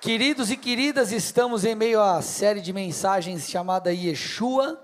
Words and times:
Queridos 0.00 0.48
e 0.52 0.56
queridas, 0.56 1.10
estamos 1.10 1.64
em 1.64 1.74
meio 1.74 2.00
à 2.00 2.22
série 2.22 2.60
de 2.60 2.72
mensagens 2.72 3.50
chamada 3.50 3.92
Yeshua. 3.92 4.80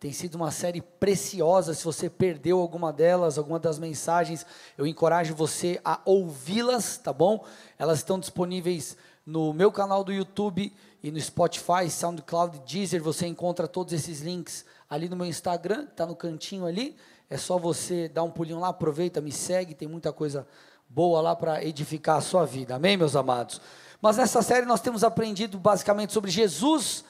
Tem 0.00 0.10
sido 0.10 0.36
uma 0.36 0.50
série 0.50 0.80
preciosa. 0.80 1.74
Se 1.74 1.84
você 1.84 2.08
perdeu 2.08 2.58
alguma 2.58 2.90
delas, 2.90 3.36
alguma 3.36 3.58
das 3.58 3.78
mensagens, 3.78 4.46
eu 4.78 4.86
encorajo 4.86 5.34
você 5.34 5.78
a 5.84 6.00
ouvi-las, 6.06 6.96
tá 6.96 7.12
bom? 7.12 7.44
Elas 7.78 7.98
estão 7.98 8.18
disponíveis 8.18 8.96
no 9.26 9.52
meu 9.52 9.70
canal 9.70 10.02
do 10.02 10.10
YouTube 10.10 10.72
e 11.02 11.10
no 11.10 11.20
Spotify, 11.20 11.90
SoundCloud, 11.90 12.60
Deezer. 12.60 13.02
Você 13.02 13.26
encontra 13.26 13.68
todos 13.68 13.92
esses 13.92 14.22
links 14.22 14.64
ali 14.88 15.10
no 15.10 15.16
meu 15.16 15.26
Instagram, 15.26 15.88
está 15.90 16.06
no 16.06 16.16
cantinho 16.16 16.64
ali. 16.64 16.96
É 17.28 17.36
só 17.36 17.58
você 17.58 18.08
dar 18.08 18.22
um 18.22 18.30
pulinho 18.30 18.60
lá, 18.60 18.68
aproveita, 18.68 19.20
me 19.20 19.30
segue, 19.30 19.74
tem 19.74 19.86
muita 19.86 20.10
coisa 20.10 20.46
boa 20.88 21.20
lá 21.20 21.36
para 21.36 21.62
edificar 21.62 22.16
a 22.16 22.22
sua 22.22 22.46
vida. 22.46 22.76
Amém, 22.76 22.96
meus 22.96 23.14
amados? 23.14 23.60
Mas 24.04 24.18
nessa 24.18 24.42
série 24.42 24.66
nós 24.66 24.82
temos 24.82 25.02
aprendido 25.02 25.58
basicamente 25.58 26.12
sobre 26.12 26.30
Jesus, 26.30 27.06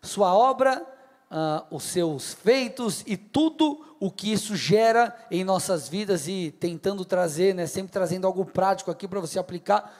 sua 0.00 0.32
obra, 0.32 0.80
uh, 1.28 1.74
os 1.74 1.82
seus 1.82 2.34
feitos 2.34 3.02
e 3.04 3.16
tudo 3.16 3.84
o 3.98 4.12
que 4.12 4.30
isso 4.30 4.54
gera 4.54 5.12
em 5.28 5.42
nossas 5.42 5.88
vidas 5.88 6.28
e 6.28 6.54
tentando 6.60 7.04
trazer, 7.04 7.52
né, 7.52 7.66
sempre 7.66 7.90
trazendo 7.90 8.28
algo 8.28 8.44
prático 8.44 8.92
aqui 8.92 9.08
para 9.08 9.18
você 9.18 9.40
aplicar 9.40 9.92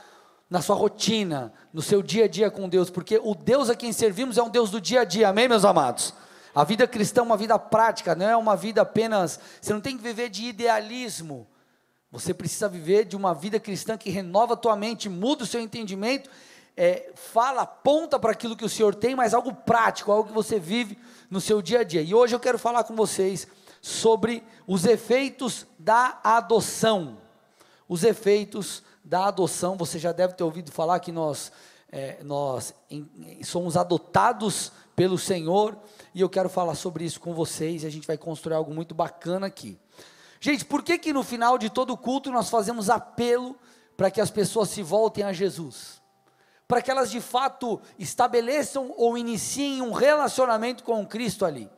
na 0.49 0.63
sua 0.63 0.77
rotina, 0.77 1.53
no 1.73 1.83
seu 1.83 2.01
dia 2.01 2.27
a 2.27 2.29
dia 2.29 2.49
com 2.49 2.69
Deus, 2.69 2.91
porque 2.91 3.21
o 3.25 3.35
Deus 3.35 3.69
a 3.69 3.75
quem 3.75 3.93
servimos 3.93 4.39
é 4.39 4.43
um 4.45 4.49
Deus 4.49 4.71
do 4.71 4.81
dia 4.81 5.01
a 5.01 5.05
dia, 5.05 5.31
amém, 5.31 5.49
meus 5.49 5.65
amados? 5.65 6.15
A 6.55 6.63
vida 6.63 6.87
cristã 6.87 7.23
é 7.23 7.25
uma 7.25 7.37
vida 7.37 7.59
prática, 7.59 8.15
não 8.15 8.29
é 8.31 8.37
uma 8.37 8.55
vida 8.55 8.83
apenas. 8.83 9.41
Você 9.61 9.73
não 9.73 9.81
tem 9.81 9.97
que 9.97 10.03
viver 10.05 10.29
de 10.29 10.45
idealismo, 10.45 11.49
você 12.17 12.33
precisa 12.33 12.67
viver 12.67 13.05
de 13.05 13.15
uma 13.15 13.35
vida 13.35 13.61
cristã 13.61 13.99
que 13.99 14.09
renova 14.09 14.55
a 14.55 14.57
tua 14.57 14.75
mente, 14.75 15.07
muda 15.07 15.45
o 15.45 15.47
seu 15.47 15.61
entendimento, 15.61 16.31
é, 16.75 17.13
fala, 17.15 17.63
aponta 17.63 18.19
para 18.19 18.33
aquilo 18.33 18.57
que 18.57 18.65
o 18.65 18.71
Senhor 18.71 18.95
tem, 18.95 19.15
mas 19.15 19.35
algo 19.35 19.53
prático, 19.53 20.11
algo 20.11 20.29
que 20.29 20.35
você 20.35 20.59
vive 20.59 20.99
no 21.31 21.43
seu 21.43 21.61
dia 21.61 21.81
a 21.81 21.85
dia. 21.85 22.01
E 22.01 22.15
hoje 22.15 22.35
eu 22.35 22.41
quero 22.41 22.59
falar 22.59 22.85
com 22.85 22.97
vocês 22.97 23.47
sobre 23.83 24.43
os 24.67 24.87
efeitos 24.87 25.67
da 25.79 26.19
adoção. 26.25 27.19
Os 27.87 28.03
efeitos 28.03 28.83
da 29.05 29.27
adoção, 29.27 29.77
você 29.77 29.99
já 29.99 30.11
deve 30.11 30.33
ter 30.33 30.43
ouvido 30.43 30.73
falar 30.73 31.01
que 31.01 31.13
nós, 31.13 31.53
é, 31.93 32.17
nós 32.23 32.75
em, 32.91 33.07
somos 33.45 33.77
adotados 33.77 34.73
pelo 34.97 35.19
Senhor, 35.19 35.77
e 36.15 36.23
eu 36.23 36.31
quero 36.31 36.49
falar 36.49 36.77
sobre 36.77 37.05
isso 37.05 37.21
com 37.21 37.35
vocês, 37.35 37.83
e 37.83 37.87
a 37.87 37.91
gente 37.91 38.07
vai 38.07 38.17
construir 38.17 38.55
algo 38.55 38.73
muito 38.73 38.95
bacana 38.95 39.47
aqui. 39.47 39.79
Gente, 40.41 40.65
por 40.65 40.83
que 40.83 40.99
que 40.99 41.13
no 41.13 41.23
final 41.23 41.59
de 41.59 41.71
todo 41.71 41.97
culto 41.97 42.31
nós 42.31 42.51
fazemos 42.51 42.91
apelo 42.91 43.57
para 43.97 44.11
que 44.11 44.21
as 44.21 44.31
pessoas 44.31 44.69
se 44.69 44.83
voltem 44.83 45.25
a 45.25 45.33
Jesus? 45.33 46.01
Para 46.69 46.83
que 46.83 46.91
elas 46.91 47.11
de 47.11 47.21
fato 47.21 47.81
estabeleçam 47.99 48.93
ou 48.97 49.17
iniciem 49.17 49.83
um 49.83 49.93
relacionamento 49.93 50.85
com 50.85 51.07
Cristo 51.07 51.45
ali. 51.45 51.71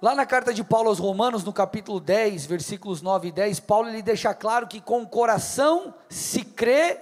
Lá 0.00 0.14
na 0.14 0.26
carta 0.26 0.52
de 0.52 0.62
Paulo 0.62 0.88
aos 0.88 0.98
Romanos, 0.98 1.42
no 1.42 1.52
capítulo 1.52 1.98
10, 1.98 2.46
versículos 2.46 3.00
9 3.00 3.28
e 3.28 3.32
10, 3.32 3.60
Paulo 3.60 3.88
ele 3.88 4.02
deixa 4.02 4.34
claro 4.34 4.66
que 4.66 4.80
com 4.80 5.02
o 5.02 5.08
coração 5.08 5.94
se 6.08 6.44
crê 6.44 7.00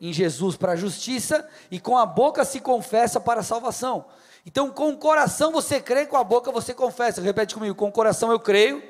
em 0.00 0.12
Jesus 0.12 0.56
para 0.56 0.72
a 0.72 0.76
justiça 0.76 1.46
e 1.70 1.78
com 1.78 1.98
a 1.98 2.06
boca 2.06 2.44
se 2.44 2.60
confessa 2.60 3.20
para 3.20 3.40
a 3.40 3.44
salvação. 3.44 4.06
Então, 4.46 4.70
com 4.70 4.90
o 4.90 4.96
coração 4.96 5.52
você 5.52 5.80
crê, 5.80 6.06
com 6.06 6.16
a 6.16 6.24
boca 6.24 6.50
você 6.50 6.72
confessa. 6.72 7.20
Repete 7.20 7.54
comigo: 7.54 7.74
com 7.74 7.88
o 7.88 7.92
coração 7.92 8.30
eu 8.30 8.40
creio 8.40 8.82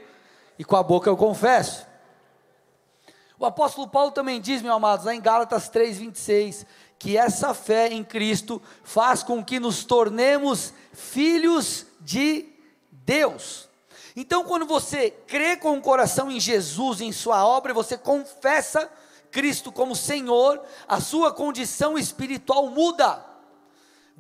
e 0.61 0.65
com 0.65 0.77
a 0.77 0.83
boca 0.83 1.09
eu 1.09 1.17
confesso. 1.17 1.87
O 3.39 3.47
apóstolo 3.47 3.89
Paulo 3.89 4.11
também 4.11 4.39
diz, 4.39 4.61
meus 4.61 4.77
amados, 4.77 5.07
lá 5.07 5.15
em 5.15 5.21
Gálatas 5.23 5.71
3,26, 5.71 6.67
que 6.99 7.17
essa 7.17 7.55
fé 7.55 7.89
em 7.89 8.05
Cristo 8.05 8.61
faz 8.85 9.23
com 9.23 9.43
que 9.43 9.59
nos 9.59 9.85
tornemos 9.85 10.75
filhos 10.93 11.87
de 11.99 12.47
Deus. 12.93 13.71
Então, 14.15 14.45
quando 14.45 14.67
você 14.67 15.11
crê 15.27 15.57
com 15.57 15.79
o 15.79 15.81
coração 15.81 16.31
em 16.31 16.39
Jesus, 16.39 17.01
em 17.01 17.11
Sua 17.11 17.47
obra, 17.47 17.73
você 17.73 17.97
confessa 17.97 18.93
Cristo 19.31 19.73
como 19.73 19.97
Senhor, 19.97 20.61
a 20.87 21.01
sua 21.01 21.33
condição 21.33 21.97
espiritual 21.97 22.67
muda 22.67 23.25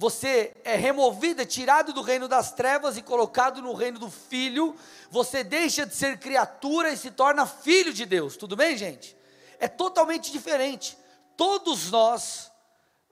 você 0.00 0.56
é 0.64 0.76
removido, 0.76 1.42
é 1.42 1.44
tirado 1.44 1.92
do 1.92 2.00
reino 2.00 2.26
das 2.26 2.52
trevas 2.52 2.96
e 2.96 3.02
colocado 3.02 3.60
no 3.60 3.74
reino 3.74 3.98
do 3.98 4.10
filho, 4.10 4.74
você 5.10 5.44
deixa 5.44 5.84
de 5.84 5.94
ser 5.94 6.18
criatura 6.18 6.88
e 6.88 6.96
se 6.96 7.10
torna 7.10 7.44
filho 7.44 7.92
de 7.92 8.06
Deus. 8.06 8.34
Tudo 8.34 8.56
bem, 8.56 8.78
gente? 8.78 9.14
É 9.58 9.68
totalmente 9.68 10.32
diferente. 10.32 10.96
Todos 11.36 11.90
nós, 11.90 12.50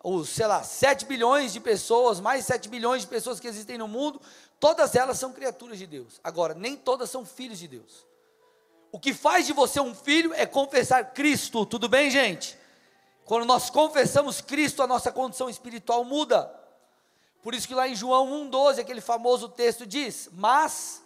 os, 0.03 0.31
sei 0.31 0.47
lá, 0.47 0.63
7 0.63 1.05
bilhões 1.05 1.53
de 1.53 1.61
pessoas, 1.61 2.21
mais 2.21 2.47
7 2.47 2.71
bilhões 2.71 3.03
de 3.03 3.09
pessoas 3.09 3.39
que 3.39 3.47
existem 3.47 3.77
no 3.77 3.87
mundo, 3.87 4.19
todas 4.59 4.95
elas 4.95 5.19
são 5.19 5.31
criaturas 5.31 5.77
de 5.77 5.87
Deus. 5.87 6.19
Agora, 6.25 6.55
nem 6.55 6.75
todas 6.75 7.11
são 7.11 7.23
filhos 7.23 7.59
de 7.59 7.69
Deus. 7.69 8.07
O 8.91 8.99
que 8.99 9.13
faz 9.13 9.45
de 9.45 9.53
você 9.53 9.79
um 9.79 9.95
filho 9.95 10.33
é 10.33 10.47
confessar 10.47 11.13
Cristo, 11.13 11.67
tudo 11.67 11.87
bem, 11.87 12.11
gente? 12.11 12.57
Quando 13.27 13.45
nós 13.45 13.69
confessamos 13.69 14.41
Cristo, 14.41 14.83
a 14.83 14.87
nossa 14.87 15.13
condição 15.13 15.51
espiritual 15.51 16.03
muda. 16.03 16.58
Por 17.43 17.55
isso 17.55 17.69
que 17.69 17.75
lá 17.75 17.89
em 17.89 17.95
João 17.95 18.49
1,12, 18.51 18.81
aquele 18.81 19.01
famoso 19.01 19.49
texto 19.49 19.87
diz: 19.87 20.29
Mas 20.33 21.03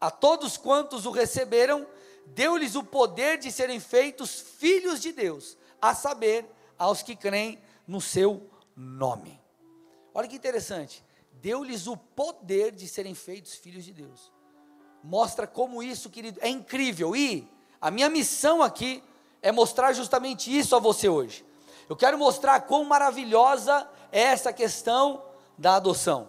a 0.00 0.10
todos 0.10 0.56
quantos 0.56 1.06
o 1.06 1.10
receberam, 1.10 1.86
deu-lhes 2.26 2.74
o 2.74 2.82
poder 2.82 3.38
de 3.38 3.50
serem 3.50 3.80
feitos 3.80 4.40
filhos 4.40 5.00
de 5.00 5.12
Deus, 5.12 5.56
a 5.80 5.94
saber, 5.94 6.44
aos 6.78 7.02
que 7.02 7.16
creem 7.16 7.58
no 7.86 8.00
seu 8.00 8.50
nome. 8.76 9.40
Olha 10.12 10.28
que 10.28 10.36
interessante, 10.36 11.02
deu-lhes 11.32 11.86
o 11.86 11.96
poder 11.96 12.72
de 12.72 12.88
serem 12.88 13.14
feitos 13.14 13.54
filhos 13.54 13.84
de 13.84 13.92
Deus. 13.92 14.32
Mostra 15.02 15.46
como 15.46 15.82
isso, 15.82 16.10
querido, 16.10 16.38
é 16.42 16.48
incrível. 16.48 17.14
E 17.14 17.48
a 17.80 17.90
minha 17.90 18.08
missão 18.10 18.62
aqui 18.62 19.02
é 19.40 19.52
mostrar 19.52 19.92
justamente 19.92 20.56
isso 20.56 20.74
a 20.74 20.78
você 20.78 21.08
hoje. 21.08 21.44
Eu 21.88 21.94
quero 21.94 22.18
mostrar 22.18 22.60
quão 22.62 22.84
maravilhosa 22.84 23.88
é 24.10 24.22
essa 24.22 24.52
questão 24.52 25.22
da 25.58 25.76
adoção. 25.76 26.28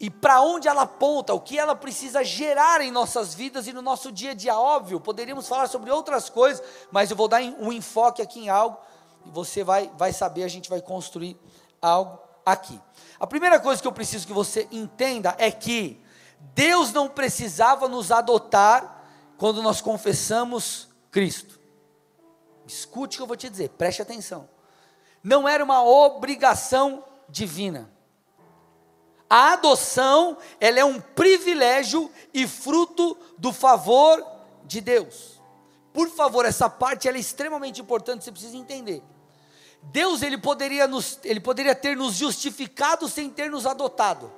E 0.00 0.08
para 0.08 0.40
onde 0.40 0.68
ela 0.68 0.82
aponta, 0.82 1.34
o 1.34 1.40
que 1.40 1.58
ela 1.58 1.74
precisa 1.74 2.22
gerar 2.22 2.80
em 2.80 2.90
nossas 2.90 3.34
vidas 3.34 3.66
e 3.66 3.72
no 3.72 3.82
nosso 3.82 4.12
dia 4.12 4.30
a 4.30 4.34
dia. 4.34 4.56
Óbvio, 4.56 5.00
poderíamos 5.00 5.48
falar 5.48 5.66
sobre 5.66 5.90
outras 5.90 6.30
coisas, 6.30 6.64
mas 6.90 7.10
eu 7.10 7.16
vou 7.16 7.26
dar 7.26 7.42
um 7.42 7.72
enfoque 7.72 8.22
aqui 8.22 8.40
em 8.40 8.48
algo 8.48 8.78
e 9.26 9.30
você 9.30 9.64
vai, 9.64 9.90
vai 9.96 10.12
saber, 10.12 10.44
a 10.44 10.48
gente 10.48 10.70
vai 10.70 10.80
construir 10.80 11.36
algo 11.82 12.18
aqui. 12.46 12.80
A 13.18 13.26
primeira 13.26 13.58
coisa 13.58 13.82
que 13.82 13.88
eu 13.88 13.92
preciso 13.92 14.26
que 14.26 14.32
você 14.32 14.68
entenda 14.70 15.34
é 15.36 15.50
que 15.50 16.00
Deus 16.54 16.92
não 16.92 17.08
precisava 17.08 17.88
nos 17.88 18.12
adotar 18.12 19.02
quando 19.36 19.60
nós 19.62 19.80
confessamos 19.80 20.88
Cristo. 21.10 21.58
Escute 22.66 23.16
o 23.16 23.18
que 23.18 23.22
eu 23.22 23.26
vou 23.26 23.36
te 23.36 23.50
dizer, 23.50 23.70
preste 23.70 24.00
atenção. 24.00 24.48
Não 25.24 25.48
era 25.48 25.64
uma 25.64 25.82
obrigação 25.82 27.04
divina. 27.28 27.90
A 29.28 29.52
adoção, 29.52 30.38
ela 30.58 30.80
é 30.80 30.84
um 30.84 31.00
privilégio 31.00 32.10
e 32.32 32.46
fruto 32.46 33.16
do 33.36 33.52
favor 33.52 34.24
de 34.64 34.80
Deus. 34.80 35.38
Por 35.92 36.08
favor, 36.08 36.46
essa 36.46 36.70
parte 36.70 37.08
é 37.08 37.18
extremamente 37.18 37.80
importante, 37.80 38.24
você 38.24 38.32
precisa 38.32 38.56
entender. 38.56 39.02
Deus 39.82 40.22
ele 40.22 40.38
poderia, 40.38 40.86
nos, 40.86 41.18
ele 41.24 41.40
poderia 41.40 41.74
ter 41.74 41.96
nos 41.96 42.14
justificado 42.14 43.08
sem 43.08 43.28
ter 43.28 43.50
nos 43.50 43.66
adotado. 43.66 44.32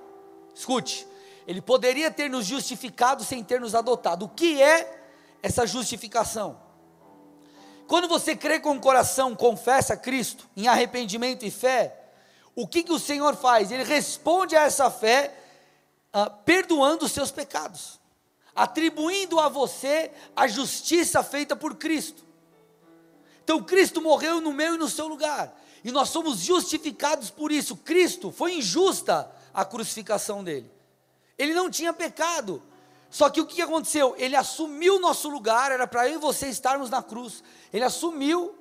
Escute, 0.55 1.07
ele 1.47 1.61
poderia 1.61 2.11
ter 2.11 2.29
nos 2.29 2.47
justificado 2.47 3.25
sem 3.25 3.43
ter 3.45 3.61
nos 3.61 3.75
adotado. 3.75 4.25
O 4.25 4.29
que 4.29 4.61
é 4.61 5.03
essa 5.43 5.67
justificação? 5.67 6.61
Quando 7.87 8.07
você 8.07 8.37
crê 8.37 8.61
com 8.61 8.73
o 8.73 8.81
coração, 8.81 9.35
confessa 9.35 9.97
Cristo 9.97 10.49
em 10.57 10.69
arrependimento 10.69 11.45
e 11.45 11.51
fé, 11.51 12.00
o 12.55 12.67
que, 12.67 12.83
que 12.83 12.93
o 12.93 12.99
Senhor 12.99 13.37
faz? 13.37 13.71
Ele 13.71 13.85
responde 13.85 14.57
a 14.57 14.63
essa 14.63 14.91
fé, 14.91 15.37
uh, 16.15 16.31
perdoando 16.45 17.05
os 17.05 17.13
seus 17.13 17.31
pecados, 17.31 18.01
atribuindo 18.55 19.39
a 19.39 19.49
você 19.49 20.11
a 20.35 20.47
justiça 20.47 21.23
feita 21.23 21.55
por 21.55 21.77
Cristo. 21.77 22.25
Então, 23.43 23.63
Cristo 23.63 24.01
morreu 24.01 24.41
no 24.41 24.53
meu 24.53 24.75
e 24.75 24.79
no 24.79 24.89
seu 24.89 25.09
lugar, 25.09 25.59
e 25.83 25.91
nós 25.91 26.11
somos 26.11 26.39
justificados 26.39 27.31
por 27.31 27.51
isso. 27.51 27.77
Cristo 27.77 28.31
foi 28.31 28.59
injusta 28.59 29.31
a 29.53 29.65
crucificação 29.65 30.45
dele, 30.45 30.71
ele 31.39 31.55
não 31.55 31.71
tinha 31.71 31.93
pecado. 31.93 32.63
Só 33.11 33.29
que 33.29 33.41
o 33.41 33.47
que 33.47 33.61
aconteceu? 33.61 34.15
Ele 34.17 34.37
assumiu 34.37 34.95
o 34.95 35.01
nosso 35.01 35.29
lugar, 35.29 35.73
era 35.73 35.85
para 35.85 36.09
eu 36.09 36.15
e 36.15 36.19
você 36.19 36.49
estarmos 36.49 36.89
na 36.89 37.03
cruz. 37.03 37.43
Ele 37.73 37.83
assumiu 37.83 38.57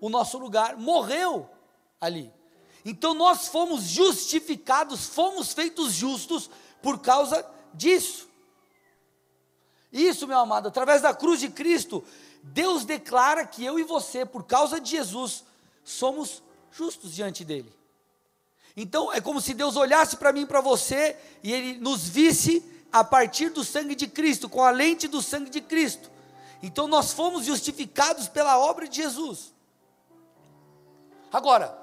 o 0.00 0.08
nosso 0.08 0.38
lugar, 0.38 0.76
morreu 0.76 1.48
ali. 2.00 2.32
Então 2.84 3.14
nós 3.14 3.48
fomos 3.48 3.82
justificados, 3.84 5.06
fomos 5.06 5.52
feitos 5.52 5.92
justos 5.92 6.50
por 6.82 6.98
causa 6.98 7.46
disso. 7.72 8.28
Isso, 9.92 10.26
meu 10.26 10.38
amado, 10.38 10.68
através 10.68 11.02
da 11.02 11.14
cruz 11.14 11.38
de 11.38 11.50
Cristo, 11.50 12.02
Deus 12.42 12.84
declara 12.84 13.46
que 13.46 13.64
eu 13.64 13.78
e 13.78 13.84
você, 13.84 14.24
por 14.24 14.44
causa 14.44 14.80
de 14.80 14.90
Jesus, 14.90 15.44
somos 15.84 16.42
justos 16.72 17.14
diante 17.14 17.44
dele. 17.44 17.72
Então 18.76 19.12
é 19.12 19.20
como 19.20 19.40
se 19.40 19.52
Deus 19.52 19.76
olhasse 19.76 20.16
para 20.16 20.32
mim 20.32 20.42
e 20.42 20.46
para 20.46 20.60
você 20.60 21.16
e 21.42 21.52
Ele 21.52 21.78
nos 21.78 22.08
visse 22.08 22.64
a 22.90 23.04
partir 23.04 23.50
do 23.50 23.62
sangue 23.62 23.94
de 23.94 24.06
Cristo, 24.06 24.48
com 24.48 24.62
a 24.62 24.70
lente 24.70 25.06
do 25.06 25.22
sangue 25.22 25.50
de 25.50 25.60
Cristo. 25.60 26.10
Então 26.62 26.88
nós 26.88 27.12
fomos 27.12 27.44
justificados 27.44 28.28
pela 28.28 28.58
obra 28.58 28.88
de 28.88 28.96
Jesus. 28.96 29.52
Agora, 31.32 31.81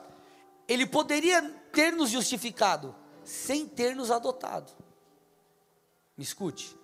Ele 0.69 0.86
poderia 0.86 1.42
ter 1.74 1.92
nos 1.92 2.12
justificado 2.12 2.95
sem 3.24 3.68
ter 3.68 3.95
nos 3.95 4.12
adotado. 4.12 4.71
Me 6.16 6.24
escute. 6.24 6.77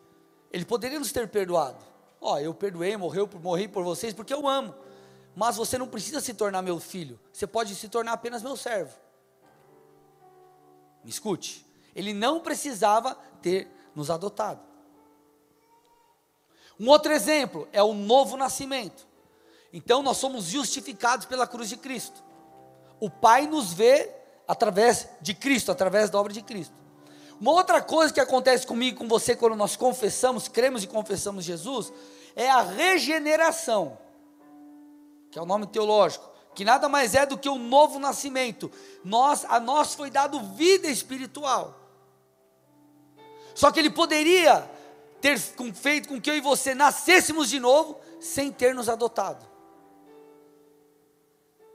Ele 0.52 0.66
poderia 0.66 0.98
nos 0.98 1.12
ter 1.12 1.28
perdoado. 1.28 1.86
Ó, 2.20 2.34
oh, 2.34 2.40
eu 2.40 2.52
perdoei, 2.52 2.98
morreu, 2.98 3.30
morri 3.42 3.68
por 3.68 3.84
vocês 3.84 4.12
porque 4.12 4.34
eu 4.34 4.48
amo. 4.48 4.74
Mas 5.36 5.56
você 5.56 5.78
não 5.78 5.88
precisa 5.88 6.20
se 6.20 6.34
tornar 6.34 6.64
meu 6.64 6.80
filho. 6.80 7.20
Você 7.32 7.46
pode 7.46 7.76
se 7.76 7.88
tornar 7.88 8.14
apenas 8.14 8.42
meu 8.42 8.58
servo. 8.58 8.98
Me 11.04 11.12
escute. 11.12 11.64
Ele 11.94 12.12
não 12.12 12.40
precisava 12.40 13.14
ter 13.40 13.70
nos 13.94 14.10
adotado. 14.10 14.62
Um 16.80 16.90
outro 16.90 17.14
exemplo 17.14 17.68
é 17.72 17.84
o 17.84 17.94
novo 17.94 18.36
nascimento. 18.36 19.08
Então 19.72 20.02
nós 20.02 20.18
somos 20.18 20.46
justificados 20.46 21.28
pela 21.28 21.46
cruz 21.46 21.70
de 21.70 21.78
Cristo. 21.78 22.25
O 23.00 23.10
Pai 23.10 23.48
nos 23.48 23.74
vê 23.74 24.12
através 24.48 25.08
de 25.22 25.34
Cristo, 25.34 25.72
através 25.72 26.10
da 26.10 26.20
obra 26.20 26.34
de 26.34 26.42
Cristo. 26.42 26.74
Uma 27.40 27.52
outra 27.52 27.82
coisa 27.82 28.14
que 28.14 28.20
acontece 28.20 28.66
comigo 28.66 28.98
e 28.98 29.00
com 29.00 29.08
você 29.08 29.36
quando 29.36 29.56
nós 29.56 29.76
confessamos, 29.76 30.48
cremos 30.48 30.84
e 30.84 30.88
confessamos 30.88 31.44
Jesus, 31.44 31.92
é 32.36 32.50
a 32.50 32.62
regeneração, 32.62 33.98
que 35.32 35.38
é 35.38 35.42
o 35.42 35.46
nome 35.46 35.68
teológico 35.68 36.36
que 36.56 36.64
nada 36.64 36.88
mais 36.88 37.14
é 37.14 37.26
do 37.26 37.38
que 37.38 37.50
o 37.50 37.58
novo 37.58 38.00
nascimento. 38.00 38.72
Nós, 39.04 39.46
a 39.46 39.60
nós 39.60 39.94
foi 39.94 40.10
dado 40.10 40.40
vida 40.40 40.88
espiritual. 40.88 41.78
Só 43.54 43.72
que 43.72 43.80
ele 43.80 43.90
poderia 43.90 44.68
ter 45.20 45.38
feito 45.38 46.08
com 46.08 46.20
que 46.20 46.30
eu 46.30 46.36
e 46.36 46.42
você 46.42 46.74
nascêssemos 46.74 47.50
de 47.50 47.60
novo 47.60 48.00
sem 48.22 48.52
ter 48.52 48.74
nos 48.74 48.88
adotado. 48.88 49.46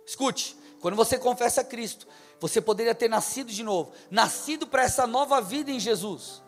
Escute, 0.07 0.57
quando 0.81 0.97
você 0.97 1.19
confessa 1.19 1.61
a 1.61 1.65
Cristo, 1.65 2.07
você 2.41 2.61
poderia 2.61 2.95
ter 2.95 3.09
nascido 3.09 3.53
de 3.53 3.63
novo, 3.63 3.93
nascido 4.11 4.67
para 4.67 4.83
essa 4.83 5.07
nova 5.07 5.41
vida 5.41 5.71
em 5.71 5.79
Jesus. 5.79 6.43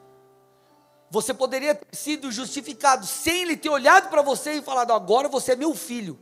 Você 1.10 1.34
poderia 1.34 1.74
ter 1.74 1.94
sido 1.94 2.32
justificado 2.32 3.06
sem 3.06 3.42
ele 3.42 3.56
ter 3.56 3.68
olhado 3.68 4.08
para 4.08 4.22
você 4.22 4.54
e 4.54 4.62
falado: 4.62 4.92
agora 4.92 5.28
você 5.28 5.52
é 5.52 5.56
meu 5.56 5.74
filho. 5.74 6.18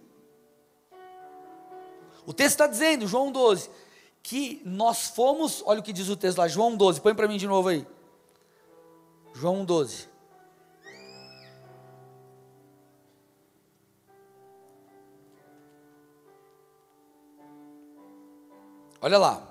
O 2.27 2.33
texto 2.33 2.55
está 2.55 2.67
dizendo, 2.67 3.07
João 3.07 3.31
12, 3.31 3.71
que 4.23 4.61
nós 4.65 5.11
fomos, 5.11 5.63
olha 5.65 5.79
o 5.79 5.83
que 5.83 5.93
diz 5.93 6.09
o 6.09 6.17
texto 6.17 6.39
lá, 6.39 6.49
João 6.49 6.77
12, 6.77 7.01
põe 7.01 7.15
para 7.15 7.29
mim 7.29 7.39
de 7.39 7.47
novo 7.47 7.69
aí. 7.69 7.87
João 9.33 9.65
12. 9.65 10.10
Olha 19.01 19.19
lá. 19.19 19.47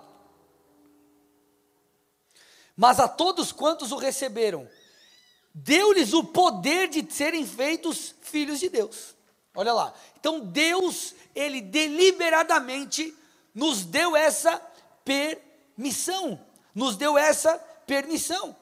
Mas 2.75 2.99
a 2.99 3.07
todos 3.07 3.51
quantos 3.51 3.91
o 3.91 3.97
receberam, 3.97 4.69
deu-lhes 5.53 6.13
o 6.13 6.23
poder 6.23 6.87
de 6.87 7.05
serem 7.13 7.45
feitos 7.45 8.15
filhos 8.21 8.59
de 8.59 8.69
Deus. 8.69 9.15
Olha 9.53 9.73
lá. 9.73 9.93
Então 10.19 10.39
Deus, 10.39 11.13
ele 11.35 11.59
deliberadamente 11.59 13.13
nos 13.53 13.83
deu 13.83 14.15
essa 14.15 14.61
permissão. 15.03 16.39
Nos 16.73 16.95
deu 16.95 17.17
essa 17.17 17.57
permissão. 17.85 18.55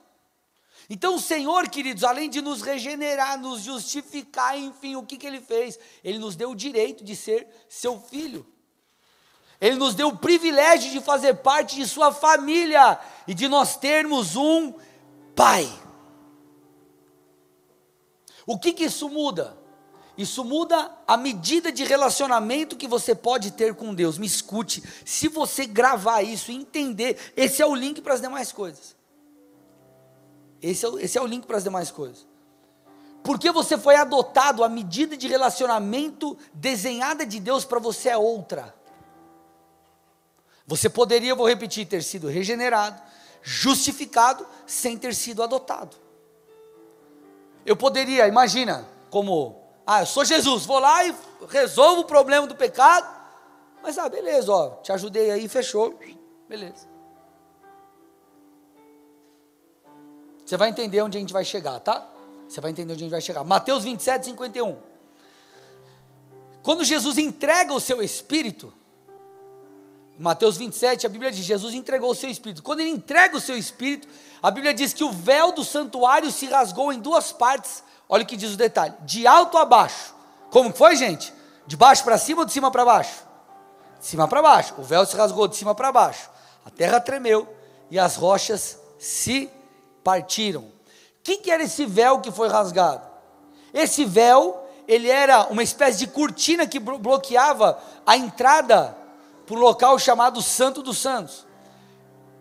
Então 0.89 1.16
o 1.16 1.19
Senhor, 1.19 1.69
queridos, 1.69 2.04
além 2.04 2.30
de 2.30 2.42
nos 2.42 2.62
regenerar, 2.62 3.39
nos 3.39 3.62
justificar, 3.62 4.57
enfim, 4.57 4.95
o 4.95 5.04
que, 5.06 5.18
que 5.18 5.28
Ele 5.28 5.42
fez? 5.42 5.78
Ele 6.04 6.18
nos 6.18 6.36
deu 6.36 6.51
o 6.51 6.56
direito 6.56 7.04
de 7.04 7.16
ser 7.16 7.48
seu 7.68 8.00
filho. 8.00 8.45
Ele 9.59 9.75
nos 9.75 9.95
deu 9.95 10.09
o 10.09 10.18
privilégio 10.18 10.92
de 10.92 11.01
fazer 11.01 11.36
parte 11.36 11.75
de 11.75 11.88
sua 11.88 12.12
família 12.12 13.00
e 13.27 13.33
de 13.33 13.48
nós 13.48 13.75
termos 13.75 14.36
um 14.36 14.74
pai. 15.36 15.68
O 18.45 18.57
que, 18.57 18.71
que 18.71 18.86
isso 18.86 19.09
muda? 19.09 19.57
Isso 20.18 20.44
muda 20.44 20.92
a 21.07 21.15
medida 21.15 21.71
de 21.71 21.83
relacionamento 21.83 22.75
que 22.75 22.88
você 22.88 23.13
pode 23.13 23.51
ter 23.51 23.75
com 23.75 23.94
Deus. 23.94 24.18
Me 24.18 24.25
escute, 24.25 24.83
se 25.06 25.27
você 25.27 25.65
gravar 25.65 26.21
isso 26.21 26.51
e 26.51 26.56
entender, 26.56 27.33
esse 27.36 27.62
é 27.62 27.65
o 27.65 27.75
link 27.75 28.01
para 28.01 28.15
as 28.15 28.21
demais 28.21 28.51
coisas. 28.51 28.95
Esse 30.62 30.86
é, 30.86 30.89
esse 31.00 31.18
é 31.18 31.21
o 31.21 31.27
link 31.27 31.45
para 31.45 31.57
as 31.57 31.63
demais 31.63 31.92
coisas. 31.92 32.25
Porque 33.24 33.51
você 33.51 33.77
foi 33.77 33.95
adotado, 33.95 34.63
a 34.63 34.69
medida 34.69 35.18
de 35.18 35.27
relacionamento 35.27 36.38
desenhada 36.53 37.25
de 37.25 37.39
Deus 37.39 37.65
para 37.65 37.80
você 37.80 38.10
é 38.10 38.18
outra. 38.18 38.76
Você 40.67 40.89
poderia, 40.89 41.33
vou 41.33 41.47
repetir, 41.47 41.87
ter 41.87 42.03
sido 42.03 42.27
regenerado, 42.27 43.01
justificado, 43.41 44.45
sem 44.65 44.97
ter 44.97 45.15
sido 45.15 45.41
adotado. 45.41 45.95
Eu 47.65 47.75
poderia, 47.75 48.27
imagina, 48.27 48.85
como 49.09 49.63
ah, 49.85 50.01
eu 50.01 50.05
sou 50.05 50.25
Jesus, 50.25 50.65
vou 50.65 50.79
lá 50.79 51.05
e 51.05 51.15
resolvo 51.47 52.01
o 52.01 52.05
problema 52.05 52.45
do 52.45 52.55
pecado. 52.55 53.07
Mas, 53.81 53.97
ah, 53.97 54.09
beleza, 54.09 54.51
ó, 54.51 54.71
te 54.81 54.91
ajudei 54.91 55.31
aí, 55.31 55.47
fechou. 55.47 55.97
Beleza. 56.49 56.85
Você 60.45 60.57
vai 60.57 60.69
entender 60.69 61.01
onde 61.01 61.17
a 61.17 61.21
gente 61.21 61.31
vai 61.31 61.45
chegar, 61.45 61.79
tá? 61.79 62.05
Você 62.49 62.59
vai 62.59 62.71
entender 62.71 62.93
onde 62.93 63.03
a 63.03 63.05
gente 63.05 63.11
vai 63.11 63.21
chegar. 63.21 63.45
Mateus 63.45 63.85
27, 63.85 64.25
51. 64.25 64.77
Quando 66.61 66.83
Jesus 66.83 67.17
entrega 67.17 67.73
o 67.73 67.79
seu 67.79 68.01
espírito, 68.01 68.73
Mateus 70.17 70.57
27, 70.57 71.05
a 71.05 71.09
Bíblia 71.09 71.31
diz: 71.31 71.45
Jesus 71.45 71.73
entregou 71.73 72.11
o 72.11 72.15
seu 72.15 72.29
espírito. 72.29 72.63
Quando 72.63 72.79
ele 72.79 72.89
entrega 72.89 73.37
o 73.37 73.41
seu 73.41 73.57
espírito, 73.57 74.07
a 74.41 74.49
Bíblia 74.49 74.73
diz 74.73 74.93
que 74.93 75.03
o 75.03 75.11
véu 75.11 75.51
do 75.51 75.63
santuário 75.63 76.31
se 76.31 76.47
rasgou 76.47 76.91
em 76.91 76.99
duas 76.99 77.31
partes 77.31 77.83
Olha 78.09 78.23
o 78.23 78.25
que 78.25 78.37
diz 78.37 78.53
o 78.53 78.57
detalhe: 78.57 78.93
de 79.01 79.27
alto 79.27 79.57
a 79.57 79.65
baixo. 79.65 80.13
Como 80.49 80.73
foi, 80.73 80.95
gente? 80.95 81.33
De 81.65 81.75
baixo 81.75 82.03
para 82.03 82.17
cima 82.17 82.41
ou 82.41 82.45
de 82.45 82.53
cima 82.53 82.71
para 82.71 82.85
baixo? 82.85 83.23
De 83.99 84.05
cima 84.05 84.27
para 84.27 84.41
baixo. 84.41 84.73
O 84.77 84.83
véu 84.83 85.05
se 85.05 85.15
rasgou 85.15 85.47
de 85.47 85.55
cima 85.55 85.75
para 85.75 85.91
baixo. 85.91 86.29
A 86.65 86.69
terra 86.69 87.00
tremeu 87.00 87.47
e 87.91 88.00
as 88.00 88.15
rochas 88.15 88.79
se 88.97 89.50
partiram. 90.03 90.62
O 90.62 90.71
que, 91.24 91.38
que 91.38 91.51
era 91.51 91.63
esse 91.63 91.86
véu 91.86 92.21
que 92.21 92.31
foi 92.31 92.47
rasgado? 92.47 93.05
Esse 93.74 94.05
véu, 94.05 94.65
ele 94.88 95.09
era 95.09 95.47
uma 95.47 95.62
espécie 95.62 96.00
de 96.00 96.07
cortina 96.07 96.65
que 96.65 96.79
bloqueava 96.79 97.77
a 98.05 98.15
entrada 98.15 98.95
para 99.48 99.56
o 99.56 99.60
local 99.60 99.98
chamado 99.98 100.42
Santo 100.42 100.84
dos 100.84 100.98
Santos. 100.98 101.48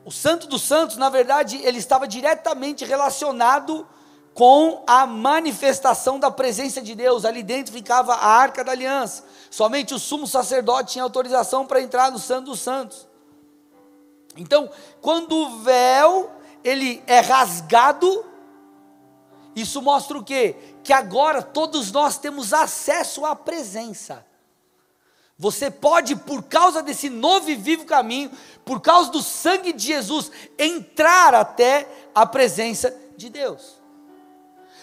O 0.05 0.11
Santo 0.11 0.49
dos 0.49 0.63
Santos, 0.63 0.97
na 0.97 1.09
verdade, 1.09 1.61
ele 1.63 1.79
estava 1.79 2.07
diretamente 2.07 2.85
relacionado 2.85 3.87
com 4.35 4.83
a 4.89 5.07
manifestação 5.07 6.19
da 6.19 6.33
presença 6.33 6.83
de 6.83 6.97
Deus. 6.97 7.25
Ali 7.25 7.45
dentro 7.45 7.73
ficava 7.73 8.13
a 8.13 8.27
arca 8.27 8.65
da 8.65 8.73
aliança. 8.73 9.25
Somente 9.49 9.95
o 9.95 10.01
sumo 10.01 10.27
sacerdote 10.27 10.95
tinha 10.95 11.05
autorização 11.05 11.65
para 11.65 11.81
entrar 11.81 12.11
no 12.11 12.19
Santo 12.19 12.47
dos 12.47 12.61
Santos. 12.61 13.07
Então, 14.37 14.69
quando 15.01 15.33
o 15.33 15.59
véu 15.61 16.31
ele 16.65 17.03
é 17.07 17.21
rasgado, 17.21 18.27
isso 19.55 19.81
mostra 19.81 20.19
o 20.19 20.25
quê? 20.25 20.57
Que 20.83 20.93
agora 20.93 21.41
todos 21.41 21.93
nós 21.93 22.19
temos 22.19 22.53
acesso 22.53 23.25
à 23.25 23.37
presença. 23.37 24.27
Você 25.39 25.71
pode, 25.71 26.17
por 26.17 26.43
causa 26.45 26.83
desse 26.83 27.11
novo 27.11 27.51
e 27.51 27.55
vivo 27.55 27.85
caminho, 27.85 28.31
por 28.65 28.81
causa 28.81 29.11
do 29.11 29.23
sangue 29.23 29.73
de 29.73 29.85
Jesus, 29.85 30.31
entrar 30.59 31.35
até 31.35 31.87
a 32.15 32.25
presença 32.25 32.95
de 33.17 33.29
Deus. 33.29 33.77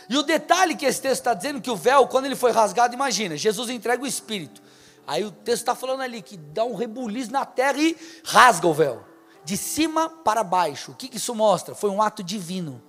E 0.07 0.17
o 0.17 0.21
detalhe 0.21 0.75
que 0.75 0.85
esse 0.85 1.01
texto 1.01 1.21
está 1.21 1.33
dizendo 1.33 1.61
que 1.61 1.71
o 1.71 1.75
véu, 1.75 2.07
quando 2.07 2.25
ele 2.25 2.35
foi 2.35 2.51
rasgado, 2.51 2.93
imagina, 2.93 3.35
Jesus 3.35 3.69
entrega 3.69 4.03
o 4.03 4.07
Espírito. 4.07 4.61
Aí 5.07 5.23
o 5.23 5.31
texto 5.31 5.63
está 5.63 5.75
falando 5.75 6.01
ali 6.01 6.21
que 6.21 6.37
dá 6.37 6.63
um 6.63 6.75
rebuliço 6.75 7.31
na 7.31 7.45
terra 7.45 7.79
e 7.79 7.97
rasga 8.23 8.67
o 8.67 8.73
véu. 8.73 9.03
De 9.43 9.57
cima 9.57 10.07
para 10.07 10.43
baixo. 10.43 10.91
O 10.91 10.95
que, 10.95 11.07
que 11.07 11.17
isso 11.17 11.33
mostra? 11.33 11.73
Foi 11.75 11.89
um 11.89 12.01
ato 12.01 12.23
divino. 12.23 12.81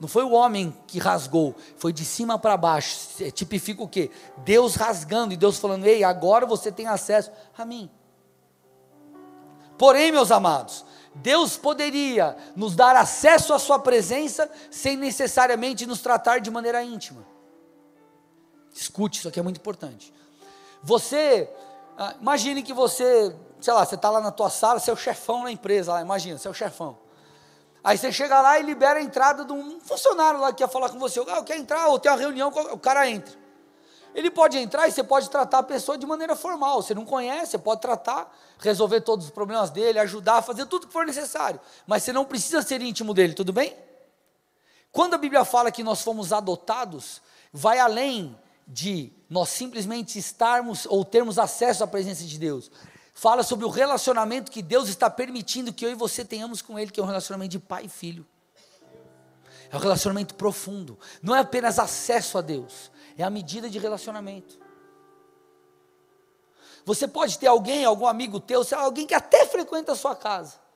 Não 0.00 0.06
foi 0.06 0.22
o 0.22 0.30
homem 0.30 0.76
que 0.86 0.98
rasgou, 0.98 1.56
foi 1.76 1.92
de 1.92 2.04
cima 2.04 2.38
para 2.38 2.56
baixo. 2.56 2.96
Tipifica 3.32 3.82
o 3.82 3.88
quê? 3.88 4.10
Deus 4.38 4.74
rasgando 4.74 5.34
e 5.34 5.36
Deus 5.36 5.58
falando: 5.58 5.86
Ei, 5.86 6.04
agora 6.04 6.46
você 6.46 6.70
tem 6.70 6.86
acesso 6.86 7.30
a 7.56 7.64
mim. 7.64 7.90
Porém, 9.76 10.12
meus 10.12 10.30
amados, 10.30 10.84
Deus 11.14 11.56
poderia 11.56 12.36
nos 12.54 12.76
dar 12.76 12.96
acesso 12.96 13.52
à 13.52 13.58
Sua 13.58 13.78
presença 13.78 14.50
sem 14.70 14.96
necessariamente 14.96 15.86
nos 15.86 16.00
tratar 16.00 16.40
de 16.40 16.50
maneira 16.50 16.82
íntima. 16.82 17.26
Escute, 18.72 19.18
isso 19.18 19.28
aqui 19.28 19.40
é 19.40 19.42
muito 19.42 19.58
importante. 19.58 20.14
Você, 20.82 21.50
ah, 21.96 22.14
imagine 22.20 22.62
que 22.62 22.72
você 22.72 23.34
sei 23.60 23.72
lá, 23.72 23.84
você 23.84 23.94
está 23.94 24.10
lá 24.10 24.20
na 24.20 24.30
tua 24.30 24.50
sala, 24.50 24.78
você 24.78 24.90
é 24.90 24.94
o 24.94 24.96
chefão 24.96 25.42
na 25.42 25.52
empresa, 25.52 25.92
lá, 25.92 26.00
imagina, 26.00 26.38
você 26.38 26.48
é 26.48 26.50
o 26.50 26.54
chefão. 26.54 26.96
Aí 27.88 27.96
você 27.96 28.12
chega 28.12 28.38
lá 28.42 28.60
e 28.60 28.62
libera 28.62 28.98
a 28.98 29.02
entrada 29.02 29.46
de 29.46 29.52
um 29.54 29.80
funcionário 29.80 30.38
lá 30.38 30.52
que 30.52 30.62
ia 30.62 30.68
falar 30.68 30.90
com 30.90 30.98
você. 30.98 31.20
Ah, 31.20 31.36
eu 31.36 31.42
quero 31.42 31.58
entrar, 31.58 31.86
ou 31.86 31.98
tem 31.98 32.12
uma 32.12 32.18
reunião, 32.18 32.48
o 32.48 32.78
cara 32.78 33.08
entra. 33.08 33.34
Ele 34.14 34.30
pode 34.30 34.58
entrar 34.58 34.86
e 34.86 34.92
você 34.92 35.02
pode 35.02 35.30
tratar 35.30 35.60
a 35.60 35.62
pessoa 35.62 35.96
de 35.96 36.04
maneira 36.04 36.36
formal. 36.36 36.82
Você 36.82 36.92
não 36.92 37.06
conhece, 37.06 37.52
você 37.52 37.58
pode 37.58 37.80
tratar, 37.80 38.30
resolver 38.58 39.00
todos 39.00 39.24
os 39.24 39.30
problemas 39.30 39.70
dele, 39.70 39.98
ajudar, 40.00 40.42
fazer 40.42 40.66
tudo 40.66 40.86
que 40.86 40.92
for 40.92 41.06
necessário. 41.06 41.58
Mas 41.86 42.02
você 42.02 42.12
não 42.12 42.26
precisa 42.26 42.60
ser 42.60 42.82
íntimo 42.82 43.14
dele, 43.14 43.32
tudo 43.32 43.54
bem? 43.54 43.74
Quando 44.92 45.14
a 45.14 45.18
Bíblia 45.18 45.42
fala 45.46 45.72
que 45.72 45.82
nós 45.82 46.02
fomos 46.02 46.30
adotados, 46.30 47.22
vai 47.50 47.78
além 47.78 48.38
de 48.66 49.10
nós 49.30 49.48
simplesmente 49.48 50.18
estarmos 50.18 50.84
ou 50.84 51.06
termos 51.06 51.38
acesso 51.38 51.82
à 51.82 51.86
presença 51.86 52.22
de 52.22 52.38
Deus. 52.38 52.70
Fala 53.18 53.42
sobre 53.42 53.64
o 53.64 53.68
relacionamento 53.68 54.48
que 54.48 54.62
Deus 54.62 54.88
está 54.88 55.10
permitindo 55.10 55.72
que 55.72 55.84
eu 55.84 55.90
e 55.90 55.94
você 55.96 56.24
tenhamos 56.24 56.62
com 56.62 56.78
Ele, 56.78 56.88
que 56.88 57.00
é 57.00 57.02
um 57.02 57.06
relacionamento 57.06 57.50
de 57.50 57.58
pai 57.58 57.86
e 57.86 57.88
filho. 57.88 58.24
É 59.72 59.76
um 59.76 59.80
relacionamento 59.80 60.36
profundo. 60.36 60.96
Não 61.20 61.34
é 61.34 61.40
apenas 61.40 61.80
acesso 61.80 62.38
a 62.38 62.40
Deus, 62.40 62.92
é 63.16 63.24
a 63.24 63.28
medida 63.28 63.68
de 63.68 63.76
relacionamento. 63.76 64.60
Você 66.84 67.08
pode 67.08 67.36
ter 67.40 67.48
alguém, 67.48 67.84
algum 67.84 68.06
amigo 68.06 68.38
teu, 68.38 68.64
alguém 68.76 69.04
que 69.04 69.14
até 69.14 69.44
frequenta 69.46 69.90
a 69.90 69.96
sua 69.96 70.14
casa 70.14 70.67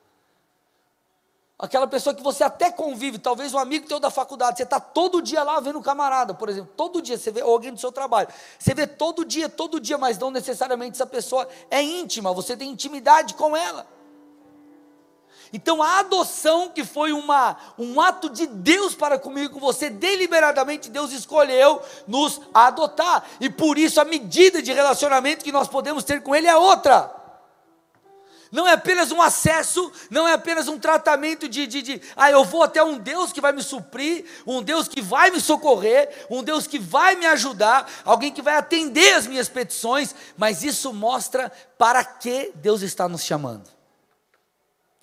aquela 1.63 1.87
pessoa 1.87 2.13
que 2.13 2.21
você 2.21 2.43
até 2.43 2.69
convive, 2.69 3.17
talvez 3.17 3.53
um 3.53 3.57
amigo 3.57 3.87
teu 3.87 3.97
da 3.97 4.11
faculdade, 4.11 4.57
você 4.57 4.63
está 4.63 4.81
todo 4.81 5.21
dia 5.21 5.41
lá 5.43 5.61
vendo 5.61 5.81
camarada, 5.81 6.33
por 6.33 6.49
exemplo, 6.49 6.69
todo 6.75 7.01
dia 7.01 7.17
você 7.17 7.31
vê 7.31 7.39
alguém 7.39 7.71
do 7.71 7.79
seu 7.79 7.89
trabalho, 7.89 8.27
você 8.59 8.73
vê 8.73 8.85
todo 8.85 9.23
dia, 9.23 9.47
todo 9.47 9.79
dia, 9.79 9.97
mas 9.97 10.19
não 10.19 10.29
necessariamente 10.29 10.97
essa 10.97 11.05
pessoa 11.05 11.47
é 11.71 11.81
íntima, 11.81 12.33
você 12.33 12.57
tem 12.57 12.69
intimidade 12.69 13.35
com 13.35 13.55
ela. 13.55 13.87
Então 15.53 15.81
a 15.81 15.99
adoção 15.99 16.67
que 16.67 16.83
foi 16.83 17.13
uma, 17.13 17.55
um 17.79 18.01
ato 18.01 18.29
de 18.29 18.45
Deus 18.45 18.93
para 18.93 19.17
comigo, 19.17 19.53
com 19.53 19.59
você, 19.61 19.89
deliberadamente 19.89 20.89
Deus 20.89 21.13
escolheu 21.13 21.81
nos 22.05 22.41
adotar, 22.53 23.23
e 23.39 23.49
por 23.49 23.77
isso 23.77 24.01
a 24.01 24.05
medida 24.05 24.61
de 24.61 24.73
relacionamento 24.73 25.45
que 25.45 25.51
nós 25.53 25.69
podemos 25.69 26.03
ter 26.03 26.21
com 26.21 26.35
Ele 26.35 26.47
é 26.47 26.57
outra 26.57 27.22
não 28.53 28.67
é 28.67 28.73
apenas 28.73 29.11
um 29.11 29.19
acesso, 29.19 29.91
não 30.11 30.27
é 30.27 30.33
apenas 30.33 30.67
um 30.67 30.77
tratamento 30.77 31.49
de, 31.49 31.65
de, 31.65 31.81
de, 31.81 32.01
ah, 32.15 32.29
eu 32.29 32.45
vou 32.45 32.61
até 32.61 32.83
um 32.83 32.99
Deus 32.99 33.33
que 33.33 33.41
vai 33.41 33.51
me 33.51 33.63
suprir, 33.63 34.25
um 34.45 34.61
Deus 34.61 34.87
que 34.87 35.01
vai 35.01 35.31
me 35.31 35.41
socorrer, 35.41 36.27
um 36.29 36.43
Deus 36.43 36.67
que 36.67 36.77
vai 36.77 37.15
me 37.15 37.25
ajudar, 37.25 37.91
alguém 38.05 38.31
que 38.31 38.43
vai 38.43 38.55
atender 38.55 39.15
as 39.15 39.25
minhas 39.25 39.49
petições, 39.49 40.13
mas 40.37 40.63
isso 40.63 40.93
mostra 40.93 41.51
para 41.79 42.05
que 42.05 42.51
Deus 42.53 42.83
está 42.83 43.09
nos 43.09 43.23
chamando. 43.23 43.67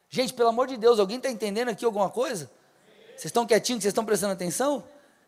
Gente, 0.09 0.33
pelo 0.33 0.51
amor 0.51 0.69
de 0.69 0.77
Deus, 0.77 1.01
alguém 1.01 1.17
está 1.17 1.29
entendendo 1.29 1.71
aqui 1.71 1.85
alguma 1.85 2.09
coisa? 2.09 2.49
Vocês 3.17 3.27
estão 3.27 3.45
quietinhos, 3.45 3.83
vocês 3.83 3.91
estão 3.91 4.05
prestando 4.05 4.33
atenção? 4.33 4.85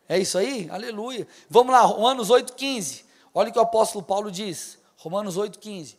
É 0.08 0.16
isso 0.16 0.38
aí? 0.38 0.68
Aleluia. 0.70 1.26
Vamos 1.50 1.72
lá, 1.72 1.80
Romanos 1.80 2.28
8,15. 2.28 3.02
Olha 3.34 3.50
o 3.50 3.52
que 3.52 3.58
o 3.58 3.62
apóstolo 3.62 4.04
Paulo 4.04 4.30
diz. 4.30 4.78
Romanos 4.96 5.36
8,15. 5.36 5.96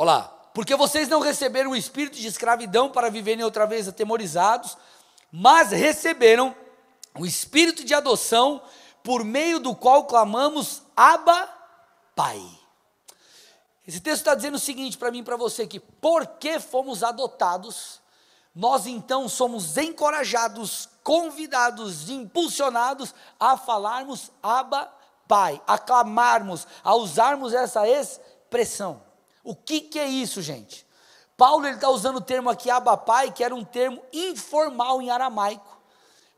Olá, 0.00 0.32
porque 0.54 0.74
vocês 0.76 1.08
não 1.08 1.20
receberam 1.20 1.72
o 1.72 1.76
espírito 1.76 2.16
de 2.16 2.26
escravidão 2.26 2.88
para 2.88 3.10
viverem 3.10 3.44
outra 3.44 3.66
vez 3.66 3.86
atemorizados, 3.86 4.78
mas 5.30 5.72
receberam 5.72 6.56
o 7.18 7.26
espírito 7.26 7.84
de 7.84 7.92
adoção, 7.92 8.62
por 9.04 9.22
meio 9.22 9.60
do 9.60 9.76
qual 9.76 10.06
clamamos 10.06 10.80
Abba, 10.96 11.46
Pai. 12.16 12.42
Esse 13.86 14.00
texto 14.00 14.20
está 14.20 14.34
dizendo 14.34 14.54
o 14.54 14.58
seguinte 14.58 14.96
para 14.96 15.10
mim 15.10 15.18
e 15.18 15.22
para 15.22 15.36
você: 15.36 15.66
que 15.66 15.78
porque 15.78 16.58
fomos 16.58 17.02
adotados, 17.02 18.00
nós 18.54 18.86
então 18.86 19.28
somos 19.28 19.76
encorajados, 19.76 20.88
convidados, 21.04 22.08
impulsionados 22.08 23.14
a 23.38 23.54
falarmos 23.58 24.32
Abba, 24.42 24.90
Pai, 25.28 25.60
a 25.66 25.76
clamarmos, 25.76 26.66
a 26.82 26.94
usarmos 26.94 27.52
essa 27.52 27.86
expressão. 27.86 29.09
O 29.42 29.54
que, 29.54 29.80
que 29.80 29.98
é 29.98 30.06
isso, 30.06 30.42
gente? 30.42 30.86
Paulo 31.36 31.66
está 31.66 31.88
usando 31.88 32.16
o 32.16 32.20
termo 32.20 32.50
aqui 32.50 32.70
abapai, 32.70 33.32
que 33.32 33.42
era 33.42 33.54
um 33.54 33.64
termo 33.64 34.02
informal 34.12 35.00
em 35.00 35.10
aramaico, 35.10 35.80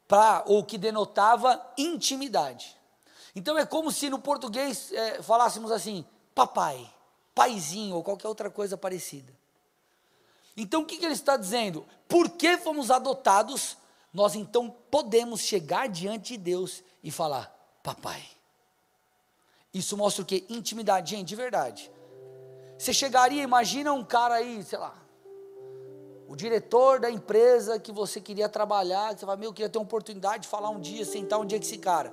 para 0.07 0.45
ou 0.47 0.65
que 0.65 0.79
denotava 0.79 1.61
intimidade. 1.77 2.77
Então 3.35 3.59
é 3.59 3.67
como 3.67 3.91
se 3.91 4.09
no 4.09 4.19
português 4.19 4.93
é, 4.93 5.23
falássemos 5.23 5.73
assim, 5.73 6.05
papai, 6.35 6.89
paizinho 7.35 7.97
ou 7.97 8.03
qualquer 8.05 8.29
outra 8.29 8.51
coisa 8.51 8.77
parecida. 8.77 9.33
Então 10.57 10.83
o 10.83 10.85
que, 10.85 10.99
que 10.99 11.05
ele 11.05 11.15
está 11.15 11.37
dizendo? 11.37 11.85
Porque 12.07 12.59
fomos 12.59 12.91
adotados, 12.91 13.77
nós 14.13 14.35
então 14.35 14.71
podemos 14.91 15.41
chegar 15.41 15.89
diante 15.89 16.35
de 16.35 16.39
Deus 16.39 16.83
e 17.03 17.11
falar, 17.11 17.53
papai. 17.83 18.23
Isso 19.73 19.97
mostra 19.97 20.23
o 20.23 20.27
que? 20.27 20.45
Intimidade, 20.49 21.11
gente, 21.11 21.29
de 21.29 21.37
verdade. 21.37 21.91
Você 22.83 22.93
chegaria, 22.93 23.45
imagina 23.45 23.93
um 23.93 24.03
cara 24.03 24.35
aí, 24.35 24.61
sei 24.65 24.77
lá, 24.77 24.93
o 26.27 26.35
diretor 26.35 26.99
da 26.99 27.09
empresa 27.09 27.79
que 27.79 27.93
você 27.93 28.21
queria 28.21 28.49
trabalhar, 28.49 29.17
você 29.17 29.25
fala, 29.25 29.37
meu, 29.37 29.51
eu 29.51 29.53
queria 29.53 29.69
ter 29.69 29.79
uma 29.79 29.85
oportunidade 29.85 30.43
de 30.43 30.49
falar 30.49 30.69
um 30.71 30.81
dia, 30.81 31.05
sentar 31.05 31.39
um 31.39 31.47
dia 31.47 31.61
com 31.61 31.65
esse 31.65 31.79
cara. 31.79 32.12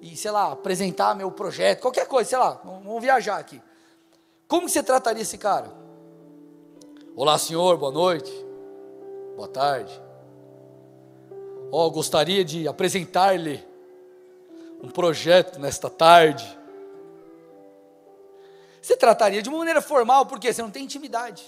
E, 0.00 0.16
sei 0.16 0.30
lá, 0.30 0.52
apresentar 0.52 1.16
meu 1.16 1.32
projeto, 1.32 1.80
qualquer 1.80 2.06
coisa, 2.06 2.30
sei 2.30 2.38
lá, 2.38 2.60
vamos 2.64 3.02
viajar 3.02 3.38
aqui. 3.38 3.60
Como 4.46 4.68
você 4.68 4.84
trataria 4.84 5.22
esse 5.22 5.36
cara? 5.36 5.68
Olá, 7.16 7.36
senhor, 7.36 7.76
boa 7.76 7.90
noite. 7.90 8.32
Boa 9.34 9.48
tarde. 9.48 10.00
Ó, 11.72 11.86
oh, 11.86 11.90
gostaria 11.90 12.44
de 12.44 12.68
apresentar-lhe 12.68 13.66
um 14.80 14.88
projeto 14.88 15.58
nesta 15.58 15.90
tarde. 15.90 16.56
Você 18.86 18.96
trataria 18.96 19.42
de 19.42 19.48
uma 19.48 19.58
maneira 19.58 19.82
formal, 19.82 20.26
porque 20.26 20.52
você 20.52 20.62
não 20.62 20.70
tem 20.70 20.84
intimidade. 20.84 21.44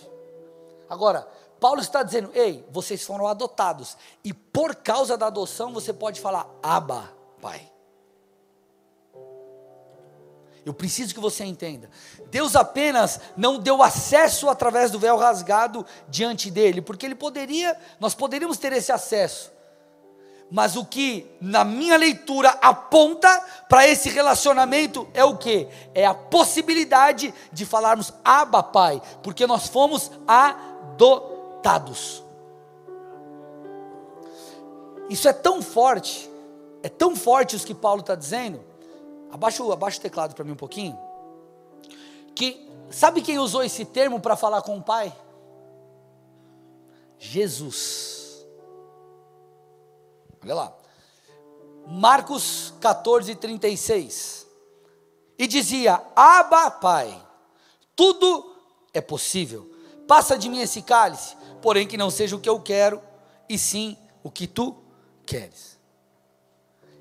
Agora, 0.91 1.25
Paulo 1.61 1.81
está 1.81 2.03
dizendo: 2.03 2.33
ei, 2.35 2.67
vocês 2.69 3.05
foram 3.05 3.29
adotados, 3.29 3.97
e 4.25 4.33
por 4.35 4.75
causa 4.75 5.17
da 5.17 5.29
adoção 5.29 5.73
você 5.73 5.93
pode 5.93 6.21
falar, 6.21 6.51
Abba, 6.61 7.15
Pai. 7.41 7.71
Eu 10.67 10.75
preciso 10.75 11.15
que 11.15 11.21
você 11.21 11.45
entenda. 11.45 11.89
Deus 12.27 12.57
apenas 12.57 13.21
não 13.37 13.61
deu 13.61 13.85
acesso 13.85 14.51
através 14.51 14.91
do 14.91 14.99
véu 14.99 15.17
rasgado 15.17 15.87
diante 16.09 16.51
dele, 16.51 16.83
porque 16.83 17.07
ele 17.07 17.15
poderia, 17.15 17.79
nós 18.01 18.17
poderíamos 18.17 18.59
ter 18.59 18.73
esse 18.73 18.91
acesso 18.91 19.53
mas 20.51 20.77
o 20.77 20.85
que 20.85 21.31
na 21.41 21.63
minha 21.63 21.97
leitura 21.97 22.51
aponta 22.63 23.29
para 23.69 23.87
esse 23.87 24.09
relacionamento 24.09 25.07
é 25.13 25.25
o 25.25 25.37
que? 25.37 25.69
É 25.95 26.07
a 26.07 26.15
possibilidade 26.15 27.35
de 27.53 27.67
falarmos 27.67 28.13
Abba 28.25 28.63
Pai, 28.63 29.03
porque 29.23 29.47
nós 29.47 29.69
fomos 29.69 30.11
adotados. 30.27 32.23
Isso 35.11 35.29
é 35.29 35.33
tão 35.33 35.61
forte, 35.61 36.31
é 36.83 36.89
tão 36.89 37.15
forte 37.15 37.57
isso 37.57 37.67
que 37.67 37.75
Paulo 37.75 38.01
está 38.01 38.15
dizendo. 38.15 38.65
Abaixa, 39.31 39.63
abaixa 39.71 39.99
o 39.99 40.03
teclado 40.03 40.35
para 40.35 40.45
mim 40.45 40.53
um 40.53 40.57
pouquinho. 40.57 40.99
Que 42.35 42.71
sabe 42.91 43.21
quem 43.21 43.39
usou 43.39 43.63
esse 43.63 43.85
termo 43.85 44.19
para 44.21 44.37
falar 44.37 44.63
com 44.63 44.79
o 44.79 44.83
Pai? 44.83 45.13
Jesus. 47.19 48.18
Olha 50.49 50.55
lá. 50.55 50.73
Marcos 51.87 52.73
14, 52.81 53.35
36. 53.35 54.47
E 55.39 55.47
dizia: 55.47 56.03
Aba, 56.17 56.71
Pai, 56.71 57.23
tudo 57.95 58.57
é 58.95 59.01
possível. 59.01 59.71
Passa 60.07 60.39
de 60.39 60.49
mim 60.49 60.61
esse 60.61 60.81
cálice, 60.81 61.37
porém 61.61 61.87
que 61.87 61.99
não 61.99 62.11
seja 62.11 62.35
o 62.35 62.41
que 62.41 62.49
eu 62.49 62.61
quero, 62.61 63.03
e 63.47 63.59
sim 63.59 63.97
o 64.23 64.31
que 64.31 64.47
tu 64.47 64.75
queres. 65.27 65.79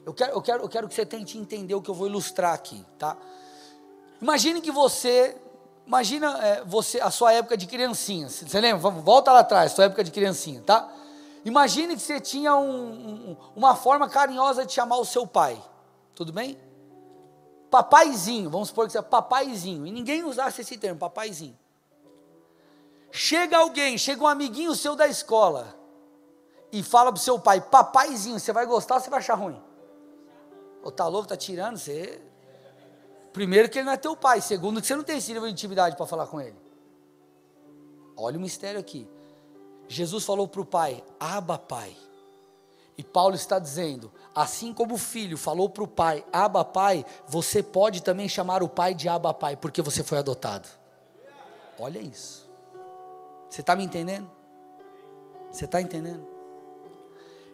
Eu 0.06 0.14
quero, 0.14 0.34
eu 0.34 0.42
quero, 0.42 0.64
eu 0.64 0.70
quero 0.70 0.88
que 0.90 0.94
você 0.94 1.06
tente 1.06 1.38
entender 1.38 1.74
o 1.74 1.82
que 1.82 1.90
eu 1.90 1.96
vou 1.96 2.08
ilustrar 2.08 2.54
aqui, 2.54 2.86
tá? 3.00 3.16
Imagine 4.22 4.60
que 4.60 4.72
você, 4.72 5.38
imagina 5.86 6.38
é, 6.46 6.64
você, 6.66 7.00
a 7.00 7.10
sua 7.10 7.32
época 7.32 7.56
de 7.56 7.66
criancinha. 7.66 8.28
Você 8.30 8.60
lembra? 8.60 8.90
Volta 8.90 9.32
lá 9.32 9.40
atrás, 9.40 9.72
sua 9.72 9.86
época 9.86 10.04
de 10.04 10.12
criancinha, 10.12 10.62
tá? 10.66 10.92
Imagine 11.48 11.96
que 11.96 12.02
você 12.02 12.20
tinha 12.20 12.58
um, 12.58 13.30
um, 13.32 13.38
uma 13.56 13.74
forma 13.74 14.10
carinhosa 14.10 14.66
de 14.66 14.74
chamar 14.74 14.98
o 14.98 15.06
seu 15.06 15.26
pai. 15.26 15.58
Tudo 16.14 16.34
bem? 16.34 16.60
Papaizinho, 17.72 18.50
vamos 18.50 18.68
supor 18.68 18.86
que 18.86 18.92
você 18.92 18.98
é 18.98 19.02
papaizinho. 19.02 19.88
E 19.88 19.92
ninguém 19.92 20.26
usasse 20.26 20.60
esse 20.60 20.78
termo, 20.78 21.00
papaizinho. 21.00 21.58
Chega 23.10 23.60
alguém, 23.60 23.98
chega 23.98 24.22
um 24.22 24.28
amiguinho 24.28 24.76
seu 24.76 24.94
da 24.94 25.08
escola 25.08 25.74
e 26.70 26.84
fala 26.84 27.14
pro 27.14 27.22
seu 27.22 27.40
pai, 27.40 27.62
papaizinho, 27.62 28.38
você 28.38 28.52
vai 28.52 28.66
gostar 28.66 28.96
ou 28.96 29.00
você 29.00 29.10
vai 29.10 29.20
achar 29.20 29.36
ruim? 29.36 29.64
Ou 30.84 30.92
tá 30.92 31.08
louco, 31.08 31.30
tá 31.30 31.38
tirando, 31.38 31.78
você. 31.78 32.22
Primeiro, 33.32 33.70
que 33.70 33.80
ele 33.80 33.86
não 33.86 33.94
é 33.94 33.98
teu 33.98 34.18
pai. 34.18 34.42
Segundo, 34.42 34.82
que 34.82 34.88
você 34.88 34.98
não 34.98 35.04
tem 35.04 35.18
esse 35.18 35.32
nível 35.32 35.48
de 35.48 35.54
intimidade 35.54 35.96
para 35.96 36.06
falar 36.06 36.28
com 36.28 36.42
ele. 36.42 36.58
Olha 38.18 38.38
o 38.38 38.42
mistério 38.42 38.82
aqui. 38.82 39.08
Jesus 39.88 40.26
falou 40.26 40.48
para 40.48 40.62
o 40.62 40.66
pai: 40.66 41.04
Aba, 41.20 41.58
pai. 41.58 41.96
E 42.98 43.04
Paulo 43.04 43.36
está 43.36 43.60
dizendo: 43.60 44.12
assim 44.34 44.74
como 44.74 44.96
o 44.96 44.98
filho 44.98 45.38
falou 45.38 45.70
para 45.70 45.84
o 45.84 45.88
pai, 45.88 46.26
Aba, 46.32 46.66
pai, 46.66 47.06
você 47.28 47.62
pode 47.62 48.02
também 48.02 48.28
chamar 48.28 48.64
o 48.64 48.70
pai 48.70 48.94
de 48.94 49.08
Aba, 49.08 49.34
pai, 49.34 49.56
porque 49.56 49.82
você 49.82 50.04
foi 50.04 50.18
adotado. 50.18 50.68
Olha 51.80 52.00
isso. 52.00 52.50
Você 53.50 53.62
está 53.62 53.76
me 53.76 53.84
entendendo? 53.84 54.30
Você 55.52 55.66
está 55.66 55.82
entendendo? 55.82 56.28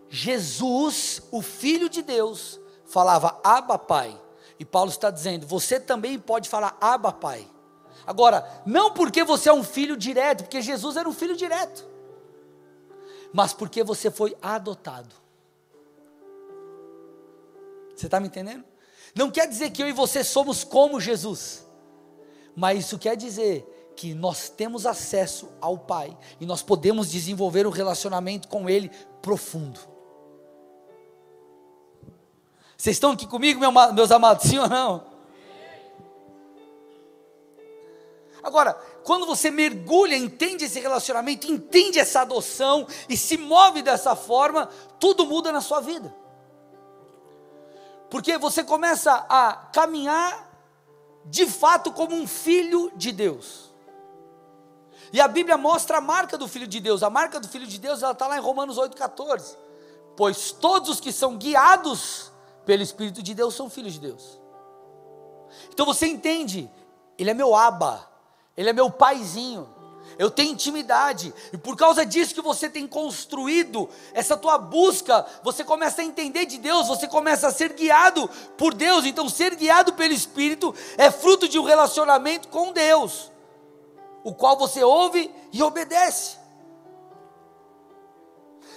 Jesus, 0.10 1.22
o 1.32 1.42
Filho 1.42 1.90
de 1.90 2.02
Deus, 2.02 2.60
falava 2.86 3.40
Abba 3.44 3.78
Pai. 3.78 4.20
E 4.60 4.66
Paulo 4.66 4.90
está 4.90 5.10
dizendo: 5.10 5.46
você 5.46 5.80
também 5.80 6.20
pode 6.20 6.48
falar 6.48 6.78
Abba 6.80 7.12
Pai. 7.12 7.48
Agora, 8.06 8.46
não 8.66 8.92
porque 8.92 9.24
você 9.24 9.50
é 9.50 9.54
um 9.54 9.63
filho 9.63 9.98
direto, 9.98 10.44
porque 10.44 10.62
Jesus 10.62 10.98
era 10.98 11.08
um 11.08 11.13
filho 11.13 11.36
direto, 11.36 11.86
mas 13.34 13.52
porque 13.52 13.84
você 13.84 14.12
foi 14.12 14.38
adotado. 14.42 15.16
Você 17.96 18.06
está 18.06 18.20
me 18.20 18.28
entendendo? 18.28 18.63
Não 19.16 19.32
quer 19.32 19.48
dizer 19.48 19.72
que 19.72 19.82
eu 19.82 19.88
e 19.88 19.92
você 19.92 20.24
somos 20.24 20.63
como 20.63 21.02
Jesus, 21.02 21.66
mas 22.56 22.86
isso 22.86 23.00
quer 23.00 23.18
dizer 23.18 23.70
que 23.96 24.13
nós 24.13 24.50
temos 24.50 24.86
acesso 24.86 25.50
ao 25.60 25.78
Pai 25.78 26.16
e 26.40 26.46
nós 26.46 26.62
podemos 26.62 27.12
desenvolver 27.12 27.68
um 27.68 27.72
relacionamento 27.72 28.48
com 28.48 28.70
Ele 28.70 28.90
profundo. 29.22 29.80
Vocês 32.78 32.96
estão 32.96 33.12
aqui 33.12 33.28
comigo, 33.28 33.60
meus 33.94 34.12
amados, 34.12 34.50
sim 34.50 34.58
ou 34.58 34.68
não? 34.68 35.06
Agora, 38.42 38.78
quando 39.03 39.25
você 39.25 39.51
mergulha, 39.51 40.15
entende 40.15 40.65
esse 40.65 40.79
relacionamento, 40.79 41.51
entende 41.51 42.00
essa 42.00 42.22
adoção 42.22 42.88
e 43.10 43.17
se 43.17 43.38
move 43.38 43.81
dessa 43.81 44.15
forma, 44.15 44.69
tudo 45.00 45.25
muda 45.25 45.51
na 45.51 45.62
sua 45.62 45.81
vida. 45.81 46.13
Porque 48.10 48.38
você 48.38 48.63
começa 48.63 49.25
a 49.27 49.53
caminhar 49.74 50.51
de 51.25 51.45
fato 51.45 51.91
como 51.91 52.15
um 52.15 52.27
filho 52.27 52.91
de 52.95 53.12
Deus. 53.12 53.74
E 55.12 55.19
a 55.19 55.27
Bíblia 55.27 55.57
mostra 55.57 55.98
a 55.98 56.01
marca 56.01 56.38
do 56.38 56.48
Filho 56.48 56.67
de 56.67 56.79
Deus. 56.79 57.03
A 57.03 57.10
marca 57.10 57.39
do 57.39 57.48
Filho 57.48 57.67
de 57.67 57.79
Deus 57.79 58.01
ela 58.01 58.13
está 58.13 58.27
lá 58.27 58.38
em 58.38 58.41
Romanos 58.41 58.77
8,14. 58.77 59.55
Pois 60.15 60.51
todos 60.51 60.89
os 60.89 61.00
que 61.00 61.12
são 61.12 61.38
guiados 61.38 62.31
pelo 62.65 62.81
Espírito 62.81 63.22
de 63.22 63.33
Deus 63.33 63.53
são 63.53 63.69
filhos 63.69 63.93
de 63.93 64.00
Deus. 64.00 64.39
Então 65.72 65.86
você 65.86 66.07
entende, 66.07 66.69
Ele 67.17 67.29
é 67.29 67.33
meu 67.33 67.55
aba, 67.55 68.10
Ele 68.55 68.69
é 68.69 68.74
meu 68.74 68.89
paizinho. 68.89 69.69
Eu 70.19 70.29
tenho 70.29 70.51
intimidade, 70.51 71.33
e 71.51 71.57
por 71.57 71.75
causa 71.75 72.05
disso 72.05 72.36
que 72.36 72.41
você 72.41 72.69
tem 72.69 72.86
construído 72.86 73.89
essa 74.13 74.38
tua 74.38 74.60
busca, 74.60 75.25
você 75.41 75.63
começa 75.63 76.01
a 76.01 76.05
entender 76.05 76.45
de 76.45 76.60
Deus, 76.60 76.88
você 76.88 77.07
começa 77.07 77.48
a 77.48 77.51
ser 77.51 77.74
guiado 77.74 78.29
por 78.55 78.75
Deus. 78.75 79.05
Então, 79.05 79.27
ser 79.27 79.55
guiado 79.55 79.93
pelo 79.93 80.13
Espírito 80.13 80.75
é 81.00 81.10
fruto 81.10 81.48
de 81.48 81.57
um 81.57 81.63
relacionamento 81.63 82.48
com 82.50 82.72
Deus 82.72 83.33
o 84.24 84.33
qual 84.33 84.57
você 84.57 84.83
ouve 84.83 85.29
e 85.51 85.62
obedece. 85.62 86.38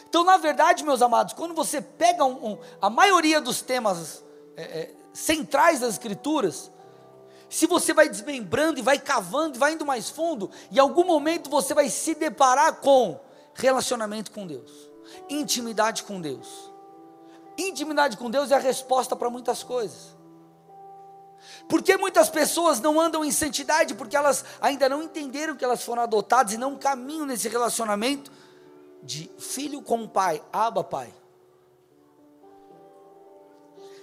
Então, 0.09 0.25
na 0.25 0.37
verdade, 0.37 0.85
meus 0.85 1.01
amados, 1.01 1.35
quando 1.35 1.55
você 1.55 1.81
pega 1.81 2.25
um, 2.25 2.53
um, 2.53 2.59
a 2.81 2.91
maioria 2.91 3.41
dos 3.41 3.63
temas 3.63 4.25
é, 4.57 4.63
é, 4.63 4.95
centrais 5.13 5.81
das 5.81 5.95
Escrituras, 5.95 6.71
se 7.57 7.67
você 7.67 7.95
vai 7.95 8.07
desmembrando 8.07 8.79
e 8.79 8.83
vai 8.83 8.99
cavando 8.99 9.57
e 9.57 9.59
vai 9.59 9.73
indo 9.73 9.87
mais 9.87 10.11
fundo, 10.11 10.51
em 10.71 10.79
algum 10.79 11.05
momento 11.05 11.49
você 11.49 11.73
vai 11.73 11.89
se 11.89 12.15
deparar 12.15 12.83
com 12.83 13.19
relacionamento 13.55 14.31
com 14.31 14.47
Deus, 14.47 14.71
intimidade 15.31 16.03
com 16.03 16.21
Deus. 16.21 16.71
Intimidade 17.57 18.19
com 18.19 18.31
Deus 18.31 18.51
é 18.51 18.57
a 18.57 18.59
resposta 18.59 19.17
para 19.17 19.31
muitas 19.31 19.63
coisas. 19.63 20.15
Por 21.67 21.83
que 21.83 21.97
muitas 21.97 22.29
pessoas 22.29 22.79
não 22.79 23.01
andam 23.01 23.25
em 23.25 23.33
santidade? 23.33 23.95
Porque 23.95 24.19
elas 24.19 24.45
ainda 24.61 24.87
não 24.87 25.03
entenderam 25.03 25.57
que 25.57 25.65
elas 25.65 25.83
foram 25.83 26.03
adotadas 26.03 26.53
e 26.53 26.59
não 26.59 26.77
caminham 26.77 27.25
nesse 27.25 27.49
relacionamento 27.49 28.31
de 29.03 29.31
filho 29.39 29.81
com 29.81 30.07
pai, 30.07 30.45
aba 30.53 30.85
pai. 30.85 31.11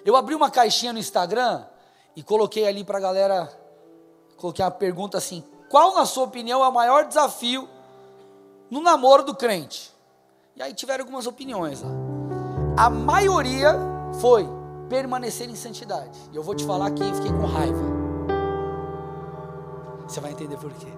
Eu 0.03 0.15
abri 0.15 0.33
uma 0.33 0.49
caixinha 0.49 0.91
no 0.91 0.97
Instagram 0.97 1.67
e 2.15 2.23
coloquei 2.23 2.67
ali 2.67 2.83
para 2.83 2.97
a 2.97 3.01
galera, 3.01 3.51
coloquei 4.37 4.63
uma 4.63 4.71
pergunta 4.71 5.17
assim: 5.17 5.43
qual, 5.69 5.95
na 5.95 6.05
sua 6.05 6.23
opinião, 6.23 6.63
é 6.63 6.67
o 6.67 6.73
maior 6.73 7.05
desafio 7.05 7.67
no 8.69 8.81
namoro 8.81 9.23
do 9.23 9.35
crente? 9.35 9.91
E 10.55 10.61
aí 10.61 10.73
tiveram 10.73 11.03
algumas 11.03 11.25
opiniões 11.25 11.81
lá. 11.81 11.89
A 12.77 12.89
maioria 12.89 13.75
foi 14.19 14.47
permanecer 14.87 15.49
em 15.49 15.55
santidade. 15.55 16.19
E 16.31 16.35
eu 16.35 16.43
vou 16.43 16.53
te 16.53 16.63
falar 16.63 16.91
que 16.91 17.01
eu 17.01 17.15
fiquei 17.15 17.31
com 17.31 17.45
raiva. 17.45 17.81
Você 20.07 20.19
vai 20.19 20.31
entender 20.31 20.57
por 20.57 20.71
quê. 20.73 20.91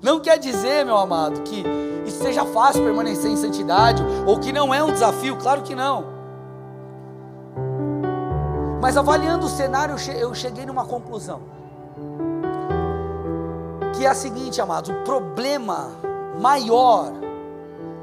Não 0.00 0.20
quer 0.20 0.38
dizer, 0.38 0.84
meu 0.84 0.96
amado, 0.96 1.42
que 1.42 1.64
isso 2.06 2.22
seja 2.22 2.44
fácil 2.44 2.82
permanecer 2.82 3.30
em 3.30 3.36
santidade, 3.36 4.02
ou 4.26 4.38
que 4.38 4.52
não 4.52 4.74
é 4.74 4.82
um 4.82 4.92
desafio, 4.92 5.36
claro 5.36 5.62
que 5.62 5.74
não. 5.74 6.21
Mas 8.82 8.96
avaliando 8.96 9.46
o 9.46 9.48
cenário, 9.48 9.94
eu 10.18 10.34
cheguei 10.34 10.66
numa 10.66 10.84
conclusão. 10.84 11.42
Que 13.94 14.04
é 14.04 14.08
a 14.08 14.14
seguinte, 14.14 14.60
amados: 14.60 14.90
o 14.90 15.04
problema 15.04 15.92
maior 16.40 17.12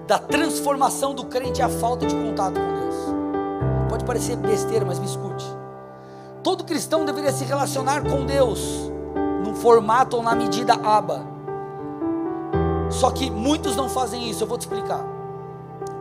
da 0.07 0.17
transformação 0.17 1.13
do 1.13 1.25
crente 1.25 1.61
é 1.61 1.65
a 1.65 1.69
falta 1.69 2.05
de 2.05 2.15
contato 2.15 2.53
com 2.53 2.79
Deus. 2.79 2.95
Pode 3.89 4.05
parecer 4.05 4.37
besteira, 4.37 4.85
mas 4.85 4.99
me 4.99 5.05
escute. 5.05 5.45
Todo 6.41 6.63
cristão 6.63 7.03
deveria 7.03 7.33
se 7.33 7.43
relacionar 7.43 8.01
com 8.09 8.25
Deus, 8.25 8.89
num 9.43 9.55
formato 9.55 10.15
ou 10.15 10.23
na 10.23 10.33
medida 10.33 10.75
aba. 10.75 11.25
Só 12.89 13.11
que 13.11 13.29
muitos 13.29 13.75
não 13.75 13.89
fazem 13.89 14.29
isso, 14.29 14.43
eu 14.43 14.47
vou 14.47 14.57
te 14.57 14.61
explicar. 14.61 15.05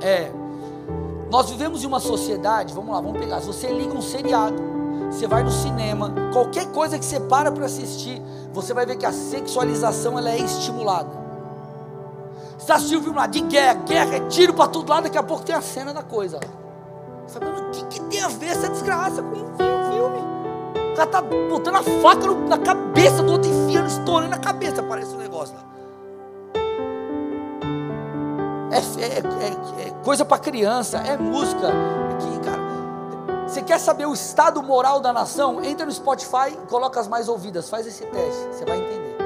É, 0.01 0.31
nós 1.31 1.51
vivemos 1.51 1.85
em 1.85 1.87
uma 1.87 2.01
sociedade, 2.01 2.73
vamos 2.73 2.95
lá, 2.95 3.01
vamos 3.01 3.19
pegar. 3.19 3.41
Se 3.41 3.47
você 3.47 3.69
liga 3.69 3.93
um 3.93 4.01
seriado, 4.01 4.63
você 5.11 5.27
vai 5.27 5.43
no 5.43 5.51
cinema, 5.51 6.13
qualquer 6.33 6.67
coisa 6.73 6.99
que 6.99 7.05
você 7.05 7.21
para 7.21 7.53
para 7.53 7.67
assistir, 7.67 8.23
você 8.53 8.73
vai 8.73 8.87
ver 8.87 8.97
que 8.97 9.07
a 9.07 9.13
sexualização 9.13 10.19
ela 10.19 10.31
é 10.31 10.39
estimulada. 10.39 11.11
Você 12.57 12.65
está 12.65 12.75
assistindo 12.77 13.01
um 13.01 13.03
filme 13.03 13.19
lá 13.19 13.27
de 13.27 13.41
guerra, 13.41 13.75
guerra, 13.75 14.17
é 14.17 14.21
tiro 14.29 14.55
para 14.55 14.69
todo 14.69 14.89
lado, 14.89 15.05
daqui 15.05 15.19
a 15.19 15.23
pouco 15.23 15.45
tem 15.45 15.55
a 15.55 15.61
cena 15.61 15.93
da 15.93 16.03
coisa. 16.03 16.41
Sabendo 17.27 17.61
o 17.61 17.71
que, 17.71 17.85
que 17.85 18.01
tem 18.05 18.23
a 18.23 18.29
ver 18.29 18.49
essa 18.49 18.69
desgraça 18.69 19.23
com 19.23 19.37
um 19.37 19.93
filme? 19.93 20.19
O 20.93 20.97
cara 20.97 21.11
tá 21.11 21.23
botando 21.23 21.77
a 21.77 21.83
faca 21.83 22.27
no, 22.27 22.49
na 22.49 22.59
cabeça 22.59 23.23
do 23.23 23.33
outro, 23.33 23.51
enfiando, 23.51 23.87
estourando 23.87 24.35
a 24.35 24.39
cabeça, 24.39 24.83
parece 24.83 25.15
um 25.15 25.19
negócio 25.19 25.55
lá. 25.55 25.69
É, 28.71 28.79
é, 29.03 29.83
é, 29.83 29.87
é 29.87 29.88
coisa 30.09 30.25
para 30.25 30.39
criança, 30.39 30.97
é 30.97 31.19
música. 31.19 31.69
Aqui, 31.69 32.41
cara. 32.43 33.47
Você 33.47 33.61
quer 33.61 33.79
saber 33.79 34.07
o 34.07 34.15
estado 34.15 34.63
moral 34.63 35.01
da 35.01 35.13
nação? 35.13 35.63
Entra 35.63 35.85
no 35.85 35.93
Spotify 35.93 36.57
coloca 36.67 36.99
as 36.99 37.07
mais 37.07 37.29
ouvidas. 37.29 37.69
Faz 37.69 37.87
esse 37.87 38.07
teste, 38.07 38.49
você 38.51 38.65
vai 38.65 38.79
entender. 38.79 39.19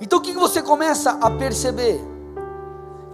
Então 0.00 0.18
o 0.18 0.20
que 0.20 0.32
você 0.32 0.60
começa 0.60 1.16
a 1.20 1.30
perceber? 1.30 2.04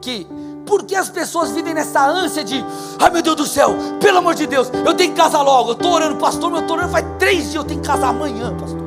Que 0.01 0.27
por 0.65 0.85
que 0.85 0.97
as 0.97 1.11
pessoas 1.11 1.51
vivem 1.51 1.75
nessa 1.75 2.03
ânsia 2.03 2.43
de, 2.43 2.65
ai 2.99 3.11
meu 3.11 3.21
Deus 3.21 3.37
do 3.37 3.47
céu, 3.47 3.77
pelo 4.01 4.17
amor 4.17 4.35
de 4.35 4.47
Deus, 4.47 4.71
eu 4.87 4.95
tenho 4.95 5.11
que 5.11 5.19
casar 5.19 5.43
logo. 5.43 5.73
Eu 5.73 5.75
estou 5.75 5.93
orando, 5.93 6.17
pastor, 6.17 6.51
eu 6.51 6.61
estou 6.61 6.79
orando 6.79 6.93
faz 6.93 7.05
três 7.19 7.43
dias, 7.43 7.57
eu 7.57 7.65
tenho 7.65 7.83
que 7.83 7.87
casar 7.87 8.09
amanhã, 8.09 8.57
pastor. 8.57 8.81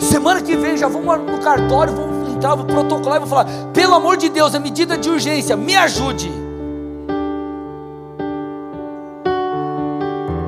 Semana 0.00 0.40
que 0.40 0.56
vem 0.56 0.78
já 0.78 0.88
vamos 0.88 1.30
no 1.30 1.38
cartório, 1.42 1.94
vamos 1.94 2.11
entrar, 2.42 2.56
vou 2.56 2.66
protocolar 2.66 3.16
e 3.16 3.20
vou 3.20 3.28
falar, 3.28 3.46
pelo 3.72 3.94
amor 3.94 4.16
de 4.16 4.28
Deus, 4.28 4.52
é 4.54 4.58
medida 4.58 4.98
de 4.98 5.08
urgência, 5.08 5.56
me 5.56 5.76
ajude. 5.76 6.30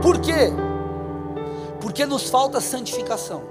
Por 0.02 0.18
quê? 0.18 0.52
Porque 1.80 2.04
nos 2.04 2.28
falta 2.28 2.60
santificação. 2.60 3.42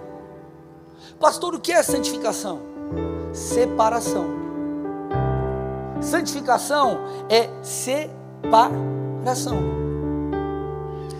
Pastor, 1.19 1.55
o 1.55 1.59
que 1.59 1.71
é 1.71 1.81
santificação? 1.81 2.59
Separação. 3.31 4.25
Santificação 6.01 6.99
é 7.29 7.49
separação. 7.63 8.53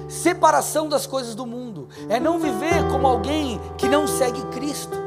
Separação 0.10 0.90
das 0.90 1.08
coisas 1.08 1.34
do 1.34 1.46
mundo. 1.46 1.88
É 2.10 2.20
não 2.20 2.38
viver 2.38 2.86
como 2.92 3.08
alguém 3.08 3.62
que 3.78 3.88
não 3.88 4.06
segue 4.06 4.42
Cristo. 4.48 5.02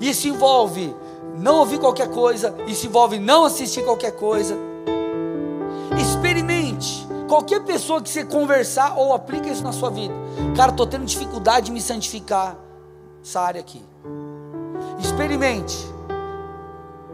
Isso 0.00 0.26
envolve 0.26 0.96
não 1.40 1.56
ouvir 1.56 1.78
qualquer 1.78 2.10
coisa, 2.10 2.54
isso 2.66 2.86
envolve 2.86 3.18
não 3.18 3.44
assistir 3.44 3.82
qualquer 3.84 4.12
coisa. 4.12 4.56
Experimente 6.00 7.10
Qualquer 7.30 7.60
pessoa 7.60 8.02
que 8.02 8.10
você 8.10 8.24
conversar 8.24 8.98
ou 8.98 9.14
aplica 9.14 9.48
isso 9.48 9.62
na 9.62 9.70
sua 9.70 9.88
vida, 9.88 10.12
cara, 10.56 10.72
estou 10.72 10.84
tendo 10.84 11.04
dificuldade 11.04 11.66
de 11.66 11.72
me 11.72 11.80
santificar 11.80 12.58
essa 13.24 13.40
área 13.40 13.60
aqui. 13.60 13.80
Experimente. 14.98 15.76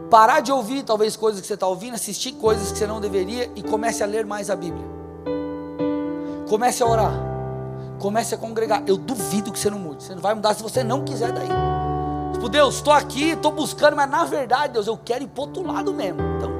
Parar 0.09 0.39
de 0.39 0.51
ouvir 0.51 0.81
talvez 0.81 1.15
coisas 1.15 1.39
que 1.39 1.45
você 1.45 1.53
está 1.53 1.67
ouvindo, 1.67 1.93
assistir 1.93 2.31
coisas 2.31 2.71
que 2.71 2.79
você 2.79 2.87
não 2.87 2.99
deveria 2.99 3.51
e 3.55 3.61
comece 3.61 4.01
a 4.01 4.07
ler 4.07 4.25
mais 4.25 4.49
a 4.49 4.55
Bíblia. 4.55 4.87
Comece 6.49 6.81
a 6.81 6.87
orar. 6.87 7.13
Comece 7.99 8.33
a 8.33 8.39
congregar. 8.39 8.81
Eu 8.87 8.97
duvido 8.97 9.51
que 9.51 9.59
você 9.59 9.69
não 9.69 9.77
mude. 9.77 10.03
Você 10.03 10.15
não 10.15 10.21
vai 10.21 10.33
mudar 10.33 10.55
se 10.55 10.63
você 10.63 10.83
não 10.83 11.05
quiser 11.05 11.31
daí. 11.31 11.76
Tipo, 12.37 12.49
Deus, 12.49 12.75
estou 12.75 12.93
aqui, 12.93 13.31
estou 13.31 13.51
buscando, 13.51 13.95
mas 13.95 14.07
na 14.07 14.23
verdade, 14.23 14.73
Deus, 14.73 14.85
eu 14.85 14.95
quero 14.95 15.23
ir 15.23 15.27
para 15.27 15.41
outro 15.41 15.65
lado 15.65 15.91
mesmo. 15.91 16.21
Então, 16.37 16.51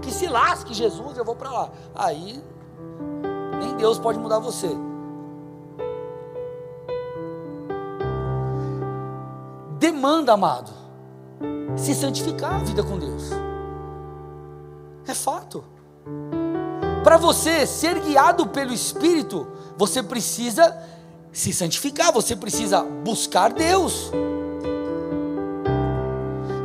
que 0.00 0.10
se 0.10 0.26
lasque 0.26 0.74
Jesus, 0.74 1.16
eu 1.16 1.24
vou 1.24 1.36
para 1.36 1.48
lá. 1.48 1.70
Aí, 1.94 2.42
nem 3.60 3.76
Deus 3.76 4.00
pode 4.00 4.18
mudar 4.18 4.40
você. 4.40 4.68
Demanda, 9.78 10.32
amado, 10.32 10.72
se 11.76 11.94
santificar 11.94 12.54
a 12.54 12.58
vida 12.58 12.82
com 12.82 12.98
Deus. 12.98 13.30
É 15.06 15.14
fato. 15.14 15.62
Para 17.04 17.16
você 17.16 17.64
ser 17.64 18.00
guiado 18.00 18.48
pelo 18.48 18.72
Espírito, 18.72 19.46
você 19.76 20.02
precisa 20.02 20.76
se 21.30 21.52
santificar, 21.52 22.12
você 22.12 22.34
precisa 22.34 22.82
buscar 22.82 23.52
Deus. 23.52 24.10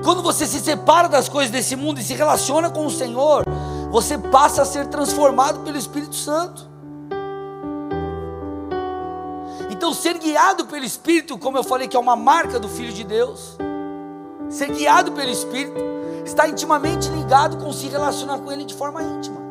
Quando 0.07 0.21
você 0.21 0.47
se 0.47 0.61
separa 0.61 1.09
das 1.09 1.27
coisas 1.27 1.51
desse 1.51 1.75
mundo 1.75 1.99
e 1.99 2.01
se 2.01 2.13
relaciona 2.13 2.69
com 2.69 2.85
o 2.85 2.89
Senhor, 2.89 3.43
você 3.91 4.17
passa 4.17 4.61
a 4.61 4.65
ser 4.65 4.87
transformado 4.87 5.65
pelo 5.65 5.77
Espírito 5.77 6.15
Santo. 6.15 6.65
Então, 9.69 9.93
ser 9.93 10.17
guiado 10.17 10.65
pelo 10.67 10.85
Espírito, 10.85 11.37
como 11.37 11.57
eu 11.57 11.63
falei, 11.63 11.89
que 11.89 11.97
é 11.97 11.99
uma 11.99 12.15
marca 12.15 12.57
do 12.57 12.69
Filho 12.69 12.93
de 12.93 13.03
Deus, 13.03 13.57
ser 14.47 14.71
guiado 14.71 15.11
pelo 15.11 15.29
Espírito, 15.29 15.81
está 16.23 16.47
intimamente 16.47 17.09
ligado 17.09 17.57
com 17.57 17.73
se 17.73 17.89
relacionar 17.89 18.39
com 18.39 18.49
Ele 18.49 18.63
de 18.63 18.75
forma 18.75 19.03
íntima, 19.03 19.41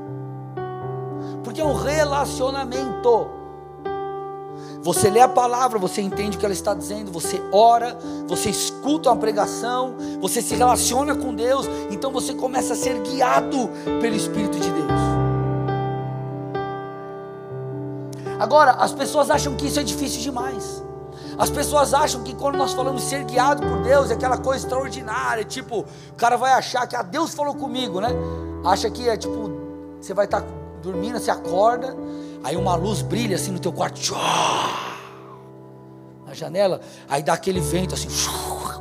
porque 1.44 1.60
é 1.60 1.64
um 1.66 1.74
relacionamento. 1.74 3.35
Você 4.86 5.10
lê 5.10 5.18
a 5.18 5.26
palavra, 5.26 5.80
você 5.80 6.00
entende 6.00 6.36
o 6.36 6.38
que 6.38 6.46
ela 6.46 6.54
está 6.54 6.72
dizendo, 6.72 7.10
você 7.10 7.42
ora, 7.50 7.98
você 8.28 8.50
escuta 8.50 9.10
uma 9.10 9.16
pregação, 9.16 9.96
você 10.20 10.40
se 10.40 10.54
relaciona 10.54 11.12
com 11.12 11.34
Deus, 11.34 11.66
então 11.90 12.12
você 12.12 12.32
começa 12.32 12.74
a 12.74 12.76
ser 12.76 13.00
guiado 13.00 13.68
pelo 14.00 14.14
Espírito 14.14 14.60
de 14.60 14.70
Deus. 14.70 14.86
Agora, 18.38 18.74
as 18.74 18.92
pessoas 18.92 19.28
acham 19.28 19.56
que 19.56 19.66
isso 19.66 19.80
é 19.80 19.82
difícil 19.82 20.20
demais. 20.20 20.80
As 21.36 21.50
pessoas 21.50 21.92
acham 21.92 22.22
que 22.22 22.32
quando 22.36 22.54
nós 22.54 22.72
falamos 22.72 23.02
ser 23.02 23.24
guiado 23.24 23.66
por 23.66 23.82
Deus 23.82 24.12
é 24.12 24.14
aquela 24.14 24.38
coisa 24.38 24.64
extraordinária, 24.64 25.42
tipo, 25.42 25.84
o 26.12 26.14
cara 26.16 26.36
vai 26.36 26.52
achar 26.52 26.86
que 26.86 26.94
ah, 26.94 27.02
Deus 27.02 27.34
falou 27.34 27.56
comigo, 27.56 28.00
né? 28.00 28.10
Acha 28.64 28.88
que 28.88 29.08
é 29.08 29.16
tipo, 29.16 29.50
você 30.00 30.14
vai 30.14 30.26
estar 30.26 30.44
dormindo, 30.80 31.18
você 31.18 31.32
acorda, 31.32 31.96
Aí 32.42 32.56
uma 32.56 32.74
luz 32.74 33.02
brilha 33.02 33.36
assim 33.36 33.50
no 33.50 33.58
teu 33.58 33.72
quarto, 33.72 34.00
na 36.26 36.34
janela, 36.34 36.80
aí 37.08 37.22
dá 37.22 37.32
aquele 37.32 37.60
vento 37.60 37.94
assim, 37.94 38.08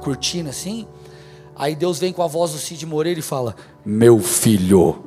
curtindo 0.03 0.49
assim. 0.49 0.87
Aí 1.55 1.75
Deus 1.75 1.99
vem 1.99 2.11
com 2.11 2.21
a 2.21 2.27
voz 2.27 2.51
do 2.51 2.57
Cid 2.57 2.85
Moreira 2.85 3.19
e 3.19 3.23
fala: 3.23 3.55
Meu 3.85 4.19
filho. 4.19 5.03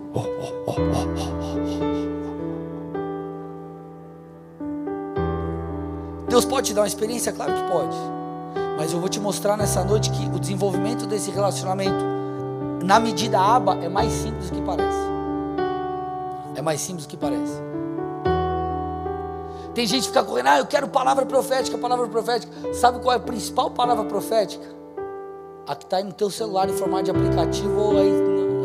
Deus 6.29 6.45
pode 6.45 6.69
te 6.69 6.75
dar 6.75 6.83
uma 6.83 6.87
experiência? 6.87 7.33
Claro 7.33 7.53
que 7.53 7.63
pode. 7.71 7.97
Mas 8.79 8.93
eu 8.93 9.01
vou 9.01 9.09
te 9.09 9.19
mostrar 9.19 9.57
nessa 9.57 9.83
noite 9.83 10.11
que 10.11 10.25
o 10.27 10.39
desenvolvimento 10.39 11.05
desse 11.05 11.31
relacionamento, 11.31 12.05
na 12.85 13.01
medida 13.01 13.41
aba, 13.41 13.77
é 13.83 13.89
mais 13.89 14.13
simples 14.13 14.49
do 14.51 14.57
que 14.57 14.63
parece. 14.63 14.99
É 16.55 16.63
mais 16.63 16.81
simples 16.81 17.05
do 17.05 17.11
que 17.11 17.17
parece. 17.17 17.68
Tem 19.79 19.87
gente 19.87 20.01
que 20.01 20.09
fica 20.09 20.25
correndo, 20.25 20.49
ah, 20.49 20.59
eu 20.59 20.67
quero 20.67 20.89
palavra 20.89 21.25
profética, 21.25 21.79
palavra 21.79 22.09
profética. 22.09 22.53
Sabe 22.75 22.99
qual 22.99 23.13
é 23.13 23.17
a 23.17 23.21
principal 23.21 23.71
palavra 23.71 24.05
profética? 24.07 24.67
A 25.69 25.77
que 25.77 25.85
está 25.85 25.99
aí 25.99 26.03
no 26.03 26.13
teu 26.13 26.29
celular 26.31 26.69
em 26.69 26.73
formato 26.73 27.05
de 27.05 27.11
aplicativo 27.13 27.81
ou 27.81 27.93
aí 27.93 28.13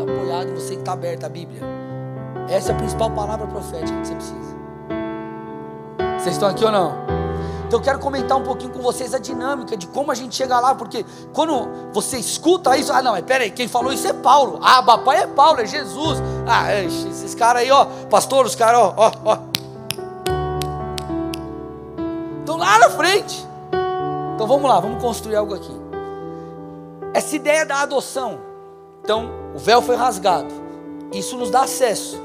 apoiado 0.02 0.50
em 0.50 0.56
você 0.56 0.74
está 0.74 0.94
aberta 0.94 1.28
a 1.28 1.30
Bíblia. 1.30 1.62
Essa 2.50 2.72
é 2.72 2.74
a 2.74 2.78
principal 2.80 3.12
palavra 3.12 3.46
profética 3.46 3.96
que 4.02 4.08
você 4.08 4.16
precisa. 4.16 4.58
Vocês 6.18 6.34
estão 6.34 6.50
aqui 6.50 6.66
ou 6.66 6.72
não? 6.72 6.96
Então 7.68 7.80
eu 7.80 7.84
quero 7.84 8.00
comentar 8.00 8.36
um 8.36 8.44
pouquinho 8.44 8.72
com 8.72 8.82
vocês 8.82 9.14
a 9.14 9.20
dinâmica 9.20 9.78
de 9.78 9.86
como 9.86 10.12
a 10.12 10.16
gente 10.16 10.34
chega 10.34 10.60
lá, 10.60 10.74
porque 10.74 11.06
quando 11.32 11.92
você 11.94 12.18
escuta 12.18 12.76
isso, 12.76 12.92
ah 12.92 13.04
não, 13.04 13.12
mas 13.12 13.24
peraí, 13.24 13.52
quem 13.52 13.68
falou 13.68 13.94
isso 13.94 14.08
é 14.08 14.14
Paulo. 14.14 14.60
Ah, 14.64 14.82
papai 14.82 15.22
é 15.22 15.28
Paulo, 15.28 15.62
é 15.62 15.68
Jesus. 15.68 16.18
Ah, 16.48 16.74
esses 16.82 17.36
caras 17.36 17.62
aí, 17.62 17.70
ó, 17.70 17.86
pastor, 18.10 18.48
os 18.48 18.56
caras, 18.56 18.80
ó, 18.80 18.96
ó, 18.98 19.12
ó 19.26 19.53
frente. 23.04 23.46
Então 24.34 24.48
vamos 24.48 24.64
lá, 24.64 24.80
vamos 24.80 25.02
construir 25.02 25.36
algo 25.36 25.54
aqui. 25.54 25.74
Essa 27.14 27.36
ideia 27.36 27.66
da 27.66 27.82
adoção. 27.82 28.40
Então, 29.04 29.30
o 29.54 29.60
véu 29.60 29.82
foi 29.82 29.98
rasgado. 29.98 30.48
Isso 31.12 31.38
nos 31.38 31.52
dá 31.52 31.64
acesso. 31.64 32.18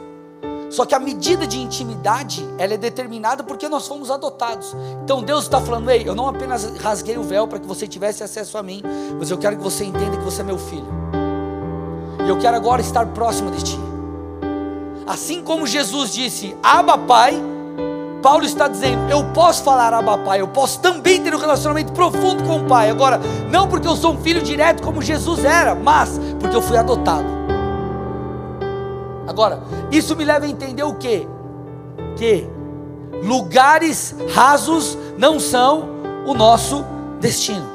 Só 0.70 0.86
que 0.86 0.94
a 0.94 1.00
medida 1.00 1.46
de 1.46 1.58
intimidade, 1.58 2.48
ela 2.58 2.74
é 2.74 2.76
determinada 2.76 3.42
porque 3.42 3.68
nós 3.68 3.88
fomos 3.88 4.10
adotados. 4.10 4.76
Então 5.02 5.22
Deus 5.22 5.44
está 5.44 5.60
falando, 5.60 5.90
ei, 5.90 6.06
eu 6.06 6.14
não 6.14 6.28
apenas 6.28 6.64
rasguei 6.76 7.18
o 7.18 7.22
véu 7.22 7.48
para 7.48 7.58
que 7.58 7.66
você 7.66 7.88
tivesse 7.88 8.22
acesso 8.22 8.56
a 8.56 8.62
mim, 8.62 8.82
mas 9.18 9.30
eu 9.30 9.38
quero 9.38 9.56
que 9.56 9.62
você 9.62 9.84
entenda 9.84 10.16
que 10.16 10.24
você 10.24 10.42
é 10.42 10.44
meu 10.44 10.58
filho. 10.58 10.86
E 12.24 12.28
eu 12.28 12.38
quero 12.38 12.56
agora 12.56 12.80
estar 12.82 13.06
próximo 13.06 13.50
de 13.50 13.64
ti. 13.64 13.78
Assim 15.06 15.42
como 15.42 15.66
Jesus 15.66 16.12
disse, 16.12 16.54
Abba 16.62 16.98
Pai, 16.98 17.42
Paulo 18.22 18.44
está 18.44 18.68
dizendo: 18.68 19.10
eu 19.10 19.24
posso 19.32 19.62
falar 19.62 19.94
Abba 19.94 20.18
Pai, 20.18 20.40
eu 20.40 20.48
posso 20.48 20.80
também 20.80 21.22
ter 21.22 21.34
um 21.34 21.38
relacionamento 21.38 21.92
profundo 21.92 22.42
com 22.44 22.60
o 22.60 22.64
Pai. 22.64 22.90
Agora, 22.90 23.20
não 23.50 23.68
porque 23.68 23.86
eu 23.86 23.96
sou 23.96 24.12
um 24.12 24.18
filho 24.18 24.42
direto 24.42 24.82
como 24.82 25.02
Jesus 25.02 25.44
era, 25.44 25.74
mas 25.74 26.18
porque 26.40 26.56
eu 26.56 26.62
fui 26.62 26.76
adotado. 26.76 27.26
Agora, 29.26 29.62
isso 29.90 30.16
me 30.16 30.24
leva 30.24 30.46
a 30.46 30.48
entender 30.48 30.82
o 30.82 30.94
que? 30.94 31.28
Que 32.16 32.48
lugares 33.22 34.14
rasos 34.34 34.96
não 35.16 35.38
são 35.38 35.88
o 36.26 36.34
nosso 36.34 36.84
destino. 37.20 37.66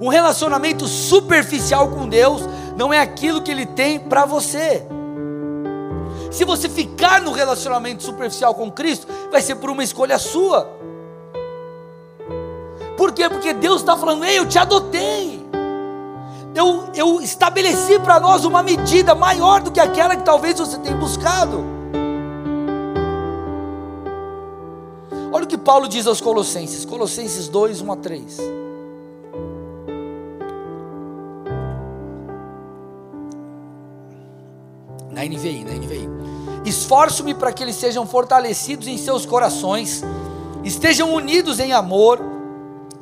Um 0.00 0.08
relacionamento 0.08 0.88
superficial 0.88 1.88
com 1.88 2.08
Deus 2.08 2.42
não 2.76 2.92
é 2.92 2.98
aquilo 2.98 3.40
que 3.40 3.50
Ele 3.50 3.64
tem 3.64 4.00
para 4.00 4.24
você. 4.24 4.84
Se 6.32 6.46
você 6.46 6.66
ficar 6.66 7.20
no 7.20 7.30
relacionamento 7.30 8.02
superficial 8.02 8.54
com 8.54 8.70
Cristo, 8.70 9.06
vai 9.30 9.42
ser 9.42 9.56
por 9.56 9.68
uma 9.68 9.84
escolha 9.84 10.18
sua. 10.18 10.66
Por 12.96 13.12
quê? 13.12 13.28
Porque 13.28 13.52
Deus 13.52 13.82
está 13.82 13.96
falando, 13.98 14.24
ei, 14.24 14.38
eu 14.38 14.48
te 14.48 14.58
adotei. 14.58 15.42
Eu, 16.54 16.84
eu 16.94 17.20
estabeleci 17.20 17.98
para 17.98 18.18
nós 18.18 18.46
uma 18.46 18.62
medida 18.62 19.14
maior 19.14 19.60
do 19.60 19.70
que 19.70 19.80
aquela 19.80 20.16
que 20.16 20.22
talvez 20.22 20.58
você 20.58 20.78
tenha 20.78 20.96
buscado. 20.96 21.62
Olha 25.30 25.44
o 25.44 25.48
que 25.48 25.58
Paulo 25.58 25.86
diz 25.86 26.06
aos 26.06 26.20
Colossenses, 26.20 26.84
Colossenses 26.86 27.48
2, 27.48 27.82
1 27.82 27.92
a 27.92 27.96
3. 27.96 28.38
Na 35.10 35.24
NVI, 35.24 35.64
na 35.64 35.72
NVI. 35.72 36.21
Esforço-me 36.64 37.34
para 37.34 37.52
que 37.52 37.62
eles 37.62 37.76
sejam 37.76 38.06
fortalecidos 38.06 38.86
em 38.86 38.96
seus 38.96 39.26
corações, 39.26 40.02
estejam 40.62 41.12
unidos 41.12 41.58
em 41.58 41.72
amor 41.72 42.20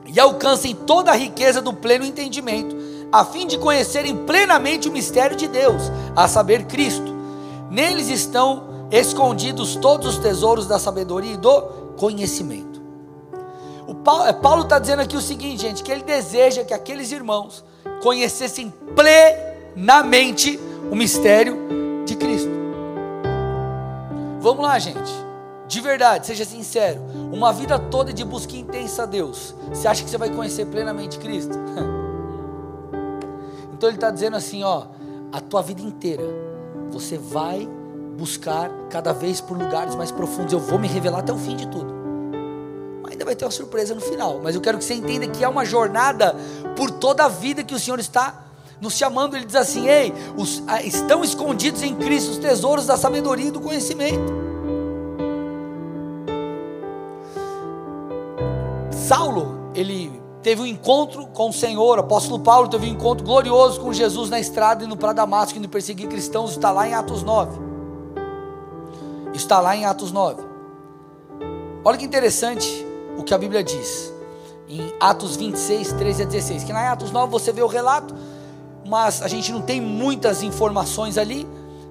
e 0.06 0.18
alcancem 0.18 0.74
toda 0.74 1.10
a 1.10 1.16
riqueza 1.16 1.60
do 1.60 1.72
pleno 1.72 2.04
entendimento, 2.04 2.76
a 3.12 3.24
fim 3.24 3.46
de 3.46 3.58
conhecerem 3.58 4.16
plenamente 4.16 4.88
o 4.88 4.92
mistério 4.92 5.36
de 5.36 5.46
Deus, 5.46 5.82
a 6.16 6.26
saber, 6.26 6.64
Cristo. 6.64 7.14
Neles 7.70 8.08
estão 8.08 8.64
escondidos 8.90 9.76
todos 9.76 10.14
os 10.14 10.18
tesouros 10.18 10.66
da 10.66 10.78
sabedoria 10.78 11.34
e 11.34 11.36
do 11.36 11.62
conhecimento. 11.96 12.80
O 13.86 13.94
Paulo 13.94 14.62
está 14.62 14.78
dizendo 14.78 15.02
aqui 15.02 15.16
o 15.16 15.20
seguinte, 15.20 15.62
gente, 15.62 15.82
que 15.82 15.90
ele 15.90 16.02
deseja 16.02 16.64
que 16.64 16.72
aqueles 16.72 17.12
irmãos 17.12 17.64
conhecessem 18.02 18.72
plenamente 18.94 20.58
o 20.90 20.96
mistério. 20.96 21.79
Vamos 24.50 24.64
lá, 24.64 24.76
gente. 24.80 25.12
De 25.68 25.80
verdade, 25.80 26.26
seja 26.26 26.44
sincero. 26.44 27.00
Uma 27.32 27.52
vida 27.52 27.78
toda 27.78 28.12
de 28.12 28.24
busca 28.24 28.56
intensa 28.56 29.04
a 29.04 29.06
Deus. 29.06 29.54
Você 29.68 29.86
acha 29.86 30.02
que 30.02 30.10
você 30.10 30.18
vai 30.18 30.28
conhecer 30.28 30.66
plenamente 30.66 31.18
Cristo? 31.18 31.56
Então 33.72 33.88
ele 33.88 33.96
está 33.96 34.10
dizendo 34.10 34.36
assim, 34.36 34.62
ó, 34.62 34.88
a 35.32 35.40
tua 35.40 35.62
vida 35.62 35.80
inteira, 35.80 36.22
você 36.90 37.16
vai 37.16 37.66
buscar 38.18 38.70
cada 38.90 39.10
vez 39.10 39.40
por 39.40 39.56
lugares 39.56 39.94
mais 39.94 40.10
profundos. 40.10 40.52
Eu 40.52 40.58
vou 40.58 40.78
me 40.78 40.86
revelar 40.86 41.20
até 41.20 41.32
o 41.32 41.38
fim 41.38 41.56
de 41.56 41.66
tudo. 41.66 41.90
Ainda 43.08 43.24
vai 43.24 43.34
ter 43.34 43.46
uma 43.46 43.50
surpresa 43.50 43.94
no 43.94 44.02
final, 44.02 44.38
mas 44.42 44.54
eu 44.54 44.60
quero 44.60 44.76
que 44.76 44.84
você 44.84 44.92
entenda 44.92 45.26
que 45.28 45.42
é 45.42 45.48
uma 45.48 45.64
jornada 45.64 46.36
por 46.76 46.90
toda 46.90 47.24
a 47.24 47.28
vida 47.28 47.64
que 47.64 47.74
o 47.74 47.80
Senhor 47.80 47.98
está 47.98 48.50
nos 48.80 48.94
chamando. 48.96 49.36
Ele 49.36 49.46
diz 49.46 49.56
assim: 49.56 49.88
Ei, 49.88 50.12
os, 50.36 50.62
estão 50.84 51.22
escondidos 51.22 51.82
em 51.82 51.94
Cristo 51.94 52.32
os 52.32 52.38
tesouros 52.38 52.86
da 52.86 52.96
sabedoria 52.96 53.48
e 53.48 53.50
do 53.50 53.60
conhecimento. 53.60 54.39
Saulo, 59.10 59.72
ele 59.74 60.22
teve 60.40 60.62
um 60.62 60.66
encontro 60.66 61.26
com 61.26 61.48
o 61.48 61.52
Senhor, 61.52 61.98
o 61.98 62.00
apóstolo 62.00 62.38
Paulo 62.38 62.68
teve 62.68 62.86
um 62.86 62.90
encontro 62.90 63.26
glorioso 63.26 63.80
com 63.80 63.92
Jesus 63.92 64.30
na 64.30 64.38
estrada 64.38 64.84
indo 64.84 64.96
para 64.96 65.12
Damasco, 65.12 65.58
indo 65.58 65.68
perseguir 65.68 66.06
cristãos, 66.06 66.52
está 66.52 66.70
lá 66.70 66.86
em 66.86 66.94
Atos 66.94 67.24
9. 67.24 67.58
Está 69.34 69.58
lá 69.58 69.74
em 69.74 69.84
Atos 69.84 70.12
9. 70.12 70.40
Olha 71.84 71.98
que 71.98 72.04
interessante 72.04 72.86
o 73.18 73.24
que 73.24 73.34
a 73.34 73.38
Bíblia 73.38 73.64
diz. 73.64 74.14
Em 74.68 74.94
Atos 75.00 75.34
26, 75.34 75.92
13 75.94 76.22
a 76.22 76.26
16. 76.26 76.62
Que 76.62 76.72
na 76.72 76.92
Atos 76.92 77.10
9 77.10 77.32
você 77.32 77.50
vê 77.50 77.62
o 77.62 77.66
relato, 77.66 78.14
mas 78.86 79.22
a 79.22 79.26
gente 79.26 79.50
não 79.50 79.60
tem 79.60 79.80
muitas 79.80 80.40
informações 80.40 81.18
ali. 81.18 81.48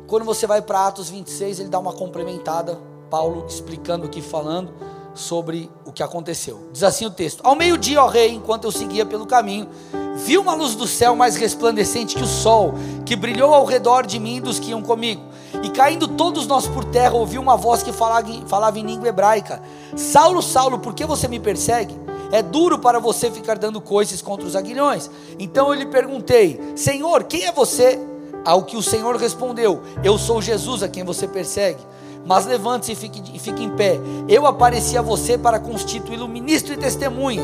Quando 0.07 0.23
você 0.23 0.47
vai 0.47 0.61
para 0.61 0.87
Atos 0.87 1.09
26, 1.09 1.59
ele 1.59 1.67
dá 1.67 1.79
uma 1.79 1.91
complementada, 1.91 2.79
Paulo 3.09 3.45
explicando 3.45 4.05
aqui, 4.05 4.21
falando 4.21 4.71
sobre 5.13 5.69
o 5.85 5.91
que 5.91 6.03
aconteceu. 6.03 6.69
Diz 6.71 6.83
assim 6.83 7.05
o 7.05 7.11
texto: 7.11 7.41
Ao 7.43 7.55
meio-dia, 7.55 8.01
ó 8.01 8.07
rei, 8.07 8.33
enquanto 8.33 8.65
eu 8.65 8.71
seguia 8.71 9.05
pelo 9.05 9.25
caminho, 9.25 9.67
vi 10.15 10.37
uma 10.37 10.53
luz 10.53 10.75
do 10.75 10.87
céu 10.87 11.15
mais 11.15 11.35
resplandecente 11.35 12.15
que 12.15 12.23
o 12.23 12.27
sol, 12.27 12.73
que 13.05 13.15
brilhou 13.15 13.53
ao 13.53 13.65
redor 13.65 14.05
de 14.05 14.19
mim 14.19 14.37
e 14.37 14.41
dos 14.41 14.59
que 14.59 14.71
iam 14.71 14.81
comigo. 14.81 15.21
E 15.63 15.69
caindo 15.69 16.07
todos 16.07 16.47
nós 16.47 16.67
por 16.67 16.85
terra, 16.85 17.15
ouvi 17.15 17.37
uma 17.37 17.57
voz 17.57 17.83
que 17.83 17.91
falava, 17.91 18.27
falava 18.47 18.79
em 18.79 18.85
língua 18.85 19.09
hebraica: 19.09 19.61
Saulo, 19.95 20.41
Saulo, 20.41 20.79
por 20.79 20.93
que 20.93 21.05
você 21.05 21.27
me 21.27 21.39
persegue? 21.39 21.95
É 22.31 22.43
duro 22.43 22.77
para 22.77 22.99
você 22.99 23.31
ficar 23.31 23.57
dando 23.57 23.81
coices 23.81 24.21
contra 24.21 24.45
os 24.45 24.55
aguilhões. 24.55 25.09
Então 25.39 25.67
eu 25.69 25.73
lhe 25.73 25.85
perguntei: 25.85 26.59
Senhor, 26.75 27.23
quem 27.23 27.45
é 27.45 27.51
você? 27.51 27.99
Ao 28.45 28.63
que 28.63 28.77
o 28.77 28.83
Senhor 28.83 29.15
respondeu: 29.17 29.81
Eu 30.03 30.17
sou 30.17 30.41
Jesus 30.41 30.83
a 30.83 30.87
quem 30.87 31.03
você 31.03 31.27
persegue 31.27 31.79
mas 32.25 32.45
levante-se 32.45 32.91
e 32.91 32.95
fique, 32.95 33.35
e 33.35 33.39
fique 33.39 33.63
em 33.63 33.69
pé. 33.69 33.99
Eu 34.27 34.45
apareci 34.45 34.97
a 34.97 35.01
você 35.01 35.37
para 35.37 35.59
constituí-lo 35.59 36.27
ministro 36.27 36.73
e 36.73 36.77
testemunha, 36.77 37.43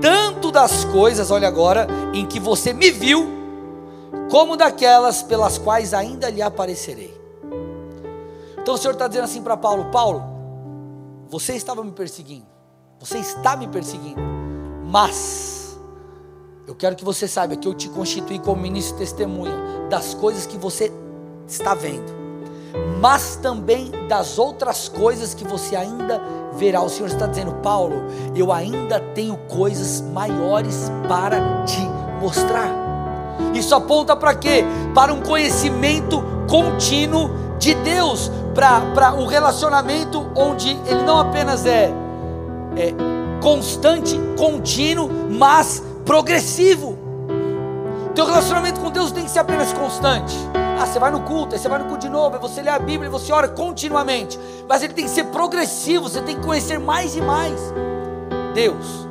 tanto 0.00 0.50
das 0.50 0.84
coisas, 0.84 1.30
olha 1.30 1.48
agora, 1.48 1.86
em 2.12 2.26
que 2.26 2.38
você 2.38 2.72
me 2.72 2.90
viu, 2.90 3.26
como 4.30 4.56
daquelas 4.56 5.22
pelas 5.22 5.58
quais 5.58 5.92
ainda 5.94 6.30
lhe 6.30 6.42
aparecerei. 6.42 7.16
Então 8.60 8.74
o 8.74 8.78
Senhor 8.78 8.92
está 8.92 9.08
dizendo 9.08 9.24
assim 9.24 9.42
para 9.42 9.56
Paulo: 9.56 9.86
Paulo, 9.86 10.22
você 11.28 11.54
estava 11.54 11.82
me 11.82 11.92
perseguindo, 11.92 12.46
você 13.00 13.18
está 13.18 13.56
me 13.56 13.66
perseguindo, 13.66 14.20
mas 14.84 15.78
eu 16.66 16.74
quero 16.74 16.94
que 16.94 17.04
você 17.04 17.26
saiba 17.26 17.56
que 17.56 17.66
eu 17.66 17.74
te 17.74 17.88
constituí 17.88 18.38
como 18.38 18.60
ministro 18.60 18.96
e 18.96 18.98
testemunha 18.98 19.54
das 19.88 20.12
coisas 20.14 20.46
que 20.46 20.58
você 20.58 20.92
está 21.46 21.74
vendo 21.74 22.27
mas 23.00 23.36
também 23.36 23.90
das 24.08 24.38
outras 24.38 24.88
coisas 24.88 25.34
que 25.34 25.44
você 25.44 25.76
ainda 25.76 26.20
verá. 26.54 26.82
O 26.82 26.88
Senhor 26.88 27.08
está 27.08 27.26
dizendo, 27.26 27.52
Paulo, 27.62 28.04
eu 28.34 28.52
ainda 28.52 28.98
tenho 29.00 29.36
coisas 29.48 30.00
maiores 30.00 30.90
para 31.08 31.64
te 31.64 31.80
mostrar. 32.20 32.68
Isso 33.54 33.74
aponta 33.74 34.16
para 34.16 34.34
quê? 34.34 34.64
Para 34.94 35.12
um 35.12 35.20
conhecimento 35.20 36.22
contínuo 36.48 37.30
de 37.58 37.74
Deus, 37.74 38.30
para 38.54 39.14
o 39.14 39.22
um 39.22 39.26
relacionamento 39.26 40.30
onde 40.34 40.70
ele 40.86 41.02
não 41.04 41.20
apenas 41.20 41.66
é, 41.66 41.92
é 42.76 42.94
constante, 43.40 44.18
contínuo, 44.36 45.08
mas 45.30 45.82
progressivo. 46.04 46.98
Teu 48.14 48.26
relacionamento 48.26 48.80
com 48.80 48.90
Deus 48.90 49.12
tem 49.12 49.24
que 49.24 49.30
ser 49.30 49.38
apenas 49.38 49.72
constante. 49.72 50.34
Ah, 50.78 50.86
você 50.86 51.00
vai 51.00 51.10
no 51.10 51.22
culto, 51.22 51.56
aí 51.56 51.60
você 51.60 51.68
vai 51.68 51.80
no 51.80 51.86
culto 51.86 52.02
de 52.02 52.08
novo, 52.08 52.36
aí 52.36 52.40
você 52.40 52.62
lê 52.62 52.70
a 52.70 52.78
Bíblia, 52.78 53.10
você 53.10 53.32
ora 53.32 53.48
continuamente. 53.48 54.38
Mas 54.68 54.80
ele 54.80 54.94
tem 54.94 55.06
que 55.06 55.10
ser 55.10 55.24
progressivo, 55.24 56.08
você 56.08 56.22
tem 56.22 56.36
que 56.36 56.46
conhecer 56.46 56.78
mais 56.78 57.16
e 57.16 57.20
mais 57.20 57.60
Deus. 58.54 59.08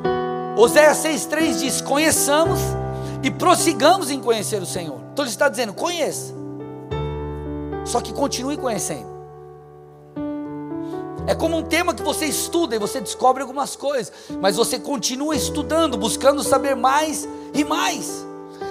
Oséias 0.56 0.98
6,3 1.00 1.60
diz: 1.60 1.82
Conheçamos 1.82 2.60
e 3.22 3.30
prossigamos 3.30 4.10
em 4.10 4.22
conhecer 4.22 4.62
o 4.62 4.66
Senhor. 4.66 5.00
Então 5.12 5.26
ele 5.26 5.30
está 5.30 5.50
dizendo: 5.50 5.74
conheça. 5.74 6.34
Só 7.84 8.00
que 8.02 8.14
continue 8.14 8.56
conhecendo. 8.56 9.18
É 11.26 11.36
como 11.36 11.58
um 11.58 11.64
tema 11.64 11.94
que 11.94 12.02
você 12.02 12.26
estuda 12.26 12.76
e 12.76 12.80
você 12.80 13.02
descobre 13.02 13.42
algumas 13.42 13.76
coisas, 13.76 14.14
mas 14.42 14.56
você 14.56 14.80
continua 14.80 15.36
estudando, 15.36 15.98
buscando 15.98 16.42
saber 16.42 16.76
mais 16.76 17.28
e 17.54 17.66
mais. 17.66 18.27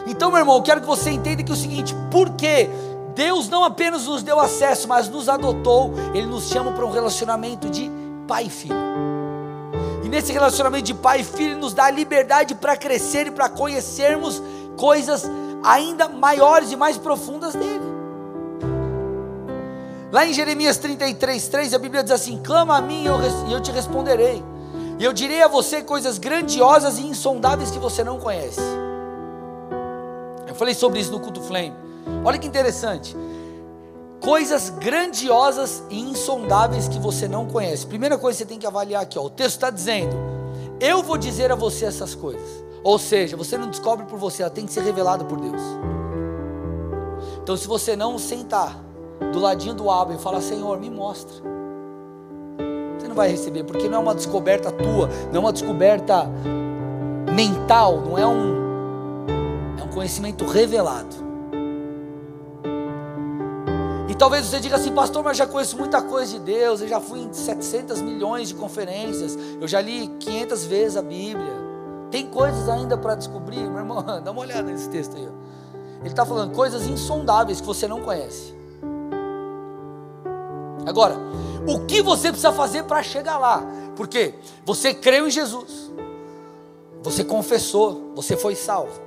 Então, 0.07 0.31
meu 0.31 0.39
irmão, 0.39 0.57
eu 0.57 0.63
quero 0.63 0.81
que 0.81 0.87
você 0.87 1.11
entenda 1.11 1.43
que 1.43 1.51
é 1.51 1.55
o 1.55 1.59
seguinte: 1.59 1.95
por 2.11 2.31
que 2.31 2.71
Deus 3.17 3.49
não 3.49 3.65
apenas 3.65 4.07
nos 4.07 4.23
deu 4.23 4.39
acesso, 4.39 4.87
mas 4.87 5.09
nos 5.09 5.27
adotou, 5.27 5.93
Ele 6.15 6.27
nos 6.27 6.49
chama 6.49 6.73
para 6.73 6.85
um 6.85 6.91
relacionamento 6.91 7.71
de 7.71 7.91
pai 8.29 8.45
e 8.45 8.51
filho. 8.51 8.77
E 10.05 10.09
nesse 10.09 10.33
relacionamento 10.33 10.85
de 10.85 10.95
pai 10.95 11.21
e 11.21 11.25
filho, 11.25 11.53
Ele 11.53 11.61
nos 11.61 11.73
dá 11.73 11.87
a 11.87 11.91
liberdade 11.91 12.55
para 12.55 12.77
crescer 12.77 13.27
e 13.27 13.31
para 13.31 13.49
conhecermos 13.49 14.43
coisas 14.77 15.25
ainda 15.65 16.09
maiores 16.09 16.71
e 16.71 16.77
mais 16.77 16.99
profundas 16.99 17.55
dele. 17.55 17.97
Lá 20.13 20.27
em 20.27 20.35
Jeremias 20.35 20.77
33, 20.77 21.49
3, 21.49 21.75
a 21.75 21.79
Bíblia 21.79 22.03
diz 22.03 22.13
assim: 22.13 22.39
Clama 22.45 22.77
a 22.77 22.81
mim 22.83 23.03
e 23.03 23.07
eu, 23.07 23.17
eu 23.51 23.61
te 23.63 23.73
responderei, 23.73 24.45
e 24.99 25.05
eu 25.05 25.15
direi 25.15 25.43
a 25.43 25.49
você 25.49 25.83
coisas 25.83 26.19
grandiosas 26.19 26.99
e 26.99 27.07
insondáveis 27.07 27.71
que 27.71 27.79
você 27.79 28.05
não 28.05 28.19
conhece. 28.21 28.61
Falei 30.57 30.75
sobre 30.75 31.01
isso 31.01 31.13
no 31.13 31.21
culto 31.21 31.41
Flame. 31.41 31.75
Olha 32.25 32.39
que 32.39 32.47
interessante. 32.47 33.17
Coisas 34.21 34.71
grandiosas 34.71 35.83
e 35.91 36.01
insondáveis 36.01 36.89
que 36.89 36.99
você 36.99 37.29
não 37.29 37.47
conhece. 37.47 37.87
Primeira 37.87 38.19
coisa 38.19 38.39
que 38.39 38.45
você 38.45 38.49
tem 38.49 38.59
que 38.59 38.67
avaliar 38.67 39.03
aqui, 39.03 39.19
ó, 39.19 39.25
o 39.25 39.31
texto 39.31 39.57
está 39.57 39.71
dizendo: 39.71 40.17
Eu 40.81 41.03
vou 41.03 41.17
dizer 41.19 41.53
a 41.53 41.55
você 41.55 41.85
essas 41.85 42.15
coisas. 42.15 42.65
Ou 42.83 42.99
seja, 42.99 43.37
você 43.37 43.59
não 43.59 43.69
descobre 43.69 44.07
por 44.07 44.19
você, 44.19 44.43
ela 44.43 44.51
tem 44.51 44.65
que 44.65 44.73
ser 44.73 44.83
revelada 44.83 45.25
por 45.25 45.41
Deus. 45.41 45.61
Então, 47.43 47.57
se 47.57 47.67
você 47.67 47.95
não 47.95 48.19
sentar 48.19 48.81
do 49.33 49.39
ladinho 49.41 49.75
do 49.75 49.91
Abba 49.91 50.15
e 50.15 50.19
falar, 50.19 50.41
Senhor, 50.41 50.79
me 50.79 50.91
mostra. 50.91 51.35
Você 52.99 53.09
não 53.09 53.15
vai 53.15 53.29
receber, 53.29 53.65
porque 53.65 53.89
não 53.89 53.99
é 53.99 54.01
uma 54.01 54.15
descoberta 54.15 54.71
tua, 54.71 55.09
não 55.33 55.37
é 55.37 55.39
uma 55.39 55.53
descoberta 55.53 56.29
mental, 57.35 58.01
não 58.01 58.19
é 58.19 58.27
um 58.27 58.66
conhecimento 59.89 60.45
revelado. 60.45 61.27
E 64.09 64.15
talvez 64.15 64.47
você 64.47 64.61
diga 64.61 64.77
assim, 64.77 64.93
pastor, 64.93 65.23
mas 65.23 65.37
já 65.37 65.47
conheço 65.47 65.77
muita 65.77 66.01
coisa 66.01 66.33
de 66.33 66.39
Deus, 66.39 66.81
eu 66.81 66.89
já 66.89 67.01
fui 67.01 67.21
em 67.21 67.33
700 67.33 68.01
milhões 68.01 68.49
de 68.49 68.55
conferências, 68.55 69.37
eu 69.61 69.67
já 69.67 69.81
li 69.81 70.09
500 70.21 70.65
vezes 70.65 70.97
a 70.97 71.03
Bíblia. 71.03 71.53
Tem 72.11 72.27
coisas 72.27 72.69
ainda 72.69 72.97
para 72.97 73.15
descobrir, 73.15 73.59
meu 73.69 73.79
irmão, 73.79 74.03
dá 74.23 74.31
uma 74.31 74.41
olhada 74.41 74.63
nesse 74.63 74.89
texto 74.89 75.17
aí. 75.17 75.29
Ele 76.01 76.09
está 76.09 76.25
falando 76.25 76.55
coisas 76.55 76.87
insondáveis 76.87 77.61
que 77.61 77.67
você 77.67 77.89
não 77.89 78.01
conhece. 78.01 78.55
Agora, 80.87 81.17
o 81.67 81.85
que 81.85 82.01
você 82.01 82.29
precisa 82.29 82.53
fazer 82.53 82.85
para 82.85 83.03
chegar 83.03 83.39
lá? 83.39 83.63
Porque 83.97 84.35
você 84.65 84.95
creu 84.95 85.27
em 85.27 85.31
Jesus, 85.31 85.91
você 87.03 87.25
confessou, 87.25 88.13
você 88.15 88.37
foi 88.37 88.55
salvo. 88.55 89.06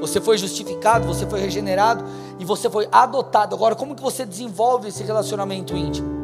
Você 0.00 0.20
foi 0.20 0.38
justificado, 0.38 1.06
você 1.06 1.26
foi 1.26 1.40
regenerado 1.40 2.04
e 2.38 2.44
você 2.44 2.68
foi 2.68 2.88
adotado. 2.90 3.54
Agora, 3.54 3.74
como 3.74 3.94
que 3.94 4.02
você 4.02 4.24
desenvolve 4.24 4.88
esse 4.88 5.02
relacionamento 5.02 5.76
íntimo? 5.76 6.20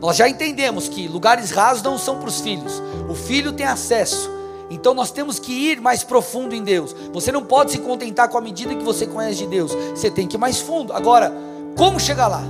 Nós 0.00 0.16
já 0.16 0.28
entendemos 0.28 0.88
que 0.88 1.08
lugares 1.08 1.50
rasos 1.50 1.82
não 1.82 1.98
são 1.98 2.18
para 2.18 2.28
os 2.28 2.40
filhos. 2.40 2.80
O 3.08 3.14
filho 3.14 3.52
tem 3.52 3.66
acesso. 3.66 4.30
Então 4.70 4.94
nós 4.94 5.10
temos 5.10 5.38
que 5.38 5.52
ir 5.52 5.80
mais 5.80 6.04
profundo 6.04 6.54
em 6.54 6.62
Deus. 6.62 6.94
Você 7.12 7.32
não 7.32 7.42
pode 7.42 7.72
se 7.72 7.78
contentar 7.78 8.28
com 8.28 8.38
a 8.38 8.40
medida 8.40 8.74
que 8.74 8.84
você 8.84 9.06
conhece 9.06 9.38
de 9.38 9.46
Deus. 9.46 9.74
Você 9.74 10.10
tem 10.10 10.26
que 10.26 10.36
ir 10.36 10.38
mais 10.38 10.60
fundo. 10.60 10.92
Agora, 10.92 11.32
como 11.76 11.98
chegar 11.98 12.28
lá? 12.28 12.42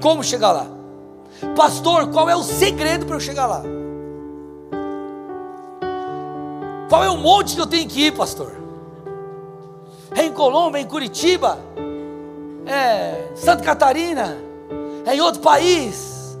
Como 0.00 0.22
chegar 0.22 0.52
lá? 0.52 0.66
Pastor, 1.56 2.08
qual 2.08 2.28
é 2.28 2.36
o 2.36 2.42
segredo 2.42 3.06
para 3.06 3.16
eu 3.16 3.20
chegar 3.20 3.46
lá? 3.46 3.62
Qual 6.88 7.02
é 7.02 7.10
o 7.10 7.16
monte 7.16 7.54
que 7.54 7.60
eu 7.60 7.66
tenho 7.66 7.88
que 7.88 8.06
ir, 8.06 8.12
pastor? 8.12 8.63
É 10.14 10.24
em 10.24 10.32
Colômbia, 10.32 10.78
é 10.78 10.82
em 10.82 10.86
Curitiba, 10.86 11.58
é 12.66 13.28
Santa 13.34 13.62
Catarina, 13.62 14.36
é 15.04 15.14
em 15.14 15.20
outro 15.20 15.40
país. 15.40 16.38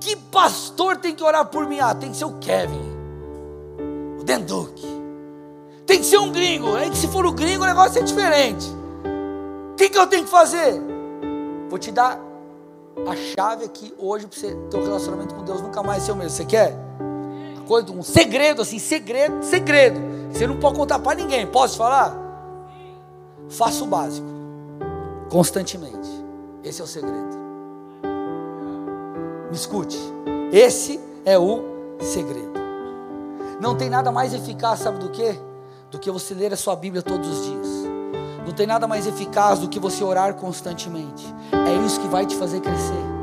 Que 0.00 0.14
pastor 0.14 0.98
tem 0.98 1.14
que 1.14 1.24
orar 1.24 1.46
por 1.46 1.66
mim? 1.66 1.80
Ah, 1.80 1.94
tem 1.94 2.10
que 2.10 2.16
ser 2.16 2.26
o 2.26 2.34
Kevin, 2.34 2.80
o 4.20 4.24
Denduque. 4.24 4.86
Tem 5.84 6.00
que 6.00 6.06
ser 6.06 6.18
um 6.18 6.30
gringo. 6.30 6.76
É 6.76 6.90
que 6.90 6.96
se 6.96 7.08
for 7.08 7.24
o 7.24 7.32
gringo, 7.32 7.62
o 7.62 7.66
negócio 7.66 7.98
é 7.98 8.02
diferente. 8.02 8.66
O 9.72 9.76
que, 9.76 9.88
que 9.88 9.98
eu 9.98 10.06
tenho 10.06 10.24
que 10.24 10.30
fazer? 10.30 10.80
Vou 11.68 11.78
te 11.78 11.92
dar 11.92 12.20
a 13.06 13.16
chave 13.16 13.64
aqui 13.64 13.94
hoje 13.98 14.26
para 14.26 14.38
você 14.38 14.54
ter 14.70 14.76
um 14.76 14.84
relacionamento 14.84 15.34
com 15.34 15.44
Deus 15.44 15.60
nunca 15.60 15.82
mais 15.82 16.02
ser 16.02 16.12
o 16.12 16.16
mesmo. 16.16 16.30
Você 16.30 16.44
quer? 16.44 16.76
Coisa, 17.66 17.90
um 17.92 18.02
segredo, 18.02 18.62
assim, 18.62 18.78
segredo, 18.78 19.42
segredo. 19.44 20.00
Você 20.32 20.46
não 20.46 20.56
pode 20.56 20.76
contar 20.76 20.98
para 20.98 21.16
ninguém. 21.16 21.46
Posso 21.46 21.76
falar? 21.76 22.25
Faça 23.48 23.84
o 23.84 23.86
básico. 23.86 24.26
Constantemente. 25.30 26.08
Esse 26.62 26.80
é 26.80 26.84
o 26.84 26.86
segredo. 26.86 27.36
Me 29.50 29.54
escute. 29.54 29.98
Esse 30.52 31.00
é 31.24 31.38
o 31.38 31.62
segredo. 32.00 32.56
Não 33.60 33.76
tem 33.76 33.88
nada 33.88 34.12
mais 34.12 34.34
eficaz, 34.34 34.80
sabe 34.80 34.98
do 34.98 35.08
que? 35.10 35.38
Do 35.90 35.98
que 35.98 36.10
você 36.10 36.34
ler 36.34 36.52
a 36.52 36.56
sua 36.56 36.76
Bíblia 36.76 37.02
todos 37.02 37.28
os 37.28 37.44
dias. 37.46 37.68
Não 38.44 38.52
tem 38.52 38.66
nada 38.66 38.86
mais 38.86 39.06
eficaz 39.06 39.58
do 39.58 39.68
que 39.68 39.80
você 39.80 40.04
orar 40.04 40.34
constantemente. 40.34 41.24
É 41.66 41.86
isso 41.86 42.00
que 42.00 42.08
vai 42.08 42.26
te 42.26 42.36
fazer 42.36 42.60
crescer. 42.60 43.16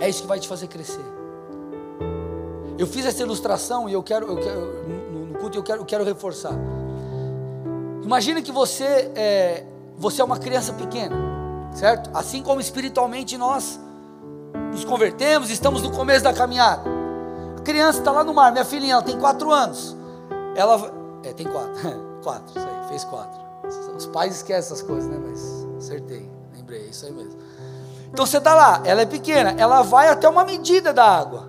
É 0.00 0.08
isso 0.08 0.22
que 0.22 0.28
vai 0.28 0.38
te 0.38 0.46
fazer 0.46 0.66
crescer. 0.66 1.04
Eu 2.76 2.86
fiz 2.86 3.06
essa 3.06 3.22
ilustração 3.22 3.88
e 3.88 3.92
eu 3.92 4.02
quero, 4.02 4.26
eu 4.26 4.36
quero 4.36 4.60
no, 4.88 5.38
culto 5.38 5.56
eu 5.56 5.62
quero, 5.62 5.80
eu 5.80 5.84
quero 5.86 6.04
reforçar. 6.04 6.54
Imagina 8.04 8.42
que 8.42 8.52
você 8.52 9.10
é, 9.14 9.64
você 9.96 10.20
é 10.20 10.24
uma 10.24 10.38
criança 10.38 10.74
pequena, 10.74 11.16
certo? 11.72 12.10
Assim 12.12 12.42
como 12.42 12.60
espiritualmente 12.60 13.38
nós 13.38 13.80
nos 14.70 14.84
convertemos, 14.84 15.48
estamos 15.48 15.82
no 15.82 15.90
começo 15.90 16.22
da 16.22 16.34
caminhada. 16.34 16.82
A 17.56 17.62
criança 17.62 18.00
está 18.00 18.10
lá 18.10 18.22
no 18.22 18.34
mar, 18.34 18.52
minha 18.52 18.64
filhinha, 18.64 18.92
ela 18.92 19.02
tem 19.02 19.18
quatro 19.18 19.50
anos. 19.50 19.96
Ela 20.54 20.92
é, 21.24 21.32
tem 21.32 21.46
quatro, 21.46 21.74
quatro, 22.22 22.50
isso 22.50 22.68
aí, 22.68 22.88
fez 22.88 23.04
quatro. 23.04 23.40
Os 23.96 24.04
pais 24.06 24.36
esquecem 24.36 24.58
essas 24.58 24.82
coisas, 24.82 25.08
né? 25.08 25.18
Mas 25.26 25.66
acertei, 25.78 26.30
lembrei, 26.54 26.82
é 26.82 26.90
isso 26.90 27.06
aí 27.06 27.12
mesmo. 27.12 27.38
Então 28.12 28.26
você 28.26 28.36
está 28.36 28.54
lá, 28.54 28.82
ela 28.84 29.00
é 29.00 29.06
pequena, 29.06 29.54
ela 29.56 29.80
vai 29.80 30.08
até 30.08 30.28
uma 30.28 30.44
medida 30.44 30.92
da 30.92 31.06
água. 31.06 31.48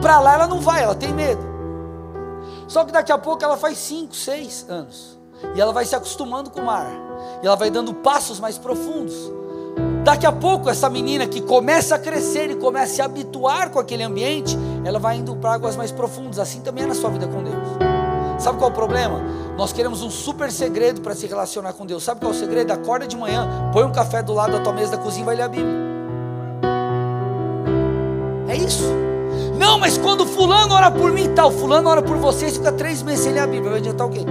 Para 0.00 0.20
lá 0.20 0.34
ela 0.34 0.46
não 0.46 0.60
vai, 0.62 0.82
ela 0.82 0.94
tem 0.94 1.12
medo. 1.12 1.46
Só 2.66 2.82
que 2.86 2.92
daqui 2.92 3.12
a 3.12 3.18
pouco 3.18 3.44
ela 3.44 3.58
faz 3.58 3.76
cinco, 3.76 4.16
seis 4.16 4.64
anos. 4.70 5.17
E 5.54 5.60
ela 5.60 5.72
vai 5.72 5.84
se 5.84 5.94
acostumando 5.94 6.50
com 6.50 6.60
o 6.60 6.66
mar. 6.66 6.86
E 7.42 7.46
ela 7.46 7.56
vai 7.56 7.70
dando 7.70 7.92
passos 7.94 8.40
mais 8.40 8.58
profundos. 8.58 9.14
Daqui 10.04 10.26
a 10.26 10.32
pouco, 10.32 10.70
essa 10.70 10.88
menina 10.88 11.26
que 11.26 11.40
começa 11.40 11.94
a 11.94 11.98
crescer 11.98 12.50
e 12.50 12.56
começa 12.56 12.92
a 12.92 12.94
se 12.96 13.02
habituar 13.02 13.70
com 13.70 13.78
aquele 13.78 14.02
ambiente, 14.02 14.56
ela 14.84 14.98
vai 14.98 15.16
indo 15.16 15.36
para 15.36 15.52
águas 15.52 15.76
mais 15.76 15.92
profundas. 15.92 16.38
Assim 16.38 16.60
também 16.60 16.84
é 16.84 16.86
na 16.86 16.94
sua 16.94 17.10
vida 17.10 17.26
com 17.26 17.42
Deus. 17.42 17.98
Sabe 18.38 18.58
qual 18.58 18.70
é 18.70 18.72
o 18.72 18.74
problema? 18.74 19.20
Nós 19.56 19.72
queremos 19.72 20.02
um 20.02 20.10
super 20.10 20.50
segredo 20.52 21.00
para 21.00 21.14
se 21.14 21.26
relacionar 21.26 21.72
com 21.72 21.84
Deus. 21.84 22.04
Sabe 22.04 22.20
qual 22.20 22.32
é 22.32 22.34
o 22.34 22.38
segredo? 22.38 22.70
Acorda 22.70 23.06
de 23.06 23.16
manhã, 23.16 23.70
põe 23.72 23.84
um 23.84 23.92
café 23.92 24.22
do 24.22 24.32
lado 24.32 24.52
da 24.52 24.60
tua 24.60 24.72
mesa 24.72 24.92
da 24.92 24.98
cozinha 24.98 25.22
e 25.22 25.26
vai 25.26 25.36
ler 25.36 25.42
a 25.42 25.48
Bíblia. 25.48 25.74
É 28.48 28.56
isso. 28.56 28.84
Não, 29.58 29.78
mas 29.78 29.98
quando 29.98 30.24
fulano 30.24 30.72
ora 30.74 30.90
por 30.90 31.10
mim 31.10 31.24
e 31.24 31.28
tal, 31.28 31.50
fulano 31.50 31.90
ora 31.90 32.00
por 32.00 32.16
você, 32.16 32.48
fica 32.48 32.72
três 32.72 33.02
meses 33.02 33.24
sem 33.24 33.32
ler 33.32 33.40
a 33.40 33.46
Bíblia, 33.46 33.70
vai 33.70 33.80
adiantar 33.80 34.06
o 34.06 34.10
quê? 34.10 34.24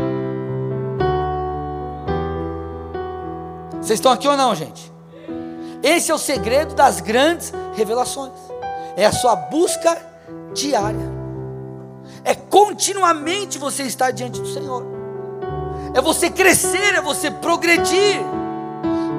Vocês 3.87 3.99
estão 3.99 4.11
aqui 4.11 4.27
ou 4.27 4.35
não, 4.35 4.53
gente? 4.53 4.91
Esse 5.81 6.11
é 6.11 6.13
o 6.13 6.17
segredo 6.17 6.75
das 6.75 6.99
grandes 6.99 7.53
revelações. 7.73 8.33
É 8.97 9.05
a 9.05 9.13
sua 9.13 9.33
busca 9.33 9.97
diária. 10.53 11.09
É 12.21 12.35
continuamente 12.35 13.57
você 13.57 13.83
estar 13.83 14.11
diante 14.11 14.41
do 14.41 14.47
Senhor. 14.47 14.83
É 15.93 16.01
você 16.01 16.29
crescer, 16.29 16.95
é 16.95 17.01
você 17.01 17.31
progredir. 17.31 18.19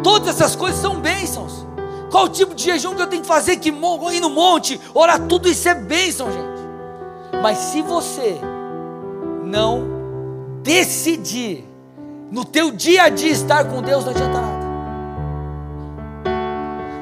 Todas 0.02 0.28
essas 0.28 0.54
coisas 0.54 0.78
são 0.78 1.00
bênçãos. 1.00 1.66
Qual 2.10 2.28
tipo 2.28 2.54
de 2.54 2.64
jejum 2.64 2.94
que 2.94 3.00
eu 3.00 3.06
tenho 3.06 3.22
que 3.22 3.28
fazer? 3.28 3.56
Que 3.56 3.70
ir 3.70 4.20
no 4.20 4.28
monte, 4.28 4.78
orar, 4.92 5.26
tudo 5.26 5.48
isso 5.48 5.66
é 5.66 5.74
bênção, 5.74 6.30
gente. 6.30 7.40
Mas 7.42 7.56
se 7.56 7.80
você 7.80 8.38
não 9.44 10.60
decidir 10.62 11.66
no 12.30 12.44
teu 12.44 12.70
dia 12.70 13.04
a 13.04 13.08
dia 13.08 13.32
estar 13.32 13.64
com 13.64 13.80
Deus, 13.80 14.04
não 14.04 14.10
adianta 14.10 14.42
nada 14.42 14.57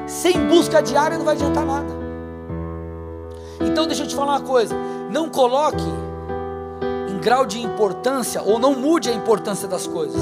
sem 0.07 0.47
busca 0.47 0.81
diária 0.81 1.17
não 1.17 1.25
vai 1.25 1.35
adiantar 1.35 1.65
nada. 1.65 1.93
Então 3.61 3.85
deixa 3.85 4.03
eu 4.03 4.07
te 4.07 4.15
falar 4.15 4.37
uma 4.37 4.41
coisa: 4.41 4.75
não 5.11 5.29
coloque 5.29 5.83
em 7.09 7.19
grau 7.19 7.45
de 7.45 7.61
importância 7.61 8.41
ou 8.41 8.57
não 8.57 8.73
mude 8.73 9.09
a 9.09 9.13
importância 9.13 9.67
das 9.67 9.85
coisas. 9.85 10.21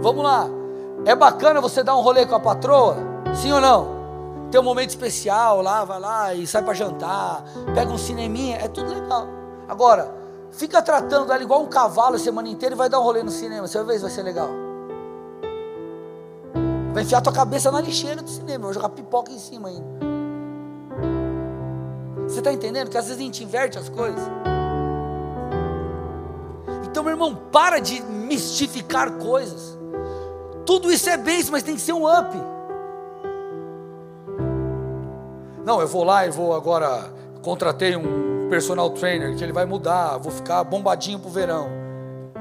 Vamos 0.00 0.24
lá, 0.24 0.48
é 1.04 1.14
bacana 1.14 1.60
você 1.60 1.82
dar 1.82 1.96
um 1.96 2.00
rolê 2.00 2.26
com 2.26 2.34
a 2.34 2.40
patroa? 2.40 2.96
Sim 3.34 3.52
ou 3.52 3.60
não? 3.60 3.94
Tem 4.50 4.60
um 4.60 4.64
momento 4.64 4.90
especial 4.90 5.60
lá, 5.60 5.84
vai 5.84 6.00
lá 6.00 6.34
e 6.34 6.46
sai 6.46 6.62
para 6.62 6.74
jantar, 6.74 7.44
pega 7.74 7.90
um 7.90 7.98
cineminha, 7.98 8.58
é 8.58 8.68
tudo 8.68 8.92
legal. 8.92 9.26
Agora, 9.68 10.14
fica 10.52 10.80
tratando 10.80 11.32
ela 11.32 11.42
igual 11.42 11.62
um 11.62 11.66
cavalo 11.66 12.16
a 12.16 12.18
semana 12.18 12.48
inteira 12.48 12.74
e 12.74 12.78
vai 12.78 12.88
dar 12.88 13.00
um 13.00 13.02
rolê 13.02 13.22
no 13.22 13.30
cinema, 13.30 13.66
você 13.66 13.78
vai 13.78 13.86
ver 13.88 13.94
se 13.94 14.02
vai 14.02 14.10
ser 14.10 14.22
legal. 14.22 14.63
Vai 16.94 17.02
enfiar 17.02 17.20
tua 17.20 17.32
cabeça 17.32 17.72
na 17.72 17.80
lixeira 17.80 18.22
do 18.22 18.30
cinema, 18.30 18.66
vai 18.66 18.72
jogar 18.72 18.88
pipoca 18.90 19.32
em 19.32 19.38
cima 19.38 19.68
ainda. 19.68 19.84
Você 22.22 22.38
está 22.38 22.52
entendendo 22.52 22.88
que 22.88 22.96
às 22.96 23.06
vezes 23.06 23.20
a 23.20 23.24
gente 23.24 23.42
inverte 23.42 23.76
as 23.76 23.88
coisas? 23.88 24.22
Então, 26.84 27.02
meu 27.02 27.12
irmão, 27.12 27.34
para 27.50 27.80
de 27.80 28.00
mistificar 28.00 29.10
coisas. 29.18 29.76
Tudo 30.64 30.92
isso 30.92 31.10
é 31.10 31.16
bem, 31.16 31.42
mas 31.50 31.64
tem 31.64 31.74
que 31.74 31.80
ser 31.80 31.92
um 31.92 32.06
up. 32.06 32.32
Não, 35.64 35.80
eu 35.80 35.88
vou 35.88 36.04
lá 36.04 36.24
e 36.24 36.30
vou 36.30 36.54
agora. 36.54 37.12
Contratei 37.42 37.96
um 37.96 38.48
personal 38.48 38.88
trainer 38.90 39.36
que 39.36 39.42
ele 39.42 39.52
vai 39.52 39.66
mudar, 39.66 40.16
vou 40.18 40.30
ficar 40.30 40.62
bombadinho 40.62 41.18
pro 41.18 41.28
verão. 41.28 41.83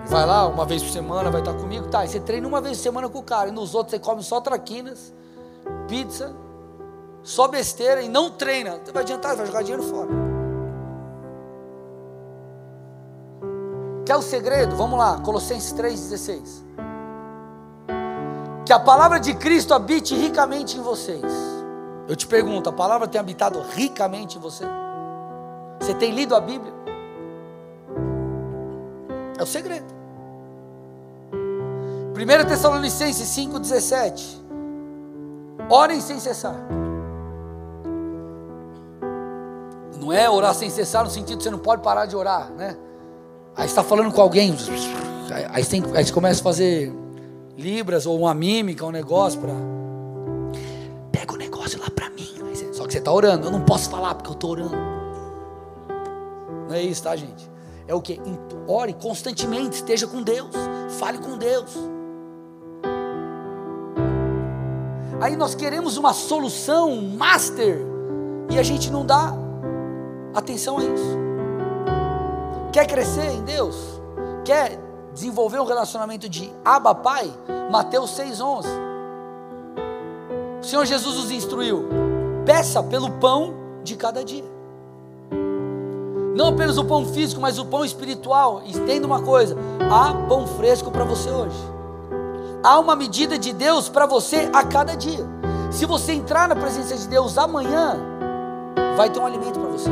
Vai 0.06 0.26
lá 0.26 0.48
uma 0.48 0.66
vez 0.66 0.84
por 0.84 0.92
semana, 0.92 1.32
vai 1.32 1.42
estar 1.42 1.54
comigo, 1.54 1.88
tá? 1.88 2.04
E 2.04 2.08
você 2.08 2.20
treina 2.20 2.48
uma 2.48 2.62
vez 2.62 2.78
por 2.78 2.84
semana 2.84 3.10
com 3.10 3.20
o 3.20 3.24
cara, 3.24 3.50
e 3.50 3.52
nos 3.52 3.74
outros 3.74 3.92
você 3.92 4.00
come 4.00 4.22
só 4.22 4.42
traquinas, 4.42 5.14
pizza, 5.88 6.36
só 7.24 7.48
besteira 7.48 8.02
e 8.02 8.10
não 8.10 8.30
treina. 8.30 8.82
Não 8.86 8.94
vai 8.94 9.04
adiantar, 9.04 9.36
vai 9.36 9.46
jogar 9.46 9.62
dinheiro 9.62 9.84
fora. 9.84 10.10
Quer 14.06 14.18
o 14.18 14.22
segredo? 14.22 14.76
Vamos 14.76 15.00
lá, 15.00 15.20
Colossenses 15.22 15.74
3,16. 15.74 16.64
Que 18.66 18.74
a 18.74 18.80
palavra 18.80 19.20
de 19.20 19.34
Cristo 19.34 19.74
habite 19.74 20.14
ricamente 20.14 20.78
em 20.78 20.82
vocês. 20.82 21.24
Eu 22.08 22.16
te 22.16 22.28
pergunto, 22.28 22.70
a 22.70 22.74
palavra 22.74 23.08
tem 23.08 23.20
habitado 23.20 23.62
ricamente 23.62 24.38
em 24.38 24.42
você? 24.42 24.66
Você 25.80 25.94
tem 25.94 26.12
lido 26.12 26.36
a 26.36 26.42
Bíblia? 26.42 26.74
É 29.38 29.44
o 29.44 29.46
segredo. 29.46 29.86
1 31.32 32.48
Tessalonicenses 32.48 33.28
5,17. 33.28 34.42
Orem 35.70 36.00
sem 36.00 36.20
cessar. 36.20 36.56
Não 40.00 40.12
é 40.12 40.30
orar 40.30 40.54
sem 40.54 40.70
cessar 40.70 41.04
no 41.04 41.10
sentido 41.10 41.38
que 41.38 41.44
você 41.44 41.50
não 41.50 41.60
pode 41.60 41.82
parar 41.82 42.06
de 42.06 42.16
orar, 42.16 42.52
né? 42.52 42.78
Aí 43.56 43.66
está 43.66 43.84
falando 43.84 44.12
com 44.12 44.22
alguém, 44.22 44.56
aí, 45.52 45.64
tem, 45.64 45.84
aí 45.96 46.04
você 46.04 46.12
começa 46.12 46.42
a 46.42 46.44
fazer 46.44 46.92
libras 47.58 48.06
ou 48.06 48.20
uma 48.20 48.34
mímica, 48.34 48.84
um 48.86 48.92
negócio 48.92 49.40
para 49.40 49.54
pega 51.12 51.34
o 51.34 51.38
negócio 51.38 51.80
lá 51.80 51.90
para 51.90 52.10
mim. 52.10 52.28
Só 52.74 52.86
que 52.86 52.94
você 52.94 52.98
está 52.98 53.12
orando, 53.12 53.48
eu 53.48 53.52
não 53.52 53.62
posso 53.62 53.90
falar 53.90 54.16
porque 54.16 54.30
eu 54.30 54.34
estou 54.34 54.52
orando. 54.52 54.76
Não 56.68 56.76
é 56.76 56.82
isso, 56.82 57.04
tá, 57.04 57.16
gente? 57.16 57.53
É 57.88 57.94
o 57.94 58.02
que? 58.02 58.20
Ore 58.68 58.94
constantemente, 58.94 59.76
esteja 59.78 60.08
com 60.08 60.22
Deus, 60.22 60.56
fale 61.00 61.18
com 61.18 61.38
Deus. 61.38 61.72
Aí 65.22 65.36
nós 65.36 65.56
queremos 65.56 65.98
uma 65.98 66.14
solução 66.14 67.02
master 67.02 67.80
e 68.50 68.60
a 68.60 68.64
gente 68.64 68.92
não 68.92 69.06
dá 69.06 69.34
atenção 70.34 70.78
a 70.78 70.84
isso. 70.84 71.18
Quer 72.72 72.88
crescer 72.88 73.32
em 73.32 73.44
Deus? 73.44 74.02
Quer 74.44 74.80
desenvolver 75.14 75.60
um 75.60 75.66
relacionamento 75.66 76.28
de 76.28 76.52
Abba 76.66 76.96
Pai? 76.96 77.32
Mateus 77.72 78.12
6,11. 78.18 78.66
O 80.60 80.64
Senhor 80.64 80.86
Jesus 80.86 81.16
nos 81.16 81.32
instruiu: 81.32 81.88
peça 82.46 82.82
pelo 82.84 83.12
pão 83.12 83.54
de 83.84 83.96
cada 83.96 84.24
dia. 84.24 84.53
Não 86.34 86.48
apenas 86.48 86.78
o 86.78 86.84
pão 86.84 87.06
físico, 87.06 87.40
mas 87.40 87.60
o 87.60 87.66
pão 87.66 87.86
espiritual. 87.86 88.64
Entenda 88.66 89.06
uma 89.06 89.22
coisa: 89.22 89.56
há 89.92 90.14
pão 90.28 90.48
fresco 90.48 90.90
para 90.90 91.04
você 91.04 91.30
hoje. 91.30 91.58
Há 92.64 92.80
uma 92.80 92.96
medida 92.96 93.38
de 93.38 93.54
Deus 93.54 93.90
para 93.90 94.06
você 94.06 94.50
a 94.54 94.64
cada 94.64 94.96
dia. 94.96 95.26
Se 95.70 95.86
você 95.86 96.14
entrar 96.14 96.48
na 96.48 96.56
presença 96.56 96.96
de 96.96 97.08
Deus 97.08 97.38
amanhã, 97.38 97.98
vai 98.96 99.10
ter 99.10 99.20
um 99.20 99.26
alimento 99.26 99.60
para 99.60 99.70
você. 99.70 99.90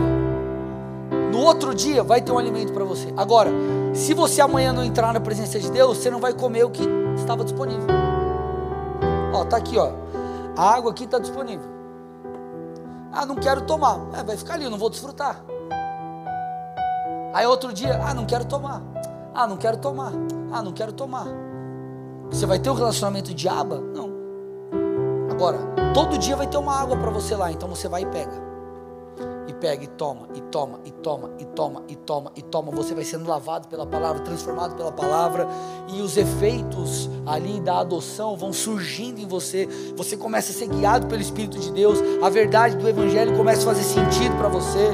No 1.31 1.41
outro 1.41 1.73
dia, 1.73 2.03
vai 2.03 2.21
ter 2.21 2.31
um 2.31 2.37
alimento 2.37 2.71
para 2.73 2.83
você. 2.83 3.13
Agora, 3.17 3.49
se 3.93 4.13
você 4.13 4.41
amanhã 4.41 4.73
não 4.73 4.83
entrar 4.83 5.13
na 5.13 5.19
presença 5.19 5.59
de 5.59 5.69
Deus, 5.69 5.97
você 5.97 6.09
não 6.09 6.19
vai 6.19 6.33
comer 6.33 6.63
o 6.63 6.69
que 6.69 6.83
estava 7.15 7.43
disponível. 7.43 7.87
Ó, 9.33 9.43
tá 9.45 9.57
aqui, 9.57 9.77
ó. 9.77 9.91
A 10.55 10.75
água 10.75 10.91
aqui 10.91 11.05
está 11.05 11.19
disponível. 11.19 11.65
Ah, 13.11 13.25
não 13.25 13.35
quero 13.35 13.61
tomar. 13.61 13.99
É, 14.17 14.23
vai 14.23 14.37
ficar 14.37 14.53
ali, 14.53 14.63
eu 14.63 14.69
não 14.69 14.77
vou 14.77 14.89
desfrutar. 14.89 15.43
Aí 17.33 17.45
outro 17.45 17.71
dia, 17.71 17.99
ah, 18.03 18.13
não 18.13 18.25
quero 18.25 18.45
tomar. 18.45 18.81
Ah, 19.33 19.47
não 19.47 19.57
quero 19.57 19.77
tomar. 19.77 20.11
Ah, 20.51 20.61
não 20.61 20.71
quero 20.71 20.91
tomar. 20.91 21.27
Você 22.29 22.45
vai 22.45 22.59
ter 22.59 22.69
um 22.69 22.75
relacionamento 22.75 23.33
de 23.33 23.47
aba? 23.47 23.79
Não. 23.79 24.11
Agora, 25.29 25.57
todo 25.93 26.17
dia 26.17 26.35
vai 26.35 26.47
ter 26.47 26.57
uma 26.57 26.79
água 26.79 26.97
para 26.97 27.09
você 27.09 27.35
lá, 27.35 27.51
então 27.51 27.67
você 27.67 27.87
vai 27.87 28.03
e 28.03 28.05
pega 28.05 28.51
e 29.51 29.53
pega 29.53 29.83
e 29.83 29.87
toma, 29.87 30.27
e 30.33 30.41
toma, 30.41 30.79
e 30.85 30.91
toma, 30.91 31.29
e 31.37 31.45
toma, 31.45 31.83
e 31.87 31.95
toma, 31.95 32.31
e 32.35 32.41
toma. 32.41 32.71
Você 32.71 32.95
vai 32.95 33.03
sendo 33.03 33.27
lavado 33.29 33.67
pela 33.67 33.85
palavra, 33.85 34.21
transformado 34.23 34.75
pela 34.75 34.91
palavra, 34.91 35.47
e 35.93 36.01
os 36.01 36.17
efeitos 36.17 37.09
ali 37.25 37.59
da 37.59 37.79
adoção 37.79 38.35
vão 38.35 38.53
surgindo 38.53 39.19
em 39.19 39.27
você. 39.27 39.67
Você 39.95 40.15
começa 40.15 40.51
a 40.51 40.55
ser 40.55 40.67
guiado 40.67 41.07
pelo 41.07 41.21
Espírito 41.21 41.59
de 41.59 41.71
Deus, 41.71 41.99
a 42.21 42.29
verdade 42.29 42.77
do 42.77 42.87
Evangelho 42.87 43.35
começa 43.35 43.61
a 43.61 43.73
fazer 43.73 43.83
sentido 43.83 44.35
para 44.37 44.47
você. 44.47 44.93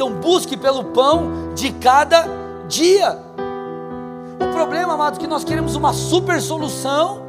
Então 0.00 0.14
busque 0.14 0.56
pelo 0.56 0.82
pão 0.82 1.52
de 1.54 1.74
cada 1.74 2.24
dia. 2.66 3.18
O 4.40 4.50
problema, 4.50 4.94
amado, 4.94 5.16
é 5.16 5.20
que 5.20 5.26
nós 5.26 5.44
queremos 5.44 5.76
uma 5.76 5.92
super 5.92 6.40
solução 6.40 7.20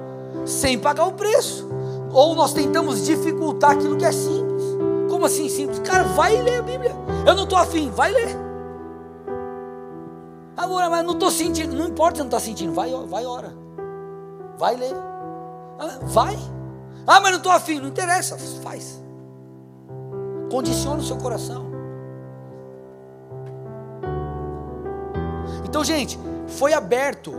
sem 0.45 0.79
pagar 0.79 1.05
o 1.05 1.11
preço. 1.11 1.67
Ou 2.13 2.33
nós 2.33 2.53
tentamos 2.53 3.05
dificultar 3.05 3.71
aquilo 3.71 3.97
que 3.97 4.05
é 4.05 4.11
simples. 4.13 4.63
Como 5.09 5.25
assim 5.25 5.49
simples? 5.49 5.79
Cara, 5.79 6.05
vai 6.05 6.41
ler 6.41 6.59
a 6.59 6.61
Bíblia. 6.61 6.95
Eu 7.27 7.35
não 7.35 7.43
estou 7.43 7.57
afim, 7.57 7.89
vai 7.89 8.13
ler. 8.13 8.37
Agora, 10.55 10.89
mas 10.89 11.03
não 11.03 11.15
estou 11.15 11.29
sentindo. 11.29 11.75
Não 11.75 11.89
importa 11.89 12.15
se 12.15 12.19
não 12.21 12.27
está 12.27 12.39
sentindo, 12.39 12.71
vai, 12.71 12.89
vai 13.05 13.25
ora. 13.25 13.53
Vai 14.57 14.77
ler. 14.77 14.95
Ah, 15.77 15.99
vai. 16.03 16.39
Ah, 17.05 17.19
mas 17.19 17.31
não 17.31 17.37
estou 17.37 17.51
afim, 17.51 17.81
não 17.81 17.89
interessa, 17.89 18.37
faz. 18.63 19.03
Condiciona 20.49 21.01
o 21.01 21.03
seu 21.03 21.17
coração. 21.17 21.70
Então, 25.71 25.85
gente, 25.85 26.19
foi 26.47 26.73
aberto. 26.73 27.31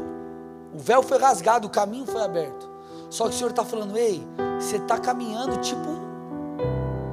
O 0.72 0.78
véu 0.78 1.02
foi 1.02 1.18
rasgado, 1.18 1.66
o 1.66 1.70
caminho 1.70 2.06
foi 2.06 2.22
aberto. 2.22 2.66
Só 3.10 3.28
que 3.28 3.34
o 3.34 3.36
Senhor 3.36 3.50
está 3.50 3.62
falando, 3.62 3.94
ei, 3.94 4.26
você 4.58 4.78
está 4.78 4.98
caminhando 4.98 5.58
tipo 5.58 5.86
um. 5.86 6.00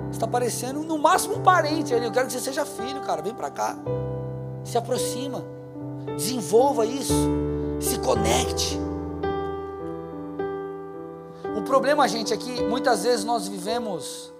Você 0.05 0.11
está 0.11 0.25
parecendo 0.25 0.79
no 0.79 0.97
máximo 0.97 1.35
um 1.35 1.43
parente. 1.43 1.91
Eu 1.91 2.09
quero 2.09 2.27
que 2.27 2.31
você 2.31 2.39
seja 2.39 2.65
filho, 2.65 3.01
cara. 3.01 3.21
Vem 3.21 3.33
para 3.33 3.49
cá. 3.49 3.75
Se 4.63 4.77
aproxima. 4.77 5.43
Desenvolva 6.15 6.85
isso. 6.85 7.13
Se 7.81 7.99
conecte. 7.99 8.79
O 11.57 11.63
problema, 11.63 12.07
gente, 12.07 12.33
é 12.33 12.37
que 12.37 12.63
muitas 12.63 13.03
vezes 13.03 13.25
nós 13.25 13.45
vivemos 13.45 14.31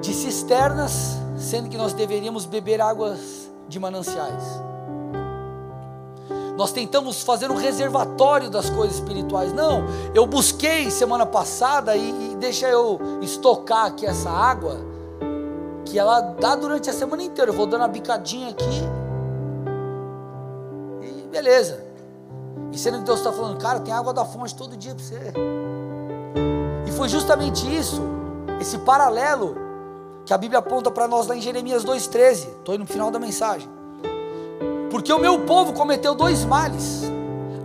de 0.00 0.14
cisternas, 0.14 1.16
sendo 1.36 1.68
que 1.68 1.76
nós 1.76 1.92
deveríamos 1.94 2.46
beber 2.46 2.80
águas 2.80 3.50
de 3.68 3.80
mananciais. 3.80 4.62
Nós 6.56 6.70
tentamos 6.70 7.22
fazer 7.22 7.50
um 7.50 7.56
reservatório 7.56 8.48
das 8.48 8.70
coisas 8.70 8.96
espirituais. 8.96 9.52
Não, 9.52 9.84
eu 10.14 10.24
busquei 10.26 10.90
semana 10.90 11.26
passada 11.26 11.96
e, 11.96 12.32
e 12.32 12.36
deixa 12.36 12.68
eu 12.68 13.00
estocar 13.20 13.86
aqui 13.86 14.06
essa 14.06 14.30
água, 14.30 14.76
que 15.84 15.98
ela 15.98 16.20
dá 16.20 16.54
durante 16.54 16.88
a 16.88 16.92
semana 16.92 17.22
inteira. 17.22 17.50
Eu 17.50 17.54
vou 17.54 17.66
dando 17.66 17.80
uma 17.80 17.88
bicadinha 17.88 18.50
aqui. 18.50 18.64
E 21.02 21.26
beleza. 21.28 21.82
E 22.72 22.78
sendo 22.78 22.98
que 22.98 23.04
Deus 23.04 23.18
está 23.18 23.32
falando, 23.32 23.58
cara, 23.58 23.80
tem 23.80 23.92
água 23.92 24.12
da 24.12 24.24
fonte 24.24 24.54
todo 24.54 24.76
dia 24.76 24.94
para 24.94 25.04
você. 25.04 25.32
E 26.86 26.92
foi 26.92 27.08
justamente 27.08 27.66
isso, 27.74 28.00
esse 28.60 28.78
paralelo, 28.78 29.56
que 30.24 30.32
a 30.32 30.38
Bíblia 30.38 30.60
aponta 30.60 30.90
para 30.90 31.08
nós 31.08 31.26
lá 31.26 31.36
em 31.36 31.40
Jeremias 31.40 31.84
2,13. 31.84 32.48
Estou 32.58 32.74
indo 32.76 32.82
no 32.82 32.86
final 32.86 33.10
da 33.10 33.18
mensagem. 33.18 33.68
Porque 34.94 35.12
o 35.12 35.18
meu 35.18 35.40
povo 35.40 35.72
cometeu 35.72 36.14
dois 36.14 36.44
males: 36.44 37.02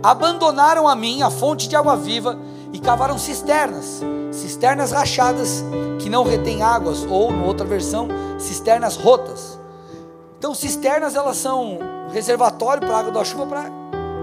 abandonaram 0.02 0.88
a 0.88 0.96
mim, 0.96 1.22
a 1.22 1.30
fonte 1.30 1.68
de 1.68 1.76
água 1.76 1.94
viva, 1.94 2.36
e 2.72 2.80
cavaram 2.80 3.16
cisternas, 3.16 4.02
cisternas 4.32 4.90
rachadas 4.90 5.62
que 6.00 6.10
não 6.10 6.24
retêm 6.24 6.60
águas, 6.60 7.06
ou, 7.08 7.30
em 7.30 7.40
outra 7.44 7.64
versão, 7.64 8.08
cisternas 8.36 8.96
rotas. 8.96 9.60
Então, 10.40 10.52
cisternas 10.56 11.14
elas 11.14 11.36
são 11.36 11.78
reservatório 12.12 12.84
para 12.84 12.96
a 12.96 12.98
água 12.98 13.12
da 13.12 13.24
chuva 13.24 13.46
para 13.46 13.70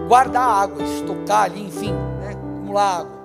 guardar 0.09 0.43
água, 0.43 0.83
estocar 0.83 1.43
ali, 1.43 1.65
enfim, 1.65 1.93
né, 1.93 2.31
acumular 2.31 2.99
água. 2.99 3.17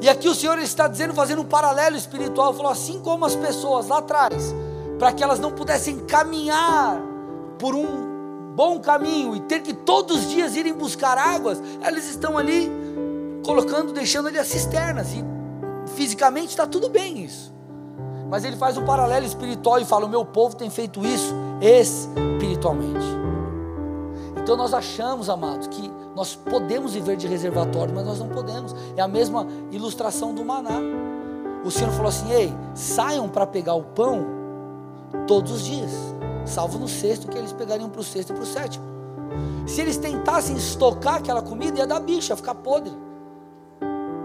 E 0.00 0.08
aqui 0.08 0.28
o 0.28 0.34
Senhor 0.36 0.58
está 0.60 0.86
dizendo, 0.86 1.12
fazendo 1.12 1.42
um 1.42 1.46
paralelo 1.46 1.96
espiritual, 1.96 2.54
falou 2.54 2.70
assim 2.70 3.00
como 3.00 3.24
as 3.24 3.34
pessoas 3.34 3.88
lá 3.88 3.98
atrás, 3.98 4.54
para 4.96 5.10
que 5.10 5.24
elas 5.24 5.40
não 5.40 5.50
pudessem 5.50 5.98
caminhar 6.06 7.13
por 7.58 7.74
um 7.74 8.14
bom 8.54 8.78
caminho 8.78 9.34
e 9.34 9.40
ter 9.40 9.60
que 9.60 9.74
todos 9.74 10.16
os 10.16 10.30
dias 10.30 10.56
irem 10.56 10.72
buscar 10.72 11.18
águas, 11.18 11.60
elas 11.82 12.06
estão 12.08 12.38
ali 12.38 12.70
colocando, 13.44 13.92
deixando 13.92 14.28
ali 14.28 14.38
as 14.38 14.46
cisternas 14.46 15.12
e 15.12 15.24
fisicamente 15.94 16.50
está 16.50 16.66
tudo 16.66 16.88
bem 16.88 17.24
isso. 17.24 17.52
Mas 18.30 18.44
ele 18.44 18.56
faz 18.56 18.76
um 18.78 18.84
paralelo 18.84 19.26
espiritual 19.26 19.78
e 19.80 19.84
fala: 19.84 20.06
o 20.06 20.08
meu 20.08 20.24
povo 20.24 20.56
tem 20.56 20.70
feito 20.70 21.04
isso 21.04 21.34
espiritualmente. 21.60 23.04
Então 24.40 24.56
nós 24.56 24.74
achamos, 24.74 25.28
amados, 25.28 25.66
que 25.68 25.90
nós 26.14 26.34
podemos 26.34 26.94
viver 26.94 27.16
de 27.16 27.26
reservatório, 27.26 27.94
mas 27.94 28.06
nós 28.06 28.18
não 28.18 28.28
podemos. 28.28 28.74
É 28.96 29.02
a 29.02 29.08
mesma 29.08 29.46
ilustração 29.70 30.34
do 30.34 30.44
maná. 30.44 30.80
O 31.64 31.70
Senhor 31.70 31.90
falou 31.92 32.08
assim: 32.08 32.30
ei, 32.32 32.52
saiam 32.74 33.28
para 33.28 33.46
pegar 33.46 33.74
o 33.74 33.82
pão 33.82 34.26
todos 35.26 35.52
os 35.52 35.62
dias 35.64 36.13
salvo 36.44 36.78
no 36.78 36.88
sexto, 36.88 37.28
que 37.28 37.38
eles 37.38 37.52
pegariam 37.52 37.88
para 37.88 38.00
o 38.00 38.04
sexto 38.04 38.30
e 38.30 38.34
para 38.34 38.42
o 38.42 38.46
sétimo. 38.46 38.84
Se 39.66 39.80
eles 39.80 39.96
tentassem 39.96 40.56
estocar 40.56 41.16
aquela 41.16 41.42
comida, 41.42 41.78
ia 41.78 41.86
dar 41.86 42.00
bicho, 42.00 42.32
ia 42.32 42.36
ficar 42.36 42.54
podre. 42.54 42.92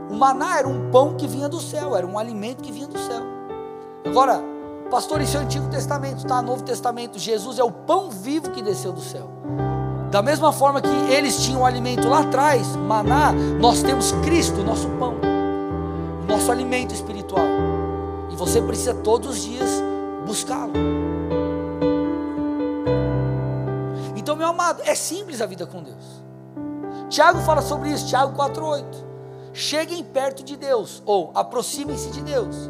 O 0.09 0.15
maná 0.15 0.59
era 0.59 0.67
um 0.67 0.89
pão 0.91 1.15
que 1.15 1.27
vinha 1.27 1.47
do 1.47 1.59
céu, 1.59 1.95
era 1.95 2.05
um 2.05 2.17
alimento 2.17 2.63
que 2.63 2.71
vinha 2.71 2.87
do 2.87 2.97
céu. 2.97 3.21
Agora, 4.05 4.41
pastor, 4.89 5.21
isso 5.21 5.37
é 5.37 5.39
o 5.39 5.43
Antigo 5.43 5.67
Testamento, 5.69 6.25
tá? 6.25 6.41
Novo 6.41 6.63
Testamento, 6.63 7.19
Jesus 7.19 7.59
é 7.59 7.63
o 7.63 7.71
pão 7.71 8.09
vivo 8.09 8.49
que 8.49 8.61
desceu 8.61 8.91
do 8.91 9.01
céu. 9.01 9.29
Da 10.11 10.23
mesma 10.23 10.51
forma 10.51 10.81
que 10.81 11.13
eles 11.13 11.37
tinham 11.37 11.61
o 11.61 11.65
alimento 11.65 12.07
lá 12.07 12.21
atrás, 12.21 12.75
maná, 12.75 13.31
nós 13.31 13.83
temos 13.83 14.11
Cristo, 14.23 14.63
nosso 14.63 14.89
pão, 14.99 15.13
nosso 16.27 16.51
alimento 16.51 16.93
espiritual. 16.93 17.45
E 18.31 18.35
você 18.35 18.59
precisa 18.61 18.95
todos 18.95 19.29
os 19.29 19.43
dias 19.43 19.69
buscá-lo. 20.25 20.73
Amado, 24.49 24.81
é 24.85 24.95
simples 24.95 25.41
a 25.41 25.45
vida 25.45 25.65
com 25.65 25.81
Deus. 25.83 26.23
Tiago 27.09 27.39
fala 27.41 27.61
sobre 27.61 27.89
isso, 27.89 28.07
Tiago 28.07 28.37
4,8. 28.37 28.83
Cheguem 29.51 30.03
perto 30.03 30.43
de 30.43 30.55
Deus, 30.55 31.01
ou 31.05 31.31
aproximem-se 31.33 32.09
de 32.11 32.21
Deus, 32.21 32.69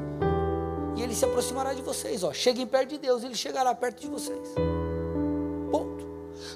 e 0.96 1.02
Ele 1.02 1.14
se 1.14 1.26
aproximará 1.26 1.74
de 1.74 1.82
vocês. 1.82 2.24
Ó. 2.24 2.32
Cheguem 2.32 2.66
perto 2.66 2.90
de 2.90 2.98
Deus, 2.98 3.24
Ele 3.24 3.36
chegará 3.36 3.76
perto 3.76 4.02
de 4.02 4.08
vocês. 4.08 4.56
Ponto. 5.70 6.08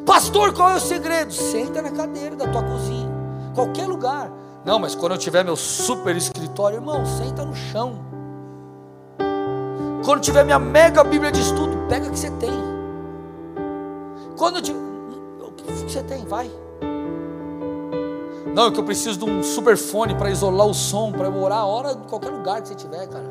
Pastor, 0.06 0.54
qual 0.54 0.72
é 0.72 0.76
o 0.76 0.80
segredo? 0.80 1.32
Senta 1.34 1.82
na 1.82 1.92
cadeira 1.92 2.36
da 2.36 2.48
tua 2.48 2.64
cozinha, 2.64 3.10
qualquer 3.54 3.88
lugar. 3.88 4.32
Não, 4.66 4.80
mas 4.80 4.96
quando 4.96 5.12
eu 5.12 5.18
tiver 5.18 5.44
meu 5.44 5.58
super 5.58 6.16
escritório, 6.16 6.78
irmão, 6.78 7.06
senta 7.06 7.44
no 7.44 7.54
chão. 7.54 8.00
Quando 10.06 10.22
tiver 10.22 10.44
minha 10.44 10.60
mega 10.60 11.04
Bíblia 11.04 11.32
de 11.32 11.42
estudo, 11.42 11.86
pega 11.90 12.08
o 12.08 12.12
que 12.12 12.20
você 12.20 12.32
tem. 12.32 12.52
Quando 14.38 14.58
eu 14.58 14.62
tiver 14.62 14.93
que 15.64 15.92
você 15.92 16.04
tem? 16.04 16.26
Vai. 16.26 16.50
Não, 18.54 18.68
é 18.68 18.72
que 18.72 18.80
eu 18.80 18.84
preciso 18.84 19.18
de 19.18 19.26
um 19.26 19.42
superfone 19.42 20.14
para 20.14 20.30
isolar 20.30 20.68
o 20.68 20.74
som, 20.74 21.12
para 21.12 21.28
eu 21.28 21.36
orar 21.42 21.60
a 21.60 21.66
hora 21.66 21.94
em 21.94 22.08
qualquer 22.08 22.30
lugar 22.30 22.62
que 22.62 22.68
você 22.68 22.76
tiver, 22.76 23.08
cara. 23.08 23.26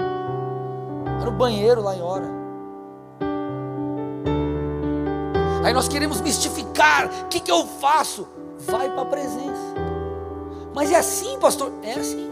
Vai 1.04 1.24
no 1.24 1.32
banheiro 1.32 1.80
lá 1.80 1.94
em 1.94 2.02
hora. 2.02 2.42
Aí 5.64 5.72
nós 5.72 5.86
queremos 5.86 6.20
mistificar. 6.20 7.08
O 7.24 7.28
que, 7.28 7.38
que 7.38 7.50
eu 7.50 7.64
faço? 7.66 8.26
Vai 8.66 8.90
para 8.90 9.02
a 9.02 9.06
presença. 9.06 9.74
Mas 10.74 10.90
é 10.90 10.96
assim, 10.96 11.38
pastor? 11.38 11.70
É 11.82 11.94
assim. 11.94 12.28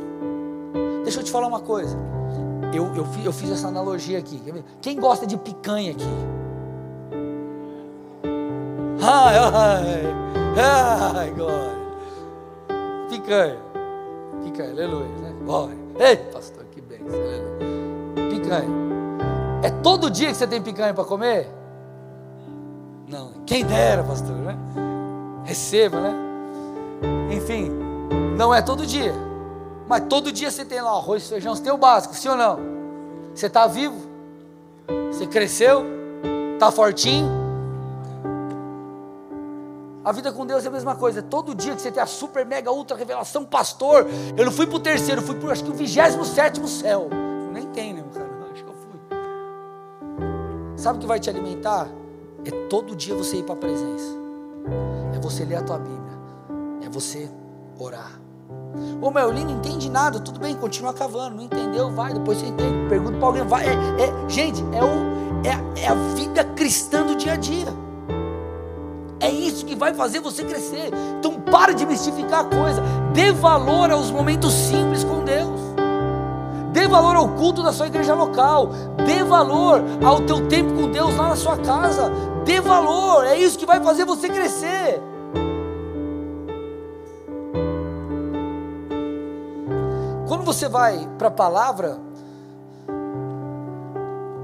Deixa 1.04 1.20
eu 1.20 1.24
te 1.24 1.30
falar 1.30 1.46
uma 1.46 1.60
coisa. 1.60 1.96
Eu, 2.74 2.86
eu, 2.94 3.06
eu 3.24 3.32
fiz 3.32 3.50
essa 3.50 3.68
analogia 3.68 4.18
aqui. 4.18 4.42
Quem 4.80 4.98
gosta 4.98 5.26
de 5.26 5.36
picanha 5.36 5.92
aqui? 5.92 6.39
Ai, 9.02 9.36
ai, 9.38 11.16
ai, 11.16 11.30
glória. 11.30 11.80
Picanha. 13.08 13.56
Picanha, 14.44 14.70
aleluia, 14.70 15.08
né? 15.22 15.34
Glória. 15.44 15.76
Ei, 15.98 16.16
pastor, 16.16 16.64
que 16.70 16.80
bem. 16.80 17.00
Picanha. 18.30 18.68
É 19.62 19.70
todo 19.82 20.10
dia 20.10 20.28
que 20.28 20.34
você 20.34 20.46
tem 20.46 20.62
picanha 20.62 20.94
para 20.94 21.04
comer? 21.04 21.48
Não. 23.08 23.32
Quem 23.46 23.64
dera, 23.64 24.02
pastor, 24.02 24.36
né? 24.36 24.56
Receba, 25.44 26.00
né? 26.00 26.14
enfim, 27.32 27.70
não 28.36 28.54
é 28.54 28.60
todo 28.60 28.86
dia. 28.86 29.14
Mas 29.88 30.04
todo 30.08 30.30
dia 30.30 30.50
você 30.50 30.64
tem 30.64 30.80
lá 30.80 30.90
arroz, 30.90 31.28
feijão, 31.28 31.54
você 31.54 31.62
tem 31.62 31.72
o 31.72 31.78
básico, 31.78 32.14
sim 32.14 32.28
ou 32.28 32.36
não? 32.36 32.58
Você 33.34 33.46
está 33.46 33.66
vivo? 33.66 33.96
Você 35.10 35.26
cresceu? 35.26 35.84
Está 36.54 36.70
fortinho? 36.70 37.39
A 40.10 40.12
vida 40.12 40.32
com 40.32 40.44
Deus 40.44 40.64
é 40.64 40.66
a 40.66 40.72
mesma 40.72 40.96
coisa. 40.96 41.22
Todo 41.22 41.54
dia 41.54 41.72
que 41.72 41.80
você 41.80 41.88
tem 41.88 42.02
a 42.02 42.06
super, 42.06 42.44
mega, 42.44 42.72
ultra 42.72 42.96
revelação, 42.96 43.44
pastor. 43.44 44.08
Eu 44.36 44.44
não 44.44 44.50
fui 44.50 44.66
para 44.66 44.74
o 44.74 44.80
terceiro, 44.80 45.22
fui 45.22 45.36
para 45.36 45.52
acho 45.52 45.62
que 45.62 45.70
o 45.70 45.72
vigésimo 45.72 46.24
sétimo 46.24 46.66
céu. 46.66 47.08
Nem 47.52 47.68
tem, 47.68 47.94
né, 47.94 48.02
cara? 48.12 48.28
Acho 48.52 48.64
que 48.64 48.68
eu 48.68 48.74
fui. 48.74 48.98
Sabe 50.76 50.98
o 50.98 51.00
que 51.00 51.06
vai 51.06 51.20
te 51.20 51.30
alimentar? 51.30 51.86
É 52.44 52.50
todo 52.66 52.96
dia 52.96 53.14
você 53.14 53.36
ir 53.36 53.44
para 53.44 53.54
a 53.54 53.58
presença. 53.58 54.18
É 55.14 55.20
você 55.20 55.44
ler 55.44 55.58
a 55.58 55.62
tua 55.62 55.78
Bíblia. 55.78 56.18
É 56.84 56.88
você 56.88 57.30
orar. 57.78 58.20
Ô 59.00 59.12
meu, 59.12 59.30
ele 59.30 59.44
não 59.44 59.58
entende 59.58 59.88
nada, 59.88 60.18
tudo 60.18 60.40
bem, 60.40 60.56
continua 60.56 60.92
cavando. 60.92 61.36
Não 61.36 61.44
entendeu? 61.44 61.88
Vai, 61.88 62.14
depois 62.14 62.38
você 62.38 62.46
entende. 62.46 62.88
Pergunta 62.88 63.16
para 63.16 63.26
alguém, 63.28 63.44
vai. 63.44 63.64
É, 63.64 63.70
é, 63.70 64.28
gente, 64.28 64.60
é, 64.74 64.82
o, 64.82 65.78
é, 65.78 65.82
é 65.84 65.86
a 65.86 65.94
vida 66.16 66.42
cristã 66.42 67.06
do 67.06 67.14
dia 67.14 67.34
a 67.34 67.36
dia. 67.36 67.89
É 69.30 69.32
isso 69.32 69.64
que 69.64 69.76
vai 69.76 69.94
fazer 69.94 70.18
você 70.18 70.42
crescer. 70.42 70.90
Então 71.20 71.40
para 71.40 71.72
de 71.72 71.86
mistificar 71.86 72.40
a 72.40 72.44
coisa. 72.44 72.82
Dê 73.14 73.30
valor 73.30 73.92
aos 73.92 74.10
momentos 74.10 74.52
simples 74.52 75.04
com 75.04 75.22
Deus. 75.22 75.60
Dê 76.72 76.88
valor 76.88 77.14
ao 77.14 77.28
culto 77.28 77.62
da 77.62 77.72
sua 77.72 77.86
igreja 77.86 78.12
local. 78.12 78.70
Dê 79.06 79.22
valor 79.22 79.84
ao 80.04 80.22
teu 80.22 80.48
tempo 80.48 80.74
com 80.74 80.90
Deus 80.90 81.16
lá 81.16 81.28
na 81.28 81.36
sua 81.36 81.56
casa. 81.58 82.10
Dê 82.44 82.60
valor. 82.60 83.24
É 83.24 83.38
isso 83.38 83.56
que 83.56 83.64
vai 83.64 83.80
fazer 83.80 84.04
você 84.04 84.28
crescer. 84.28 85.00
Quando 90.26 90.42
você 90.44 90.68
vai 90.68 91.08
para 91.18 91.28
a 91.28 91.32
palavra, 91.32 91.98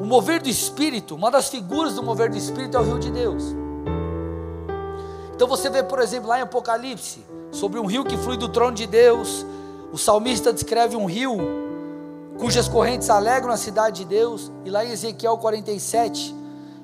o 0.01 0.05
mover 0.05 0.41
do 0.41 0.49
Espírito, 0.49 1.17
uma 1.17 1.31
das 1.31 1.49
figuras 1.49 1.95
do 1.95 2.05
mover 2.05 2.31
do 2.31 2.37
Espírito 2.37 2.77
é 2.77 2.81
o 2.81 2.85
rio 2.85 2.99
de 3.01 3.11
Deus. 3.11 3.66
Então 5.37 5.47
você 5.47 5.69
vê, 5.69 5.83
por 5.83 5.99
exemplo, 5.99 6.31
lá 6.31 6.39
em 6.39 6.43
Apocalipse, 6.43 7.23
sobre 7.53 7.79
um 7.79 7.85
rio 7.85 8.05
que 8.05 8.17
flui 8.17 8.39
do 8.39 8.49
trono 8.49 8.75
de 8.75 8.87
Deus, 8.87 9.45
o 9.93 9.99
salmista 9.99 10.51
descreve 10.51 10.97
um 10.97 11.05
rio 11.05 11.37
cujas 12.39 12.67
correntes 12.69 13.11
alegram 13.11 13.53
a 13.53 13.57
cidade 13.59 13.99
de 13.99 14.07
Deus, 14.07 14.51
e 14.65 14.71
lá 14.71 14.83
em 14.83 14.93
Ezequiel 14.93 15.37
47, 15.37 16.35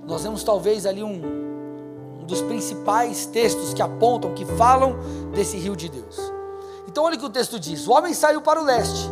nós 0.06 0.22
vemos 0.22 0.44
talvez 0.44 0.84
ali 0.84 1.02
um, 1.02 2.20
um 2.20 2.24
dos 2.26 2.42
principais 2.42 3.24
textos 3.24 3.72
que 3.72 3.80
apontam, 3.80 4.34
que 4.34 4.44
falam 4.44 4.96
desse 5.34 5.56
rio 5.56 5.74
de 5.74 5.88
Deus. 5.88 6.20
Então 6.86 7.04
olha 7.04 7.16
o 7.16 7.18
que 7.18 7.24
o 7.24 7.30
texto 7.30 7.58
diz: 7.58 7.86
O 7.86 7.92
homem 7.92 8.12
saiu 8.12 8.42
para 8.42 8.60
o 8.60 8.64
leste, 8.64 9.10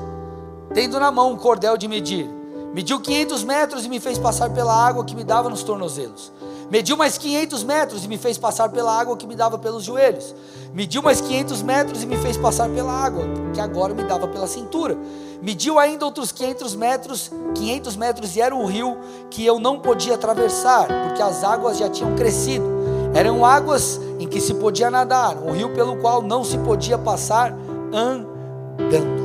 tendo 0.74 1.00
na 1.00 1.10
mão 1.10 1.32
um 1.32 1.36
cordel 1.36 1.78
de 1.78 1.88
medir, 1.88 2.28
mediu 2.74 3.00
500 3.00 3.42
metros 3.42 3.84
e 3.86 3.88
me 3.88 4.00
fez 4.00 4.18
passar 4.18 4.50
pela 4.50 4.74
água 4.74 5.02
que 5.02 5.16
me 5.16 5.24
dava 5.24 5.48
nos 5.48 5.62
tornozelos. 5.62 6.30
Mediu 6.70 6.96
mais 6.96 7.18
500 7.18 7.64
metros 7.64 8.04
e 8.04 8.08
me 8.08 8.16
fez 8.16 8.38
passar 8.38 8.68
pela 8.68 8.96
água 8.96 9.16
que 9.16 9.26
me 9.26 9.34
dava 9.34 9.58
pelos 9.58 9.82
joelhos. 9.82 10.32
Mediu 10.72 11.02
mais 11.02 11.20
500 11.20 11.62
metros 11.62 12.04
e 12.04 12.06
me 12.06 12.16
fez 12.18 12.36
passar 12.36 12.68
pela 12.68 12.92
água 12.92 13.24
que 13.52 13.60
agora 13.60 13.92
me 13.92 14.04
dava 14.04 14.28
pela 14.28 14.46
cintura. 14.46 14.96
Mediu 15.42 15.80
ainda 15.80 16.04
outros 16.04 16.30
500 16.30 16.76
metros, 16.76 17.32
500 17.56 17.96
metros 17.96 18.36
e 18.36 18.40
era 18.40 18.54
um 18.54 18.66
rio 18.66 18.96
que 19.30 19.44
eu 19.44 19.58
não 19.58 19.80
podia 19.80 20.14
atravessar, 20.14 20.86
porque 20.86 21.20
as 21.20 21.42
águas 21.42 21.76
já 21.76 21.88
tinham 21.88 22.14
crescido. 22.14 22.64
Eram 23.12 23.44
águas 23.44 24.00
em 24.20 24.28
que 24.28 24.40
se 24.40 24.54
podia 24.54 24.88
nadar, 24.88 25.36
um 25.38 25.50
rio 25.50 25.70
pelo 25.74 25.96
qual 25.96 26.22
não 26.22 26.44
se 26.44 26.56
podia 26.58 26.96
passar 26.96 27.52
andando. 27.92 29.18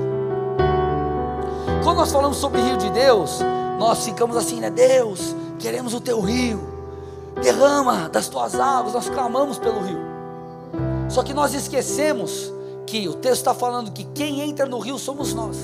Quando 1.83 1.97
nós 1.97 2.11
falamos 2.11 2.37
sobre 2.37 2.59
o 2.59 2.65
rio 2.65 2.77
de 2.77 2.89
Deus, 2.89 3.39
nós 3.77 4.03
ficamos 4.03 4.35
assim, 4.35 4.59
né? 4.59 4.71
Deus, 4.71 5.35
queremos 5.59 5.93
o 5.93 6.01
teu 6.01 6.19
rio 6.19 6.74
derrama 7.41 8.09
das 8.09 8.27
tuas 8.27 8.55
águas, 8.55 8.93
nós 8.93 9.09
clamamos 9.09 9.57
pelo 9.57 9.79
rio. 9.81 9.99
Só 11.09 11.23
que 11.23 11.33
nós 11.33 11.53
esquecemos 11.53 12.51
que 12.85 13.07
o 13.07 13.13
texto 13.13 13.41
está 13.41 13.53
falando 13.53 13.91
que 13.91 14.03
quem 14.13 14.41
entra 14.41 14.65
no 14.65 14.79
rio 14.79 14.97
somos 14.97 15.33
nós. 15.33 15.57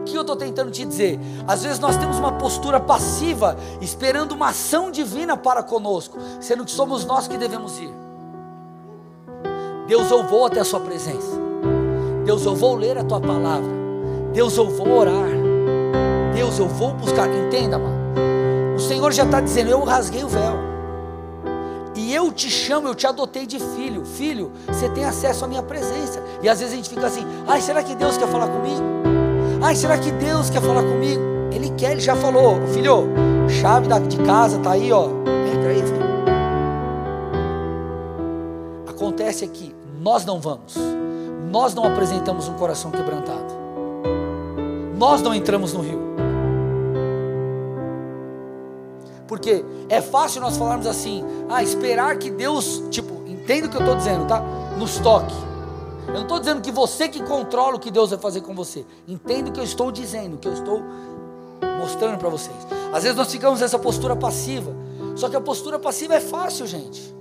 O 0.00 0.04
que 0.04 0.16
eu 0.16 0.20
estou 0.20 0.36
tentando 0.36 0.70
te 0.70 0.84
dizer? 0.84 1.18
Às 1.46 1.62
vezes 1.62 1.78
nós 1.78 1.96
temos 1.96 2.18
uma 2.18 2.32
postura 2.32 2.78
passiva, 2.78 3.56
esperando 3.80 4.32
uma 4.32 4.48
ação 4.48 4.90
divina 4.90 5.36
para 5.36 5.62
conosco, 5.62 6.18
sendo 6.40 6.64
que 6.64 6.70
somos 6.70 7.04
nós 7.04 7.26
que 7.26 7.36
devemos 7.36 7.78
ir. 7.78 7.92
Deus, 9.86 10.10
eu 10.10 10.24
vou 10.24 10.46
até 10.46 10.60
a 10.60 10.64
Sua 10.64 10.80
presença. 10.80 11.40
Deus, 12.24 12.44
eu 12.44 12.54
vou 12.54 12.74
ler 12.74 12.98
a 12.98 13.04
Tua 13.04 13.20
palavra. 13.20 13.70
Deus, 14.32 14.56
eu 14.56 14.68
vou 14.68 14.88
orar. 14.88 15.28
Deus, 16.34 16.58
eu 16.58 16.68
vou 16.68 16.92
buscar. 16.92 17.28
Entenda, 17.28 17.78
mano. 17.78 17.95
O 18.76 18.78
Senhor 18.78 19.10
já 19.10 19.24
está 19.24 19.40
dizendo: 19.40 19.70
Eu 19.70 19.82
rasguei 19.82 20.22
o 20.22 20.28
véu. 20.28 20.54
E 21.94 22.14
eu 22.14 22.30
te 22.30 22.50
chamo, 22.50 22.88
eu 22.88 22.94
te 22.94 23.06
adotei 23.06 23.46
de 23.46 23.58
filho. 23.58 24.04
Filho, 24.04 24.52
você 24.68 24.86
tem 24.90 25.02
acesso 25.02 25.46
à 25.46 25.48
minha 25.48 25.62
presença. 25.62 26.22
E 26.42 26.48
às 26.48 26.60
vezes 26.60 26.74
a 26.74 26.76
gente 26.76 26.90
fica 26.90 27.06
assim: 27.06 27.26
Ai, 27.46 27.62
será 27.62 27.82
que 27.82 27.94
Deus 27.94 28.18
quer 28.18 28.28
falar 28.28 28.48
comigo? 28.48 28.82
Ai, 29.62 29.74
será 29.74 29.96
que 29.96 30.10
Deus 30.12 30.50
quer 30.50 30.60
falar 30.60 30.82
comigo? 30.82 31.22
Ele 31.50 31.70
quer, 31.70 31.92
ele 31.92 32.00
já 32.00 32.14
falou: 32.14 32.60
Filho, 32.74 33.08
chave 33.48 33.88
de 34.06 34.18
casa 34.18 34.58
está 34.58 34.72
aí, 34.72 34.92
ó. 34.92 35.06
Entra 35.06 35.70
aí, 35.70 35.82
filho. 35.82 36.06
Acontece 38.86 39.42
aqui, 39.42 39.74
nós 40.02 40.26
não 40.26 40.38
vamos. 40.38 40.76
Nós 41.50 41.74
não 41.74 41.84
apresentamos 41.84 42.46
um 42.46 42.54
coração 42.54 42.90
quebrantado. 42.90 43.56
Nós 44.98 45.22
não 45.22 45.34
entramos 45.34 45.72
no 45.72 45.80
rio. 45.80 46.05
Porque 49.26 49.64
é 49.88 50.00
fácil 50.00 50.40
nós 50.40 50.56
falarmos 50.56 50.86
assim, 50.86 51.24
ah, 51.48 51.62
esperar 51.62 52.16
que 52.18 52.30
Deus, 52.30 52.82
tipo, 52.90 53.26
entenda 53.26 53.66
o 53.66 53.70
que 53.70 53.76
eu 53.76 53.80
estou 53.80 53.96
dizendo, 53.96 54.26
tá? 54.26 54.40
Nos 54.78 54.98
toque. 54.98 55.34
Eu 56.06 56.14
não 56.14 56.22
estou 56.22 56.38
dizendo 56.38 56.60
que 56.60 56.70
você 56.70 57.08
que 57.08 57.22
controla 57.22 57.76
o 57.76 57.80
que 57.80 57.90
Deus 57.90 58.10
vai 58.10 58.18
fazer 58.18 58.40
com 58.40 58.54
você. 58.54 58.84
Entenda 59.08 59.50
o 59.50 59.52
que 59.52 59.58
eu 59.58 59.64
estou 59.64 59.90
dizendo, 59.90 60.34
o 60.34 60.38
que 60.38 60.46
eu 60.46 60.52
estou 60.52 60.82
mostrando 61.80 62.18
para 62.18 62.28
vocês. 62.28 62.56
Às 62.92 63.02
vezes 63.02 63.16
nós 63.16 63.30
ficamos 63.30 63.60
nessa 63.60 63.78
postura 63.78 64.14
passiva. 64.14 64.72
Só 65.16 65.28
que 65.28 65.36
a 65.36 65.40
postura 65.40 65.78
passiva 65.78 66.14
é 66.14 66.20
fácil, 66.20 66.66
gente. 66.66 67.14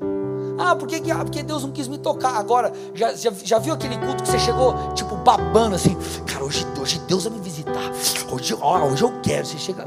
Ah, 0.58 0.76
por 0.76 0.88
que, 0.88 1.12
ah, 1.12 1.24
porque 1.24 1.44
Deus 1.44 1.64
não 1.64 1.72
quis 1.72 1.88
me 1.88 1.98
tocar? 1.98 2.38
Agora, 2.38 2.72
já, 2.94 3.14
já, 3.14 3.32
já 3.44 3.60
viu 3.60 3.74
aquele 3.74 3.98
culto 3.98 4.24
que 4.24 4.30
você 4.30 4.40
chegou, 4.40 4.74
tipo, 4.94 5.16
babando 5.18 5.76
assim? 5.76 5.98
Cara, 6.26 6.46
hoje, 6.46 6.66
hoje 6.80 7.00
Deus 7.08 7.26
vai 7.26 7.34
me 7.34 7.40
visitar. 7.40 7.92
Hoje, 8.32 8.54
hoje 8.54 9.04
eu 9.04 9.22
quero. 9.22 9.46
Você 9.46 9.58
chega 9.58 9.84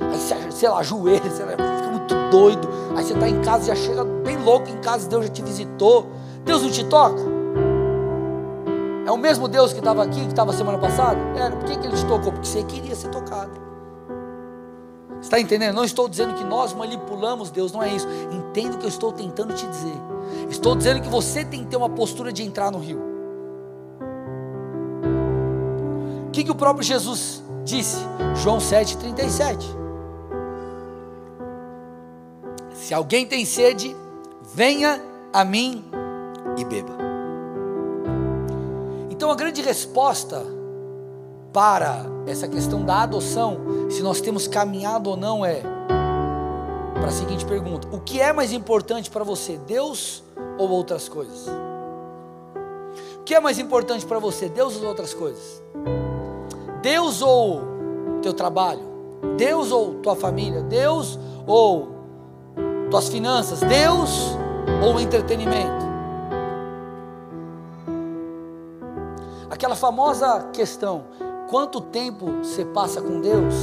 Aí 0.00 0.52
sei 0.52 0.68
lá, 0.68 0.82
joelho, 0.82 1.22
você 1.22 1.44
fica 1.44 1.90
muito 1.90 2.14
doido. 2.30 2.68
Aí 2.96 3.04
você 3.04 3.14
está 3.14 3.28
em 3.28 3.40
casa, 3.42 3.66
já 3.66 3.74
chega 3.74 4.04
bem 4.04 4.36
louco 4.36 4.68
em 4.68 4.78
casa, 4.78 5.08
Deus 5.08 5.26
já 5.26 5.32
te 5.32 5.42
visitou. 5.42 6.06
Deus 6.44 6.62
não 6.62 6.70
te 6.70 6.84
toca? 6.84 7.20
É 9.06 9.10
o 9.10 9.16
mesmo 9.16 9.48
Deus 9.48 9.72
que 9.72 9.78
estava 9.78 10.02
aqui, 10.02 10.20
que 10.20 10.28
estava 10.28 10.52
semana 10.52 10.78
passada? 10.78 11.18
Era, 11.34 11.56
por 11.56 11.64
que, 11.64 11.78
que 11.78 11.86
ele 11.86 11.96
te 11.96 12.04
tocou? 12.04 12.32
Porque 12.32 12.46
você 12.46 12.62
queria 12.62 12.94
ser 12.94 13.08
tocado. 13.08 13.68
Está 15.20 15.40
entendendo? 15.40 15.74
Não 15.74 15.84
estou 15.84 16.08
dizendo 16.08 16.34
que 16.34 16.44
nós 16.44 16.72
manipulamos 16.74 17.50
Deus, 17.50 17.72
não 17.72 17.82
é 17.82 17.88
isso. 17.88 18.06
Entenda 18.30 18.76
o 18.76 18.78
que 18.78 18.84
eu 18.84 18.90
estou 18.90 19.10
tentando 19.12 19.54
te 19.54 19.66
dizer. 19.66 19.96
Estou 20.50 20.76
dizendo 20.76 21.00
que 21.00 21.08
você 21.08 21.44
tem 21.44 21.64
que 21.64 21.70
ter 21.70 21.76
uma 21.76 21.88
postura 21.88 22.32
de 22.32 22.42
entrar 22.42 22.70
no 22.70 22.78
rio. 22.78 23.00
O 26.28 26.30
que, 26.30 26.44
que 26.44 26.50
o 26.50 26.54
próprio 26.54 26.84
Jesus 26.84 27.42
disse? 27.64 27.96
João 28.36 28.58
7,37. 28.58 29.87
Se 32.88 32.94
alguém 32.94 33.26
tem 33.26 33.44
sede, 33.44 33.94
venha 34.54 34.98
a 35.30 35.44
mim 35.44 35.84
e 36.56 36.64
beba. 36.64 36.96
Então 39.10 39.30
a 39.30 39.34
grande 39.34 39.60
resposta 39.60 40.42
para 41.52 42.06
essa 42.26 42.48
questão 42.48 42.82
da 42.86 43.02
adoção, 43.02 43.58
se 43.90 44.00
nós 44.00 44.22
temos 44.22 44.48
caminhado 44.48 45.10
ou 45.10 45.18
não, 45.18 45.44
é 45.44 45.60
para 46.94 47.08
a 47.08 47.10
seguinte 47.10 47.44
pergunta: 47.44 47.86
o 47.94 48.00
que 48.00 48.22
é 48.22 48.32
mais 48.32 48.54
importante 48.54 49.10
para 49.10 49.22
você, 49.22 49.58
Deus 49.66 50.24
ou 50.56 50.70
outras 50.70 51.10
coisas? 51.10 51.46
O 53.18 53.22
que 53.22 53.34
é 53.34 53.40
mais 53.40 53.58
importante 53.58 54.06
para 54.06 54.18
você, 54.18 54.48
Deus 54.48 54.80
ou 54.80 54.88
outras 54.88 55.12
coisas? 55.12 55.62
Deus 56.80 57.20
ou 57.20 57.60
teu 58.22 58.32
trabalho? 58.32 58.80
Deus 59.36 59.72
ou 59.72 59.96
tua 59.96 60.16
família? 60.16 60.62
Deus 60.62 61.18
ou 61.46 61.97
tuas 62.90 63.08
finanças, 63.08 63.60
Deus 63.60 64.36
ou 64.84 65.00
entretenimento? 65.00 65.86
Aquela 69.50 69.74
famosa 69.74 70.48
questão: 70.52 71.04
quanto 71.48 71.80
tempo 71.80 72.26
você 72.42 72.64
passa 72.64 73.00
com 73.00 73.20
Deus, 73.20 73.54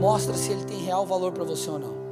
mostra 0.00 0.34
se 0.34 0.50
ele 0.52 0.64
tem 0.64 0.78
real 0.78 1.06
valor 1.06 1.32
para 1.32 1.44
você 1.44 1.70
ou 1.70 1.78
não. 1.78 2.04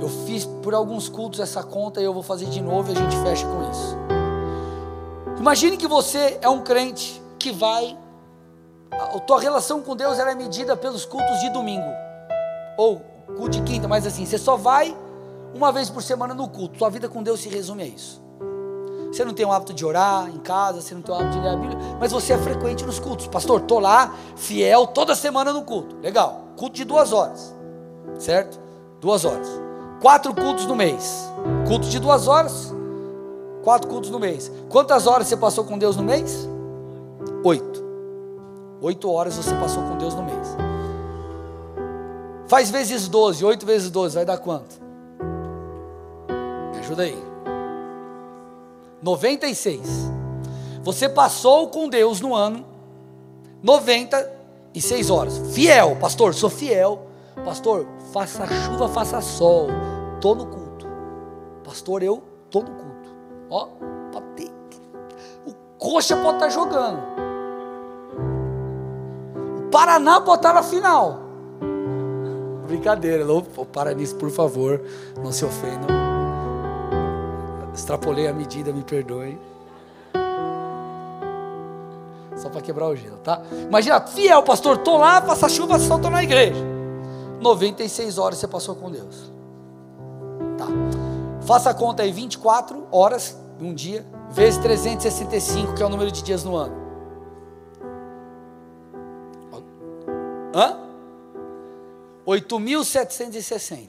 Eu 0.00 0.08
fiz 0.26 0.44
por 0.44 0.74
alguns 0.74 1.08
cultos 1.08 1.40
essa 1.40 1.62
conta 1.62 2.00
e 2.00 2.04
eu 2.04 2.12
vou 2.12 2.22
fazer 2.22 2.46
de 2.46 2.60
novo 2.60 2.90
e 2.90 2.92
a 2.92 3.00
gente 3.00 3.16
fecha 3.22 3.46
com 3.46 3.70
isso. 3.70 3.96
Imagine 5.38 5.76
que 5.76 5.86
você 5.86 6.38
é 6.42 6.48
um 6.48 6.60
crente 6.60 7.22
que 7.38 7.52
vai. 7.52 7.96
A 8.90 9.18
tua 9.20 9.40
relação 9.40 9.80
com 9.80 9.96
Deus 9.96 10.18
ela 10.18 10.30
é 10.30 10.34
medida 10.34 10.76
pelos 10.76 11.04
cultos 11.04 11.40
de 11.40 11.50
domingo. 11.50 11.88
Ou 12.76 13.00
culto 13.36 13.50
de 13.50 13.62
quinta, 13.62 13.88
mas 13.88 14.06
assim, 14.06 14.24
você 14.24 14.38
só 14.38 14.56
vai 14.56 14.96
uma 15.54 15.70
vez 15.70 15.88
por 15.88 16.02
semana 16.02 16.34
no 16.34 16.48
culto. 16.48 16.78
Tua 16.78 16.90
vida 16.90 17.08
com 17.08 17.22
Deus 17.22 17.40
se 17.40 17.48
resume 17.48 17.82
a 17.82 17.86
isso. 17.86 18.22
Você 19.12 19.24
não 19.24 19.32
tem 19.32 19.46
o 19.46 19.52
hábito 19.52 19.72
de 19.72 19.86
orar 19.86 20.28
em 20.28 20.38
casa, 20.38 20.80
você 20.80 20.92
não 20.92 21.00
tem 21.00 21.14
o 21.14 21.18
hábito 21.18 21.36
de 21.36 21.40
ler 21.40 21.50
a 21.50 21.56
Bíblia, 21.56 21.78
mas 22.00 22.10
você 22.10 22.32
é 22.32 22.38
frequente 22.38 22.84
nos 22.84 22.98
cultos. 22.98 23.28
Pastor, 23.28 23.60
tô 23.60 23.78
lá, 23.78 24.12
fiel, 24.34 24.88
toda 24.88 25.14
semana 25.14 25.52
no 25.52 25.62
culto. 25.62 25.96
Legal. 26.02 26.46
Culto 26.56 26.74
de 26.74 26.84
duas 26.84 27.12
horas. 27.12 27.54
Certo? 28.18 28.60
Duas 29.00 29.24
horas. 29.24 29.46
Quatro 30.00 30.34
cultos 30.34 30.66
no 30.66 30.74
mês. 30.74 31.30
Culto 31.66 31.86
de 31.88 32.00
duas 32.00 32.26
horas. 32.26 32.74
Quatro 33.62 33.88
cultos 33.88 34.10
no 34.10 34.18
mês. 34.18 34.50
Quantas 34.68 35.06
horas 35.06 35.28
você 35.28 35.36
passou 35.36 35.64
com 35.64 35.78
Deus 35.78 35.96
no 35.96 36.02
mês? 36.02 36.48
Oito. 37.44 37.84
Oito 38.80 39.10
horas 39.10 39.36
você 39.36 39.54
passou 39.54 39.82
com 39.84 39.96
Deus 39.96 40.14
no 40.14 40.24
mês. 40.24 40.56
Faz 42.46 42.70
vezes 42.70 43.08
doze. 43.08 43.44
Oito 43.44 43.64
vezes 43.64 43.90
doze 43.90 44.14
vai 44.14 44.24
dar 44.24 44.38
quanto? 44.38 44.80
Me 46.72 46.78
ajuda 46.78 47.02
aí. 47.04 47.18
96. 49.02 49.80
Você 50.82 51.08
passou 51.08 51.68
com 51.68 51.88
Deus 51.88 52.20
no 52.20 52.34
ano 52.34 52.64
96 53.62 55.08
horas. 55.08 55.38
Fiel, 55.54 55.96
pastor, 55.96 56.34
sou 56.34 56.50
fiel. 56.50 57.06
Pastor, 57.44 57.86
faça 58.12 58.46
chuva, 58.46 58.88
faça 58.88 59.20
sol. 59.22 59.68
Tô 60.20 60.34
no 60.34 60.46
culto. 60.46 60.86
Pastor, 61.64 62.02
eu 62.02 62.22
tô 62.50 62.60
no 62.60 62.70
culto. 62.70 63.14
Ó, 63.50 63.68
pode 64.12 64.52
O 65.46 65.54
Coxa 65.78 66.16
pode 66.16 66.36
estar 66.36 66.46
tá 66.46 66.48
jogando. 66.50 66.98
O 69.58 69.70
Paraná 69.70 70.20
pode 70.20 70.40
estar 70.40 70.50
tá 70.50 70.54
na 70.54 70.62
final. 70.62 71.23
Brincadeira, 72.74 73.24
para 73.72 73.94
nisso, 73.94 74.16
por 74.16 74.30
favor, 74.30 74.82
não 75.22 75.30
se 75.30 75.44
ofendam. 75.44 75.86
Extrapolei 77.72 78.26
a 78.26 78.32
medida, 78.32 78.72
me 78.72 78.82
perdoe. 78.82 79.38
Só 82.36 82.48
para 82.48 82.60
quebrar 82.60 82.88
o 82.88 82.96
gelo, 82.96 83.18
tá? 83.18 83.40
Imagina, 83.68 84.00
fiel 84.00 84.42
pastor, 84.42 84.78
tô 84.78 84.96
lá, 84.96 85.22
faça 85.22 85.48
chuva, 85.48 85.78
só 85.78 85.98
tô 85.98 86.10
na 86.10 86.24
igreja. 86.24 86.60
96 87.40 88.18
horas 88.18 88.38
você 88.38 88.48
passou 88.48 88.74
com 88.74 88.90
Deus. 88.90 89.32
Tá. 90.58 90.66
Faça 91.46 91.70
a 91.70 91.74
conta 91.74 92.02
aí, 92.02 92.10
24 92.10 92.88
horas 92.90 93.38
um 93.60 93.72
dia, 93.72 94.04
vezes 94.30 94.58
365, 94.58 95.74
que 95.74 95.82
é 95.82 95.86
o 95.86 95.88
número 95.88 96.10
de 96.10 96.22
dias 96.24 96.42
no 96.42 96.56
ano. 96.56 96.74
Hã? 100.52 100.83
8.760. 102.26 103.88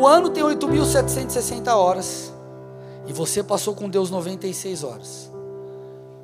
O 0.00 0.06
ano 0.06 0.30
tem 0.30 0.44
8.760 0.44 1.74
horas. 1.74 2.32
E 3.06 3.12
você 3.12 3.42
passou 3.42 3.74
com 3.74 3.88
Deus 3.88 4.10
96 4.10 4.84
horas. 4.84 5.32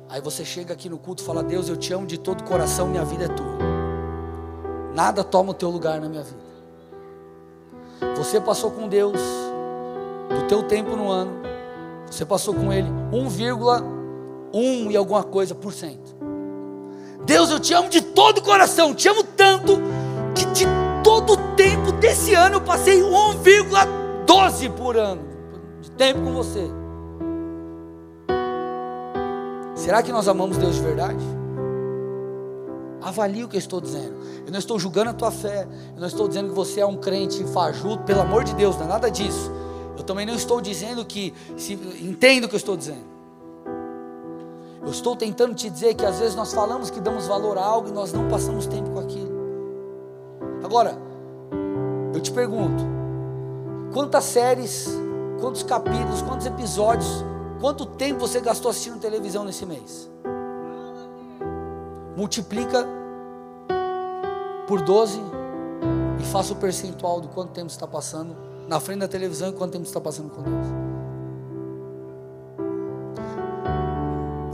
Aí 0.09 0.21
você 0.21 0.45
chega 0.45 0.73
aqui 0.73 0.89
no 0.89 0.97
culto 0.97 1.23
e 1.23 1.25
fala: 1.25 1.43
Deus, 1.43 1.69
eu 1.69 1.77
te 1.77 1.93
amo 1.93 2.05
de 2.05 2.17
todo 2.17 2.43
coração, 2.43 2.87
minha 2.87 3.05
vida 3.05 3.25
é 3.25 3.27
tua. 3.27 3.57
Nada 4.93 5.23
toma 5.23 5.51
o 5.51 5.53
teu 5.53 5.69
lugar 5.69 5.99
na 5.99 6.07
minha 6.07 6.23
vida. 6.23 6.43
Você 8.17 8.39
passou 8.39 8.71
com 8.71 8.87
Deus 8.87 9.19
do 10.29 10.47
teu 10.47 10.63
tempo 10.63 10.95
no 10.95 11.09
ano. 11.09 11.31
Você 12.05 12.25
passou 12.25 12.53
com 12.53 12.71
Ele 12.71 12.89
1,1 13.11 14.91
e 14.91 14.95
alguma 14.97 15.23
coisa 15.23 15.55
por 15.55 15.73
cento. 15.73 16.15
Deus, 17.25 17.49
eu 17.49 17.59
te 17.59 17.73
amo 17.73 17.89
de 17.89 18.01
todo 18.01 18.39
o 18.39 18.43
coração, 18.43 18.93
te 18.93 19.07
amo 19.07 19.23
tanto 19.23 19.81
tempo 21.83 21.91
desse 21.99 22.33
ano 22.33 22.55
eu 22.55 22.61
passei 22.61 23.01
1,12 23.01 24.71
por 24.71 24.97
ano 24.97 25.33
tempo 25.97 26.21
com 26.21 26.33
você. 26.33 26.69
Será 29.75 30.01
que 30.01 30.11
nós 30.11 30.27
amamos 30.27 30.57
Deus 30.57 30.75
de 30.75 30.81
verdade? 30.81 31.23
Avalie 33.01 33.43
o 33.43 33.49
que 33.49 33.57
eu 33.57 33.59
estou 33.59 33.81
dizendo. 33.81 34.15
Eu 34.45 34.51
não 34.51 34.59
estou 34.59 34.79
julgando 34.79 35.09
a 35.09 35.13
tua 35.13 35.29
fé. 35.29 35.67
Eu 35.93 35.99
não 35.99 36.07
estou 36.07 36.27
dizendo 36.27 36.49
que 36.49 36.55
você 36.55 36.79
é 36.79 36.85
um 36.85 36.95
crente 36.95 37.43
fajuto. 37.45 38.03
Pelo 38.03 38.21
amor 38.21 38.43
de 38.43 38.55
Deus, 38.55 38.77
não 38.77 38.85
é 38.85 38.87
nada 38.87 39.11
disso. 39.11 39.51
Eu 39.97 40.03
também 40.03 40.25
não 40.25 40.35
estou 40.35 40.61
dizendo 40.61 41.03
que. 41.05 41.33
Se, 41.57 41.73
entendo 42.01 42.45
o 42.45 42.49
que 42.49 42.55
eu 42.55 42.59
estou 42.59 42.77
dizendo. 42.77 43.13
Eu 44.81 44.89
estou 44.89 45.15
tentando 45.15 45.53
te 45.53 45.69
dizer 45.69 45.93
que 45.95 46.05
às 46.05 46.19
vezes 46.19 46.35
nós 46.35 46.53
falamos 46.53 46.89
que 46.89 46.99
damos 46.99 47.27
valor 47.27 47.57
a 47.57 47.63
algo 47.63 47.89
e 47.89 47.91
nós 47.91 48.11
não 48.13 48.27
passamos 48.29 48.67
tempo 48.67 48.89
com 48.89 48.99
aquilo. 48.99 49.33
Agora, 50.63 50.97
eu 52.13 52.21
te 52.21 52.31
pergunto: 52.31 52.83
quantas 53.93 54.23
séries 54.25 55.03
quantos 55.43 55.61
capítulos, 55.61 56.21
quantos 56.21 56.45
episódios, 56.45 57.25
quanto 57.59 57.85
tempo 57.85 58.21
você 58.21 58.39
gastou 58.39 58.71
assistindo 58.71 58.97
televisão 58.97 59.43
nesse 59.43 59.65
mês? 59.65 60.09
Multiplica 62.15 62.87
por 64.65 64.79
12 64.79 65.19
e 66.17 66.23
faça 66.23 66.53
o 66.53 66.55
percentual 66.55 67.19
do 67.19 67.27
quanto 67.27 67.51
tempo 67.51 67.67
está 67.67 67.85
passando 67.85 68.37
na 68.69 68.79
frente 68.79 68.99
da 68.99 69.07
televisão 69.09 69.49
e 69.49 69.51
quanto 69.51 69.73
tempo 69.73 69.83
está 69.83 69.99
passando 69.99 70.29
com 70.29 70.41
Deus. 70.41 70.67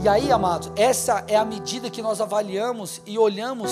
E 0.02 0.08
aí, 0.08 0.32
amados, 0.32 0.72
essa 0.74 1.24
é 1.28 1.36
a 1.36 1.44
medida 1.44 1.88
que 1.88 2.02
nós 2.02 2.20
avaliamos 2.20 3.00
e 3.06 3.16
olhamos 3.16 3.70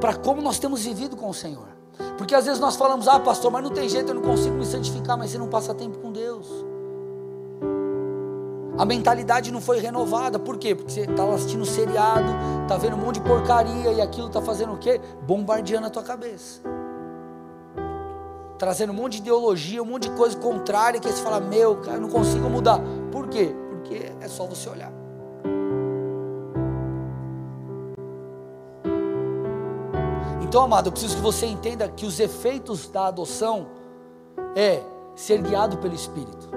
para 0.00 0.14
como 0.14 0.40
nós 0.40 0.60
temos 0.60 0.84
vivido 0.84 1.16
com 1.16 1.28
o 1.28 1.34
Senhor. 1.34 1.79
Porque 2.20 2.34
às 2.34 2.44
vezes 2.44 2.60
nós 2.60 2.76
falamos, 2.76 3.08
ah, 3.08 3.18
pastor, 3.18 3.50
mas 3.50 3.62
não 3.64 3.70
tem 3.70 3.88
jeito, 3.88 4.10
eu 4.10 4.14
não 4.14 4.20
consigo 4.20 4.54
me 4.54 4.66
santificar, 4.66 5.16
mas 5.16 5.30
você 5.30 5.38
não 5.38 5.48
passa 5.48 5.72
tempo 5.72 5.96
com 6.00 6.12
Deus. 6.12 6.46
A 8.76 8.84
mentalidade 8.84 9.50
não 9.50 9.58
foi 9.58 9.78
renovada, 9.78 10.38
por 10.38 10.58
quê? 10.58 10.74
Porque 10.74 10.92
você 10.92 11.00
está 11.10 11.24
assistindo 11.32 11.64
seriado, 11.64 12.30
está 12.60 12.76
vendo 12.76 12.94
um 12.94 12.98
monte 12.98 13.14
de 13.14 13.20
porcaria 13.22 13.92
e 13.92 14.02
aquilo 14.02 14.26
está 14.26 14.42
fazendo 14.42 14.74
o 14.74 14.76
quê? 14.76 15.00
Bombardeando 15.26 15.86
a 15.86 15.90
tua 15.90 16.02
cabeça. 16.02 16.60
Trazendo 18.58 18.92
um 18.92 18.96
monte 18.96 19.12
de 19.12 19.18
ideologia, 19.20 19.82
um 19.82 19.86
monte 19.86 20.10
de 20.10 20.14
coisa 20.14 20.36
contrária 20.36 21.00
que 21.00 21.08
você 21.08 21.22
fala, 21.22 21.40
meu, 21.40 21.76
cara, 21.76 21.96
eu 21.96 22.02
não 22.02 22.10
consigo 22.10 22.50
mudar. 22.50 22.82
Por 23.10 23.28
quê? 23.28 23.56
Porque 23.70 24.12
é 24.20 24.28
só 24.28 24.44
você 24.44 24.68
olhar. 24.68 24.92
Então, 30.50 30.64
amado, 30.64 30.88
eu 30.88 30.92
preciso 30.92 31.14
que 31.14 31.22
você 31.22 31.46
entenda 31.46 31.88
que 31.88 32.04
os 32.04 32.18
efeitos 32.18 32.88
da 32.88 33.06
adoção 33.06 33.68
é 34.56 34.82
ser 35.14 35.40
guiado 35.40 35.78
pelo 35.78 35.94
Espírito. 35.94 36.50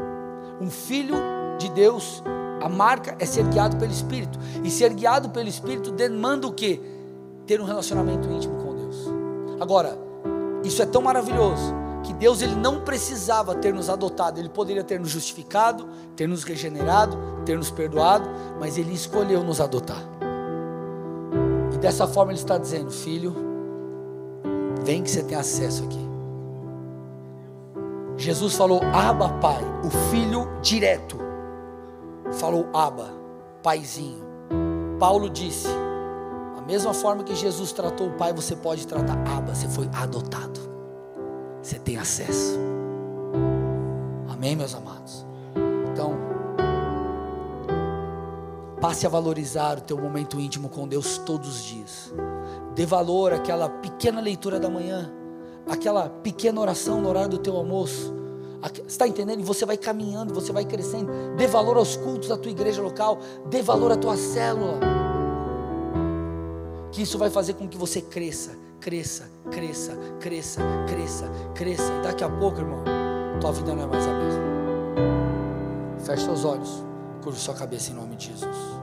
Um 0.60 0.68
filho 0.68 1.14
de 1.60 1.70
Deus, 1.70 2.24
a 2.60 2.68
marca 2.68 3.16
é 3.20 3.26
ser 3.28 3.44
guiado 3.50 3.78
pelo 3.78 3.92
Espírito. 3.92 4.40
E 4.64 4.72
ser 4.72 4.92
guiado 4.96 5.30
pelo 5.30 5.48
Espírito 5.48 5.92
demanda 5.92 6.48
o 6.48 6.52
quê? 6.52 6.82
Ter 7.46 7.62
um 7.62 7.66
relacionamento 7.66 8.28
íntimo 8.32 8.56
com 8.64 8.74
Deus. 8.74 8.98
Agora, 9.60 9.96
isso 10.64 10.82
é 10.82 10.88
tão 10.88 11.04
maravilhoso 11.04 11.72
que 12.02 12.14
Deus 12.14 12.42
ele 12.42 12.56
não 12.56 12.82
precisava 12.82 13.54
ter 13.54 13.76
nos 13.76 13.92
adotado, 13.92 14.40
ele 14.40 14.50
poderia 14.50 14.84
ter 14.84 15.00
nos 15.00 15.12
justificado, 15.12 15.88
ter 16.16 16.28
nos 16.28 16.44
regenerado, 16.44 17.16
ter 17.46 17.56
nos 17.56 17.70
perdoado, 17.70 18.28
mas 18.60 18.76
ele 18.76 18.92
escolheu 18.92 19.44
nos 19.44 19.62
adotar. 19.62 20.02
E 21.72 21.78
dessa 21.78 22.08
forma 22.08 22.32
ele 22.32 22.40
está 22.40 22.58
dizendo: 22.58 22.90
Filho, 22.90 23.53
Vem 24.84 25.02
que 25.02 25.10
você 25.10 25.24
tem 25.24 25.38
acesso 25.38 25.84
aqui. 25.84 26.04
Jesus 28.18 28.54
falou 28.56 28.82
Abba 28.94 29.30
Pai, 29.40 29.62
o 29.84 29.90
filho 30.10 30.48
direto. 30.62 31.18
Falou 32.34 32.68
Abba, 32.74 33.10
Paizinho. 33.62 34.24
Paulo 35.00 35.30
disse: 35.30 35.68
a 36.58 36.62
mesma 36.62 36.94
forma 36.94 37.24
que 37.24 37.36
Jesus 37.36 37.72
tratou 37.72 38.08
o 38.08 38.14
Pai, 38.14 38.32
você 38.32 38.56
pode 38.56 38.88
tratar 38.88 39.18
Abba, 39.28 39.54
você 39.54 39.68
foi 39.68 39.90
adotado. 39.94 40.60
Você 41.62 41.80
tem 41.80 41.98
acesso. 41.98 42.58
Amém, 44.30 44.56
meus 44.56 44.74
amados? 44.74 45.26
Então, 45.92 46.14
passe 48.80 49.06
a 49.06 49.10
valorizar 49.10 49.78
o 49.78 49.82
teu 49.82 49.98
momento 49.98 50.40
íntimo 50.40 50.70
com 50.70 50.88
Deus 50.88 51.18
todos 51.18 51.50
os 51.50 51.64
dias. 51.64 52.14
Dê 52.76 52.86
valor 52.86 53.34
àquela 53.34 53.70
pequena 53.70 54.20
leitura 54.20 54.60
da 54.60 54.70
manhã, 54.70 55.12
aquela 55.70 56.10
pequena 56.10 56.60
oração 56.60 57.02
no 57.02 57.10
horário 57.10 57.30
do 57.30 57.38
teu 57.38 57.56
almoço. 57.56 58.14
Está 58.88 59.08
entendendo? 59.08 59.42
E 59.42 59.44
você 59.44 59.66
vai 59.66 59.76
caminhando, 59.76 60.34
você 60.34 60.54
vai 60.54 60.64
crescendo. 60.64 61.12
Dê 61.36 61.48
valor 61.48 61.78
aos 61.78 61.98
cultos 61.98 62.30
da 62.30 62.38
tua 62.38 62.50
igreja 62.50 62.82
local. 62.82 63.20
Dê 63.50 63.62
valor 63.62 63.92
à 63.92 63.98
tua 63.98 64.16
célula. 64.16 64.80
Que 66.92 67.02
isso 67.02 67.18
vai 67.18 67.30
fazer 67.30 67.54
com 67.54 67.68
que 67.68 67.78
você 67.78 68.02
cresça, 68.02 68.52
cresça, 68.80 69.30
cresça, 69.52 69.98
cresça, 70.20 70.62
cresça, 70.88 71.26
cresça. 71.54 71.92
E 71.92 72.04
daqui 72.04 72.24
a 72.24 72.30
pouco, 72.30 72.60
irmão, 72.60 72.84
tua 73.42 73.52
vida 73.52 73.76
não 73.76 73.84
é 73.84 73.88
mais 73.88 74.08
a 74.08 74.14
mesma. 74.14 74.44
Feche 76.00 76.24
seus 76.24 76.46
olhos. 76.46 76.86
Curva 77.22 77.38
sua 77.38 77.54
cabeça 77.54 77.92
em 77.92 77.96
nome 77.96 78.16
de 78.16 78.28
Jesus. 78.28 78.83